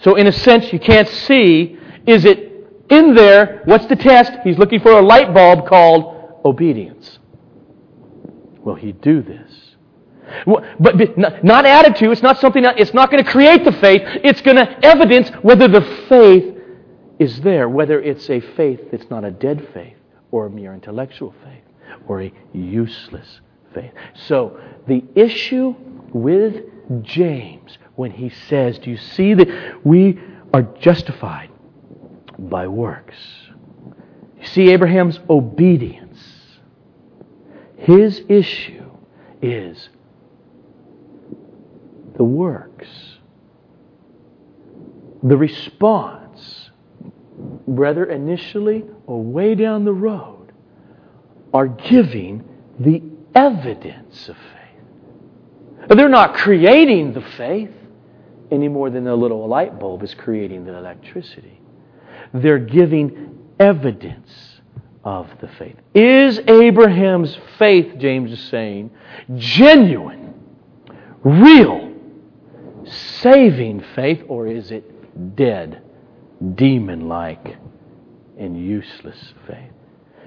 so, 0.00 0.14
in 0.14 0.26
a 0.26 0.32
sense, 0.32 0.72
you 0.72 0.78
can't 0.78 1.08
see 1.08 1.78
is 2.06 2.24
it 2.24 2.52
in 2.88 3.14
there? 3.14 3.62
What's 3.64 3.86
the 3.86 3.96
test? 3.96 4.32
He's 4.44 4.58
looking 4.58 4.80
for 4.80 4.92
a 4.92 5.02
light 5.02 5.34
bulb 5.34 5.66
called 5.66 6.40
obedience. 6.44 7.18
Will 8.64 8.76
he 8.76 8.92
do 8.92 9.22
this? 9.22 9.50
But 10.46 11.18
not 11.18 11.66
attitude. 11.66 12.10
It's 12.10 12.22
not 12.22 12.38
something. 12.38 12.64
It's 12.64 12.94
not 12.94 13.10
going 13.10 13.24
to 13.24 13.30
create 13.30 13.64
the 13.64 13.72
faith. 13.72 14.02
It's 14.24 14.40
going 14.40 14.56
to 14.56 14.86
evidence 14.86 15.30
whether 15.42 15.68
the 15.68 15.82
faith 16.08 16.54
is 17.18 17.40
there. 17.40 17.68
Whether 17.68 18.00
it's 18.00 18.28
a 18.30 18.40
faith 18.40 18.90
that's 18.90 19.10
not 19.10 19.24
a 19.24 19.30
dead 19.30 19.68
faith, 19.74 19.96
or 20.30 20.46
a 20.46 20.50
mere 20.50 20.74
intellectual 20.74 21.34
faith, 21.44 21.64
or 22.06 22.22
a 22.22 22.32
useless 22.52 23.40
faith. 23.74 23.92
So 24.26 24.60
the 24.86 25.02
issue 25.14 25.74
with 26.12 26.62
James 27.02 27.78
when 27.98 28.12
he 28.12 28.30
says, 28.48 28.78
Do 28.78 28.90
you 28.90 28.96
see 28.96 29.34
that 29.34 29.84
we 29.84 30.20
are 30.54 30.62
justified 30.62 31.50
by 32.38 32.68
works? 32.68 33.16
You 34.40 34.46
see 34.46 34.70
Abraham's 34.70 35.18
obedience. 35.28 36.16
His 37.76 38.22
issue 38.28 38.88
is 39.42 39.88
the 42.16 42.22
works. 42.22 42.86
The 45.24 45.36
response, 45.36 46.70
whether 47.66 48.04
initially 48.04 48.84
or 49.06 49.20
way 49.20 49.56
down 49.56 49.84
the 49.84 49.92
road, 49.92 50.52
are 51.52 51.66
giving 51.66 52.48
the 52.78 53.02
evidence 53.34 54.28
of 54.28 54.36
faith. 54.36 55.88
They're 55.96 56.08
not 56.08 56.34
creating 56.34 57.14
the 57.14 57.22
faith 57.22 57.72
any 58.50 58.68
more 58.68 58.90
than 58.90 59.06
a 59.06 59.14
little 59.14 59.46
light 59.46 59.78
bulb 59.78 60.02
is 60.02 60.14
creating 60.14 60.64
the 60.64 60.76
electricity. 60.76 61.60
They're 62.32 62.58
giving 62.58 63.38
evidence 63.58 64.60
of 65.04 65.28
the 65.40 65.48
faith. 65.48 65.76
Is 65.94 66.38
Abraham's 66.46 67.38
faith, 67.58 67.98
James 67.98 68.32
is 68.32 68.40
saying, 68.48 68.90
genuine, 69.36 70.34
real, 71.22 71.94
saving 72.84 73.84
faith, 73.94 74.22
or 74.28 74.46
is 74.46 74.70
it 74.70 75.36
dead, 75.36 75.82
demon 76.54 77.08
like, 77.08 77.56
and 78.38 78.62
useless 78.62 79.32
faith? 79.46 79.72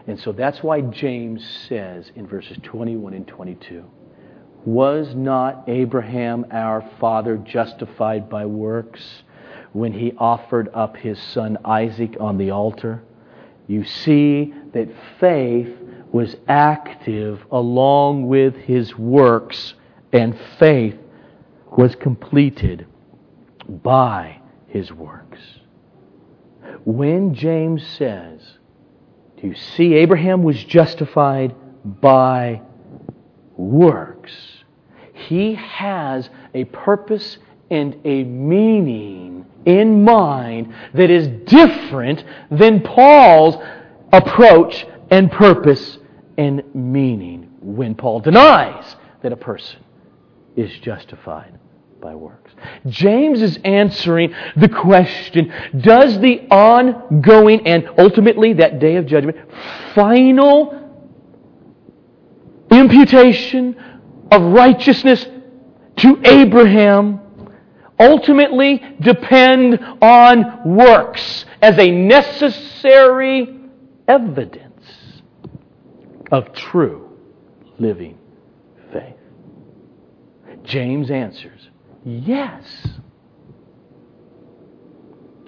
And 0.08 0.20
so 0.20 0.32
that's 0.32 0.64
why 0.64 0.82
James 0.82 1.48
says 1.70 2.12
in 2.16 2.26
verses 2.26 2.58
21 2.64 3.14
and 3.14 3.28
22 3.28 3.86
was 4.66 5.16
not 5.16 5.64
Abraham 5.68 6.46
our 6.52 6.82
father 7.00 7.38
justified 7.38 8.30
by 8.30 8.46
works 8.46 9.24
when 9.74 9.94
he 9.94 10.14
offered 10.18 10.70
up 10.74 10.98
his 10.98 11.20
son 11.20 11.58
Isaac 11.66 12.18
on 12.20 12.38
the 12.38 12.52
altar? 12.52 13.02
You 13.68 13.84
see 13.86 14.54
that 14.74 14.90
faith 15.20 15.74
was 16.12 16.36
active 16.48 17.44
along 17.52 18.28
with 18.28 18.56
his 18.56 18.98
works, 18.98 19.76
and 20.12 20.38
faith 20.60 20.98
was 21.78 21.96
completed 21.96 22.86
by 23.68 24.42
his 24.68 24.92
works. 24.92 25.40
When 26.84 27.34
James 27.34 27.86
says, 27.86 28.58
Do 29.40 29.48
you 29.48 29.56
see? 29.56 29.94
Abraham 29.96 30.44
was 30.44 30.62
justified 30.64 31.56
by 32.02 32.62
works. 33.62 34.32
He 35.14 35.54
has 35.56 36.30
a 36.54 36.66
purpose 36.66 37.38
and 37.70 37.96
a 38.04 38.24
meaning 38.24 39.46
in 39.66 40.04
mind 40.04 40.74
that 40.94 41.10
is 41.10 41.28
different 41.46 42.24
than 42.50 42.82
Paul's 42.82 43.56
approach 44.12 44.86
and 45.10 45.32
purpose 45.32 46.00
and 46.38 46.64
meaning 46.74 47.50
when 47.62 47.96
Paul 47.96 48.20
denies 48.20 48.96
that 49.22 49.32
a 49.32 49.38
person 49.38 49.80
is 50.56 50.72
justified 50.80 51.58
by 52.02 52.16
works. 52.16 52.52
James 52.88 53.42
is 53.42 53.60
answering 53.64 54.34
the 54.56 54.68
question 54.68 55.54
Does 55.80 56.20
the 56.20 56.42
ongoing 56.50 57.68
and 57.68 57.88
ultimately 58.00 58.54
that 58.54 58.80
day 58.80 58.96
of 58.96 59.06
judgment, 59.06 59.38
final 59.94 60.81
imputation 62.72 63.76
of 64.32 64.42
righteousness 64.54 65.26
to 65.98 66.20
Abraham 66.24 67.20
ultimately 68.00 68.82
depend 69.00 69.80
on 70.02 70.76
works 70.76 71.46
as 71.62 71.78
a 71.78 71.92
necessary 71.92 73.60
evidence 74.08 75.22
of 76.32 76.54
true 76.54 77.18
living 77.78 78.18
faith? 78.92 79.16
James 80.64 81.12
answers 81.12 81.70
yes. 82.04 82.88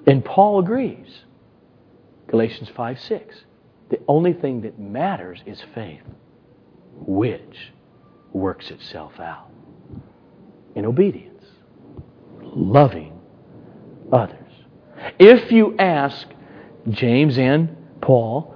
And 0.05 0.23
Paul 0.23 0.59
agrees. 0.59 1.23
Galatians 2.27 2.69
5 2.75 2.99
6. 2.99 3.45
The 3.89 3.99
only 4.07 4.33
thing 4.33 4.61
that 4.61 4.79
matters 4.79 5.41
is 5.45 5.61
faith, 5.75 6.01
which 7.05 7.71
works 8.31 8.71
itself 8.71 9.19
out 9.19 9.49
in 10.75 10.85
obedience, 10.85 11.45
loving 12.41 13.19
others. 14.11 14.39
If 15.19 15.51
you 15.51 15.75
ask 15.77 16.27
James 16.89 17.37
and 17.37 17.75
Paul, 18.01 18.55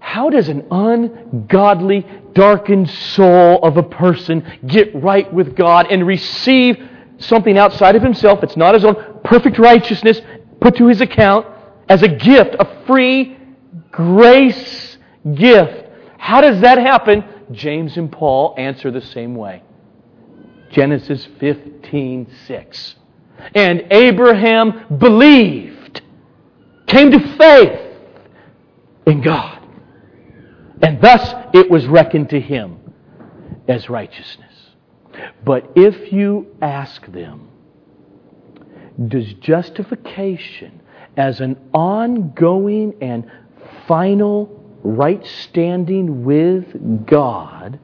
how 0.00 0.28
does 0.28 0.48
an 0.48 0.66
ungodly, 0.70 2.06
darkened 2.34 2.90
soul 2.90 3.58
of 3.62 3.76
a 3.76 3.82
person 3.82 4.44
get 4.66 4.94
right 4.94 5.32
with 5.32 5.56
God 5.56 5.86
and 5.90 6.06
receive 6.06 6.76
something 7.18 7.56
outside 7.56 7.96
of 7.96 8.02
himself? 8.02 8.42
It's 8.42 8.56
not 8.56 8.74
his 8.74 8.84
own 8.84 9.20
perfect 9.24 9.58
righteousness 9.58 10.20
put 10.60 10.76
to 10.76 10.86
his 10.86 11.00
account 11.00 11.46
as 11.88 12.02
a 12.02 12.08
gift, 12.08 12.56
a 12.58 12.84
free 12.86 13.36
grace 13.90 14.98
gift. 15.34 15.86
How 16.18 16.40
does 16.40 16.60
that 16.60 16.78
happen? 16.78 17.24
James 17.52 17.96
and 17.96 18.10
Paul 18.10 18.54
answer 18.56 18.90
the 18.90 19.00
same 19.00 19.34
way. 19.34 19.62
Genesis 20.70 21.26
15 21.38 22.28
6. 22.46 22.94
And 23.54 23.86
Abraham 23.90 24.98
believed, 24.98 26.02
came 26.86 27.10
to 27.10 27.36
faith 27.36 27.80
in 29.06 29.20
God. 29.20 29.60
And 30.82 31.00
thus 31.00 31.34
it 31.52 31.70
was 31.70 31.86
reckoned 31.86 32.30
to 32.30 32.40
him 32.40 32.78
as 33.68 33.88
righteousness. 33.88 34.52
But 35.44 35.70
if 35.76 36.12
you 36.12 36.54
ask 36.60 37.06
them, 37.06 37.48
does 39.08 39.32
justification 39.34 40.80
as 41.16 41.40
an 41.40 41.56
ongoing 41.72 42.94
and 43.00 43.30
final 43.86 44.63
right 44.84 45.26
standing 45.26 46.24
with 46.24 47.06
God 47.06 47.80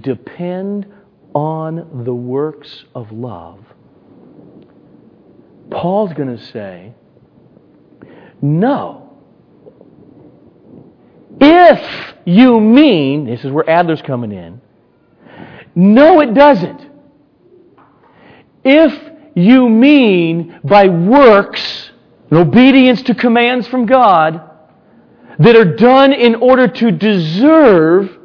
depend 0.00 0.86
on 1.34 2.04
the 2.04 2.14
works 2.14 2.84
of 2.94 3.12
love? 3.12 3.64
Paul's 5.70 6.12
going 6.12 6.36
to 6.36 6.44
say, 6.46 6.92
no. 8.42 9.10
If 11.40 12.14
you 12.26 12.60
mean, 12.60 13.24
this 13.24 13.44
is 13.44 13.50
where 13.50 13.68
Adler's 13.68 14.02
coming 14.02 14.32
in, 14.32 14.60
no, 15.74 16.20
it 16.20 16.34
doesn't. 16.34 16.90
If 18.64 18.92
you 19.34 19.68
mean 19.68 20.60
by 20.62 20.88
works 20.88 21.90
and 22.30 22.38
obedience 22.38 23.02
to 23.02 23.14
commands 23.14 23.66
from 23.68 23.86
God 23.86 24.50
that 25.38 25.56
are 25.56 25.76
done 25.76 26.12
in 26.12 26.36
order 26.36 26.68
to 26.68 26.90
deserve, 26.90 28.18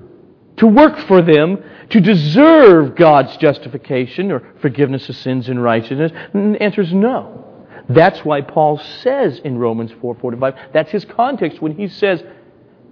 to 0.57 0.67
work 0.67 0.97
for 0.99 1.21
them, 1.21 1.63
to 1.89 2.01
deserve 2.01 2.95
God's 2.95 3.37
justification 3.37 4.31
or 4.31 4.43
forgiveness 4.59 5.07
of 5.09 5.15
sins 5.15 5.49
and 5.49 5.61
righteousness? 5.61 6.11
And 6.33 6.55
the 6.55 6.61
answer 6.61 6.81
is 6.81 6.93
no. 6.93 7.43
That's 7.89 8.25
why 8.25 8.41
Paul 8.41 8.79
says 8.79 9.39
in 9.39 9.57
Romans 9.57 9.91
4:45, 9.93 10.55
that's 10.73 10.91
his 10.91 11.05
context 11.05 11.61
when 11.61 11.73
he 11.73 11.87
says, 11.87 12.23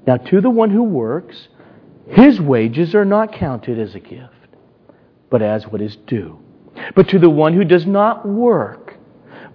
"Now 0.08 0.18
to 0.18 0.40
the 0.40 0.50
one 0.50 0.70
who 0.70 0.84
works, 0.84 1.50
his 2.08 2.40
wages 2.40 2.96
are 2.96 3.06
not 3.06 3.34
counted 3.34 3.80
as 3.80 3.96
a 3.96 4.00
gift, 4.00 4.32
but 5.30 5.42
as 5.42 5.68
what 5.68 5.82
is 5.82 5.96
due. 5.96 6.38
But 6.94 7.10
to 7.10 7.20
the 7.20 7.30
one 7.30 7.54
who 7.54 7.66
does 7.66 7.86
not 7.86 8.28
work, 8.28 8.98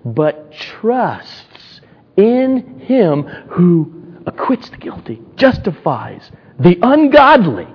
but 0.05 0.53
trusts 0.53 1.81
in 2.17 2.81
him 2.81 3.23
who 3.49 4.00
acquits 4.27 4.69
the 4.71 4.77
guilty, 4.77 5.21
justifies 5.37 6.31
the 6.59 6.79
ungodly, 6.83 7.67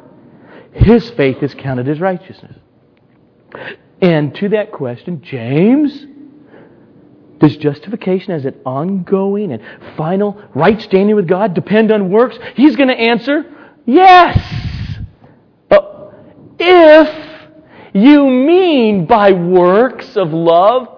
his 0.74 1.10
faith 1.12 1.42
is 1.42 1.54
counted 1.56 1.88
as 1.88 2.00
righteousness. 2.00 2.56
And 4.02 4.36
to 4.36 4.50
that 4.50 4.72
question, 4.72 5.22
James, 5.24 6.06
does 7.40 7.58
justification 7.58 8.34
as 8.34 8.46
an 8.46 8.56
ongoing 8.66 9.52
and 9.52 9.62
final 9.98 10.42
right 10.54 10.82
standing 10.82 11.16
with 11.16 11.28
God 11.28 11.54
depend 11.54 11.92
on 11.92 12.10
works? 12.10 12.38
He's 12.56 12.76
going 12.76 12.90
to 12.90 12.96
answer, 12.96 13.46
yes. 13.86 14.38
Uh, 15.72 16.12
if 16.60 17.50
you 17.94 18.30
mean 18.30 19.06
by 19.06 19.32
works 19.32 20.18
of 20.18 20.34
love 20.34 20.90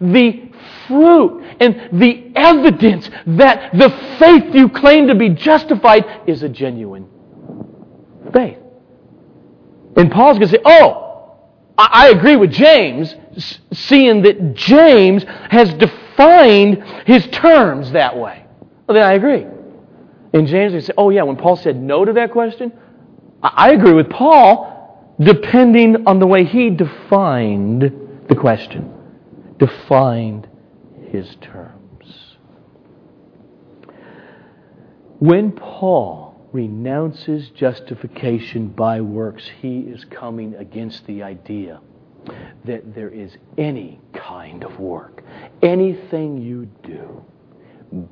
the 0.00 0.51
fruit 0.86 1.44
and 1.60 2.00
the 2.00 2.32
evidence 2.34 3.10
that 3.26 3.72
the 3.76 3.90
faith 4.18 4.54
you 4.54 4.68
claim 4.68 5.08
to 5.08 5.14
be 5.14 5.30
justified 5.30 6.04
is 6.26 6.42
a 6.42 6.48
genuine 6.48 7.08
faith. 8.32 8.58
And 9.96 10.10
Paul's 10.10 10.38
going 10.38 10.48
to 10.50 10.56
say, 10.56 10.62
oh, 10.64 11.38
I 11.76 12.08
agree 12.08 12.36
with 12.36 12.50
James, 12.50 13.14
seeing 13.72 14.22
that 14.22 14.54
James 14.54 15.24
has 15.50 15.72
defined 15.74 16.82
his 17.06 17.26
terms 17.28 17.92
that 17.92 18.16
way. 18.16 18.44
Well, 18.86 18.94
then 18.94 19.04
I 19.04 19.14
agree. 19.14 19.46
And 20.32 20.46
James 20.46 20.72
would 20.72 20.84
say, 20.84 20.92
oh, 20.96 21.10
yeah, 21.10 21.22
when 21.22 21.36
Paul 21.36 21.56
said 21.56 21.80
no 21.80 22.04
to 22.04 22.12
that 22.14 22.32
question, 22.32 22.72
I 23.42 23.72
agree 23.72 23.92
with 23.92 24.08
Paul 24.08 24.70
depending 25.20 26.06
on 26.06 26.18
the 26.18 26.26
way 26.26 26.44
he 26.44 26.70
defined 26.70 27.82
the 28.28 28.34
question, 28.34 28.92
defined 29.58 30.48
his 31.12 31.36
terms. 31.42 32.36
When 35.18 35.52
Paul 35.52 36.48
renounces 36.52 37.50
justification 37.50 38.68
by 38.68 39.02
works, 39.02 39.44
he 39.60 39.80
is 39.80 40.04
coming 40.06 40.54
against 40.54 41.06
the 41.06 41.22
idea 41.22 41.80
that 42.64 42.94
there 42.94 43.10
is 43.10 43.36
any 43.58 44.00
kind 44.14 44.64
of 44.64 44.80
work, 44.80 45.22
anything 45.62 46.40
you 46.40 46.66
do, 46.82 47.22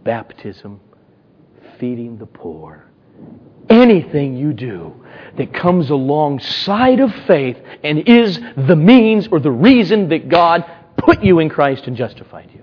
baptism, 0.04 0.78
feeding 1.78 2.18
the 2.18 2.26
poor, 2.26 2.84
anything 3.70 4.36
you 4.36 4.52
do 4.52 4.92
that 5.38 5.54
comes 5.54 5.88
alongside 5.88 7.00
of 7.00 7.14
faith 7.26 7.56
and 7.82 8.06
is 8.06 8.38
the 8.56 8.76
means 8.76 9.26
or 9.28 9.40
the 9.40 9.50
reason 9.50 10.10
that 10.10 10.28
God 10.28 10.64
put 10.98 11.22
you 11.22 11.38
in 11.38 11.48
Christ 11.48 11.86
and 11.86 11.96
justified 11.96 12.50
you. 12.52 12.59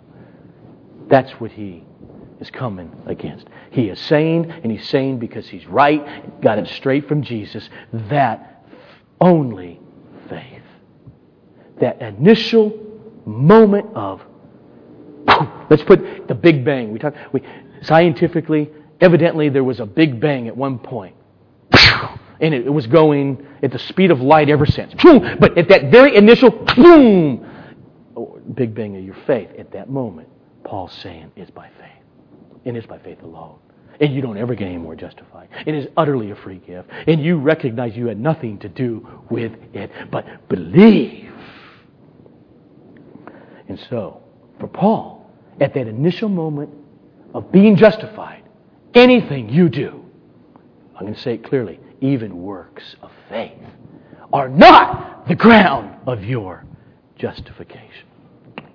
That's 1.08 1.32
what 1.34 1.51
he 1.51 1.84
is 2.39 2.49
coming 2.51 2.91
against. 3.05 3.47
He 3.72 3.89
is 3.89 3.99
saying, 3.99 4.51
and 4.51 4.72
he's 4.72 4.88
saying 4.88 5.20
because 5.20 5.47
he's 5.47 5.66
right, 5.66 6.41
got 6.41 6.60
it 6.60 6.68
straight 6.68 7.08
from 7.08 7.24
Jesus, 7.24 7.70
that 7.93 8.66
only 9.20 9.80
faith. 10.30 10.64
That 11.80 12.01
initial 12.01 12.78
moment 13.26 13.88
of, 13.95 14.22
let's 15.70 15.84
put 15.84 16.28
the 16.28 16.36
Big 16.36 16.64
Bang. 16.64 16.91
We 16.91 16.99
talk, 16.99 17.14
we, 17.32 17.41
scientifically, 17.82 18.70
evidently 19.01 19.49
there 19.49 19.64
was 19.64 19.80
a 19.80 19.86
Big 19.86 20.20
Bang 20.20 20.47
at 20.47 20.55
one 20.55 20.80
point 20.80 21.16
and 22.39 22.53
it, 22.53 22.72
was 22.72 22.88
going 22.88 23.45
at 23.64 23.72
the 23.72 23.80
speed 23.80 24.12
of 24.12 24.22
light 24.22 24.49
ever 24.49 24.66
since. 24.66 24.93
But 25.03 25.58
at 25.58 25.70
that 25.70 25.91
very 25.91 26.16
initial 26.16 26.51
boom, 26.51 27.45
big 28.53 28.76
bang 28.76 28.95
of 28.95 29.03
your 29.03 29.18
faith, 29.26 29.49
at 29.58 29.72
that 29.72 29.89
moment, 29.89 30.30
Paul's 30.68 30.93
saying 31.01 31.32
is 31.36 31.49
by 31.49 31.70
faith. 31.80 32.03
And 32.65 32.76
it's 32.76 32.86
by 32.86 32.99
faith 32.99 33.22
alone. 33.24 33.57
and 33.99 34.13
you 34.13 34.22
don't 34.22 34.38
ever 34.38 34.53
get 34.53 34.68
any 34.68 34.78
more 34.78 34.95
justified. 34.95 35.49
It 35.65 35.74
is 35.74 35.88
utterly 35.97 36.32
a 36.32 36.36
free 36.36 36.59
gift, 36.59 36.89
and 37.07 37.24
you 37.24 37.38
recognize 37.38 37.95
you 37.95 38.07
had 38.07 38.20
nothing 38.20 38.59
to 38.59 38.70
do 38.70 39.07
with 39.30 39.53
it, 39.74 39.91
but 40.11 40.47
believe. 40.49 41.34
And 43.68 43.80
so, 43.89 44.22
for 44.59 44.68
Paul, 44.68 45.30
at 45.59 45.74
that 45.74 45.88
initial 45.88 46.30
moment 46.30 46.70
of 47.34 47.51
being 47.51 47.76
justified, 47.76 48.43
anything 48.93 49.49
you 49.49 49.70
do, 49.70 50.05
I'm 50.95 51.01
going 51.01 51.15
to 51.15 51.22
say 51.22 51.34
it 51.36 51.43
clearly, 51.43 51.80
even 52.01 52.41
works 52.41 52.95
of 53.01 53.11
faith, 53.30 53.57
are 54.32 54.49
not 54.49 55.28
the 55.28 55.36
ground 55.36 55.95
of 56.05 56.24
your 56.24 56.63
justification. 57.18 58.05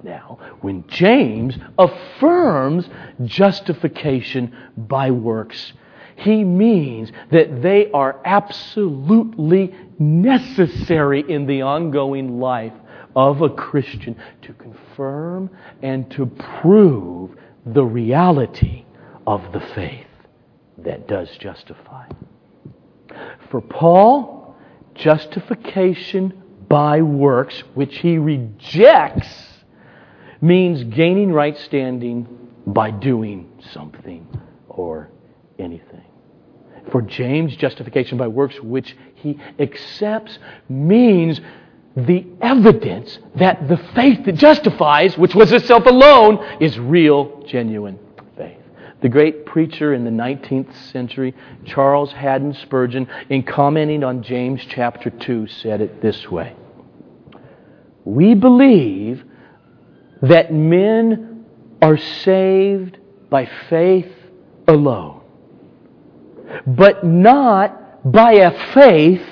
Now, 0.02 0.38
when 0.60 0.84
James 0.88 1.56
affirms 1.78 2.88
justification 3.24 4.54
by 4.76 5.10
works, 5.10 5.72
he 6.16 6.44
means 6.44 7.10
that 7.30 7.62
they 7.62 7.90
are 7.92 8.20
absolutely 8.24 9.74
necessary 9.98 11.24
in 11.28 11.46
the 11.46 11.62
ongoing 11.62 12.40
life 12.40 12.72
of 13.14 13.42
a 13.42 13.50
Christian 13.50 14.16
to 14.42 14.52
confirm 14.54 15.50
and 15.82 16.10
to 16.12 16.26
prove 16.26 17.30
the 17.66 17.84
reality 17.84 18.84
of 19.26 19.52
the 19.52 19.60
faith 19.60 20.06
that 20.78 21.06
does 21.06 21.30
justify. 21.38 22.06
For 23.50 23.60
Paul, 23.60 24.56
justification 24.94 26.42
by 26.68 27.02
works, 27.02 27.62
which 27.74 27.98
he 27.98 28.18
rejects, 28.18 29.51
means 30.42 30.82
gaining 30.84 31.32
right 31.32 31.56
standing 31.56 32.26
by 32.66 32.90
doing 32.90 33.50
something 33.72 34.26
or 34.68 35.08
anything. 35.58 36.04
For 36.90 37.00
James, 37.00 37.54
justification 37.56 38.18
by 38.18 38.26
works, 38.26 38.60
which 38.60 38.96
he 39.14 39.38
accepts, 39.58 40.38
means 40.68 41.40
the 41.96 42.26
evidence 42.40 43.18
that 43.36 43.68
the 43.68 43.76
faith 43.94 44.24
that 44.24 44.34
justifies, 44.34 45.16
which 45.16 45.34
was 45.34 45.52
itself 45.52 45.86
alone, 45.86 46.44
is 46.60 46.78
real, 46.78 47.42
genuine 47.46 47.98
faith. 48.36 48.58
The 49.00 49.08
great 49.08 49.46
preacher 49.46 49.94
in 49.94 50.04
the 50.04 50.10
19th 50.10 50.74
century, 50.90 51.34
Charles 51.64 52.12
Haddon 52.12 52.54
Spurgeon, 52.54 53.06
in 53.28 53.44
commenting 53.44 54.02
on 54.02 54.22
James 54.22 54.64
chapter 54.68 55.10
2, 55.10 55.46
said 55.46 55.80
it 55.80 56.02
this 56.02 56.28
way 56.30 56.56
We 58.04 58.34
believe 58.34 59.24
that 60.22 60.52
men 60.52 61.44
are 61.82 61.96
saved 61.96 62.98
by 63.28 63.48
faith 63.68 64.12
alone, 64.68 65.20
but 66.66 67.04
not 67.04 68.10
by 68.10 68.32
a 68.32 68.72
faith 68.72 69.26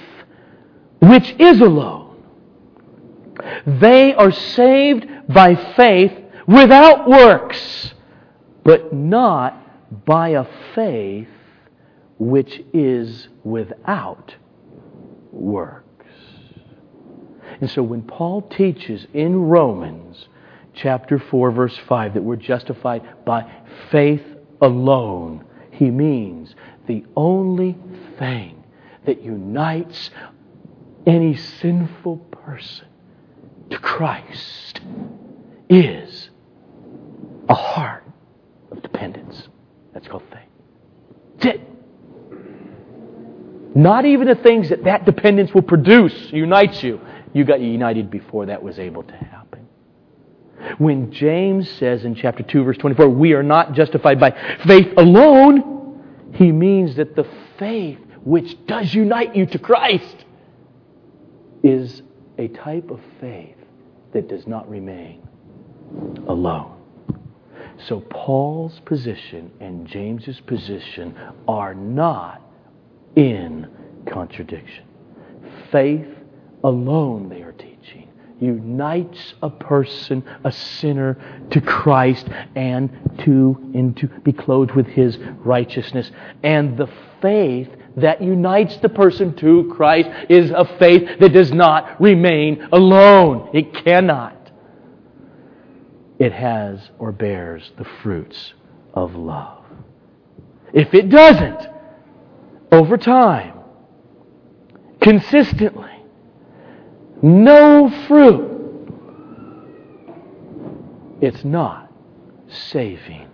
which 1.01 1.35
is 1.39 1.61
alone. 1.61 2.23
They 3.67 4.15
are 4.15 4.33
saved 4.33 5.07
by 5.29 5.55
faith 5.77 6.13
without 6.47 7.09
works, 7.09 7.95
but 8.65 8.93
not 8.93 10.05
by 10.05 10.31
a 10.31 10.47
faith 10.75 11.29
which 12.19 12.63
is 12.73 13.29
without 13.45 14.35
works. 15.33 15.87
And 17.61 17.71
so 17.71 17.83
when 17.83 18.03
Paul 18.03 18.43
teaches 18.43 19.07
in 19.13 19.43
Romans 19.43 20.29
chapter 20.81 21.19
4, 21.19 21.51
verse 21.51 21.79
5, 21.89 22.15
that 22.15 22.23
we're 22.23 22.37
justified 22.37 23.03
by 23.25 23.51
faith 23.91 24.25
alone, 24.61 25.45
he 25.73 25.91
means 25.91 26.55
the 26.87 27.05
only 27.17 27.77
thing 28.19 28.63
that 29.07 29.23
unites 29.23 30.11
any 31.07 31.37
sinful 31.37 32.19
person 32.19 32.87
to 33.71 33.79
Christ 33.79 34.81
is 35.69 36.31
a 37.49 37.55
heart 37.55 38.05
of 38.71 38.83
dependence. 38.83 39.49
That's 39.93 40.07
called 40.09 40.23
faith. 40.31 40.41
That's 41.39 41.57
it. 41.57 41.61
Not 43.75 44.05
even 44.05 44.27
the 44.27 44.35
things 44.35 44.69
that 44.69 44.85
that 44.85 45.05
dependence 45.05 45.55
will 45.55 45.63
produce 45.63 46.33
unites 46.33 46.83
you. 46.83 47.01
You 47.33 47.45
got 47.45 47.61
united 47.61 48.11
before 48.11 48.47
that 48.47 48.63
was 48.63 48.79
able 48.79 49.05
to 49.05 49.15
happen. 49.15 49.50
When 50.79 51.13
James 51.13 51.71
says 51.71 52.05
in 52.05 52.15
chapter 52.15 52.43
2, 52.43 52.65
verse 52.65 52.77
24, 52.79 53.09
we 53.09 53.33
are 53.33 53.43
not 53.43 53.73
justified 53.73 54.21
by 54.21 54.31
faith 54.67 54.93
alone, 54.97 56.33
he 56.35 56.53
means 56.53 56.97
that 56.97 57.17
the 57.17 57.27
faith 57.59 57.99
which 58.25 58.67
does 58.67 58.93
unite 58.95 59.35
you 59.35 59.47
to 59.47 59.59
Christ 59.59 60.25
is 61.63 62.03
a 62.39 62.49
type 62.49 62.91
of 62.91 63.01
faith 63.21 63.57
that 64.13 64.29
does 64.29 64.47
not 64.47 64.69
remain 64.69 65.27
alone. 66.29 66.77
So 67.87 68.01
Paul's 68.01 68.79
position 68.81 69.51
and 69.61 69.87
James's 69.87 70.41
position 70.41 71.17
are 71.49 71.75
not 71.75 72.43
in 73.17 73.69
contradiction. 74.11 74.85
Faith 75.73 76.07
alone, 76.63 77.29
they 77.29 77.43
are 77.43 77.53
teaching, 77.53 77.70
unites 78.41 79.35
a 79.43 79.51
person, 79.51 80.25
a 80.45 80.53
sinner, 80.53 81.17
to 81.51 81.61
Christ 81.61 82.29
and 82.55 82.91
to, 83.25 83.57
and 83.75 83.97
to 83.99 84.09
be 84.09 84.33
clothed 84.33 84.73
with 84.73 84.87
his 84.87 85.19
righteousness. 85.45 86.11
And 86.43 86.77
the 86.77 86.89
faith 87.21 87.69
that 87.97 88.23
unites 88.23 88.77
the 88.79 88.89
person 88.89 89.35
to 89.37 89.73
Christ 89.75 90.09
is 90.29 90.51
a 90.51 90.65
faith 90.79 91.19
that 91.21 91.33
does 91.33 91.53
not 91.53 92.01
remain 92.01 92.69
alone. 92.73 93.51
It 93.53 93.75
cannot. 93.85 94.37
It 96.19 96.33
has 96.33 96.91
or 96.99 97.13
bears 97.13 97.73
the 97.79 97.87
fruits 98.03 98.55
of 98.95 99.15
love. 99.15 99.65
If 100.73 100.95
it 100.95 101.09
doesn't, 101.09 101.67
over 102.71 102.97
time, 102.97 103.59
consistently, 105.01 105.90
no 107.23 107.91
fruit, 108.07 108.51
it's 111.21 111.45
not 111.45 111.93
saving, 112.49 113.29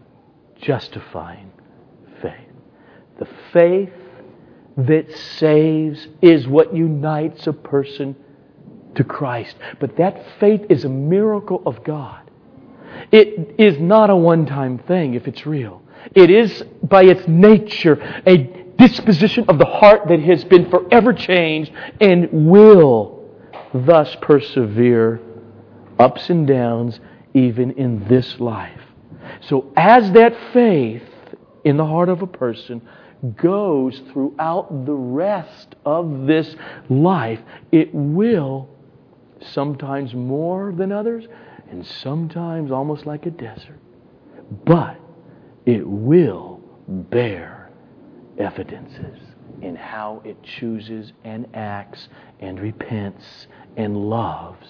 justifying 0.61 1.53
faith. 2.20 2.49
The 3.18 3.28
faith 3.53 3.93
that 4.76 5.11
saves 5.39 6.07
is 6.20 6.47
what 6.47 6.74
unites 6.74 7.47
a 7.47 7.53
person 7.53 8.16
to 8.95 9.05
Christ. 9.05 9.57
But 9.80 9.97
that 9.97 10.22
faith 10.39 10.66
is 10.68 10.84
a 10.84 10.89
miracle 10.89 11.62
of 11.64 11.82
God. 11.84 12.30
It 13.12 13.55
is 13.59 13.78
not 13.78 14.11
a 14.11 14.16
one 14.16 14.47
time 14.47 14.78
thing 14.78 15.14
if 15.14 15.28
it's 15.28 15.47
real. 15.47 15.82
It 16.14 16.30
is, 16.30 16.62
by 16.82 17.05
its 17.05 17.26
nature, 17.26 18.22
a 18.26 18.37
disposition 18.78 19.47
of 19.49 19.59
the 19.59 19.64
heart 19.64 20.09
that 20.09 20.20
has 20.20 20.45
been 20.45 20.70
forever 20.70 21.12
changed 21.12 21.72
and 22.01 22.51
will 22.51 23.15
thus 23.72 24.16
persevere 24.20 25.20
ups 25.98 26.30
and 26.30 26.46
downs 26.46 27.00
even 27.34 27.72
in 27.72 28.06
this 28.08 28.38
life. 28.40 28.80
So, 29.40 29.72
as 29.76 30.12
that 30.12 30.36
faith 30.52 31.02
in 31.64 31.76
the 31.76 31.84
heart 31.84 32.08
of 32.08 32.22
a 32.22 32.26
person 32.26 32.80
goes 33.36 34.00
throughout 34.12 34.86
the 34.86 34.94
rest 34.94 35.74
of 35.84 36.26
this 36.26 36.54
life, 36.88 37.40
it 37.72 37.92
will, 37.92 38.68
sometimes 39.40 40.14
more 40.14 40.72
than 40.72 40.92
others, 40.92 41.26
and 41.70 41.84
sometimes 41.84 42.70
almost 42.70 43.06
like 43.06 43.26
a 43.26 43.30
desert, 43.30 43.80
but 44.64 44.96
it 45.64 45.86
will 45.86 46.60
bear 46.88 47.70
evidences 48.38 49.25
in 49.62 49.76
how 49.76 50.22
it 50.24 50.36
chooses 50.42 51.12
and 51.24 51.46
acts 51.54 52.09
and 52.40 52.61
repents 52.61 53.46
and 53.76 53.96
loves 53.96 54.66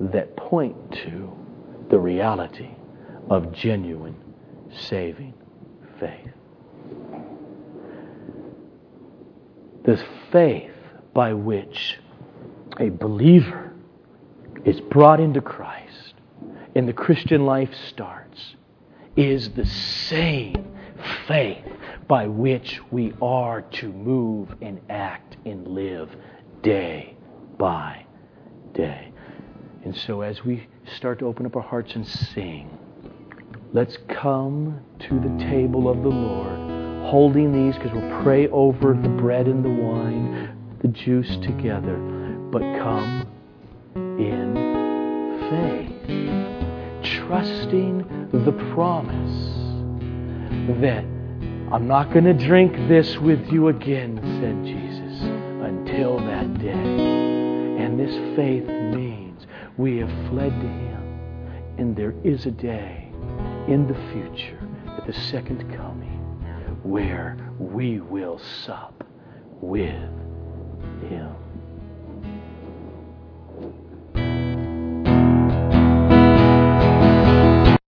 that 0.00 0.36
point 0.36 0.76
to 0.92 1.30
the 1.90 1.98
reality 1.98 2.70
of 3.30 3.52
genuine 3.52 4.16
saving 4.70 5.34
faith. 5.98 6.32
This 9.84 10.02
faith 10.30 10.72
by 11.14 11.32
which 11.32 11.98
a 12.78 12.90
believer 12.90 13.72
is 14.64 14.80
brought 14.80 15.20
into 15.20 15.40
Christ 15.40 16.14
and 16.74 16.88
the 16.88 16.92
Christian 16.92 17.46
life 17.46 17.70
starts 17.88 18.54
is 19.16 19.50
the 19.50 19.66
same 19.66 20.77
faith 21.26 21.64
by 22.06 22.26
which 22.26 22.80
we 22.90 23.12
are 23.20 23.62
to 23.62 23.92
move 23.92 24.54
and 24.62 24.80
act 24.88 25.36
and 25.44 25.66
live 25.66 26.14
day 26.62 27.16
by 27.58 28.04
day. 28.72 29.12
And 29.84 29.96
so, 29.96 30.22
as 30.22 30.44
we 30.44 30.66
start 30.96 31.18
to 31.20 31.26
open 31.26 31.46
up 31.46 31.56
our 31.56 31.62
hearts 31.62 31.94
and 31.94 32.06
sing, 32.06 32.78
Let's 33.72 33.98
come 34.08 34.80
to 34.98 35.20
the 35.20 35.44
table 35.44 35.90
of 35.90 36.02
the 36.02 36.08
Lord, 36.08 37.06
holding 37.10 37.52
these 37.52 37.74
because 37.74 37.92
we'll 37.92 38.22
pray 38.22 38.48
over 38.48 38.94
the 38.94 39.10
bread 39.10 39.46
and 39.46 39.62
the 39.62 39.68
wine, 39.68 40.56
the 40.80 40.88
juice 40.88 41.36
together. 41.42 41.98
But 42.50 42.62
come 42.78 43.28
in 43.94 44.54
faith, 45.50 47.02
trusting 47.02 48.30
the 48.32 48.52
promise 48.72 49.57
that 50.74 51.04
I'm 51.72 51.86
not 51.86 52.12
going 52.12 52.24
to 52.24 52.32
drink 52.32 52.72
this 52.88 53.18
with 53.18 53.50
you 53.50 53.68
again, 53.68 54.18
said 54.40 54.64
Jesus, 54.64 55.22
until 55.62 56.18
that 56.18 56.58
day. 56.58 56.72
And 56.72 57.98
this 57.98 58.14
faith 58.36 58.66
means 58.66 59.46
we 59.76 59.98
have 59.98 60.10
fled 60.28 60.50
to 60.50 60.66
Him, 60.66 61.20
and 61.78 61.96
there 61.96 62.14
is 62.24 62.46
a 62.46 62.50
day 62.50 63.10
in 63.66 63.86
the 63.86 63.94
future, 64.12 64.58
at 64.96 65.06
the 65.06 65.12
second 65.12 65.60
coming, 65.76 66.20
where 66.82 67.36
we 67.58 68.00
will 68.00 68.38
sup 68.64 69.04
with 69.60 69.90
Him. 71.10 71.47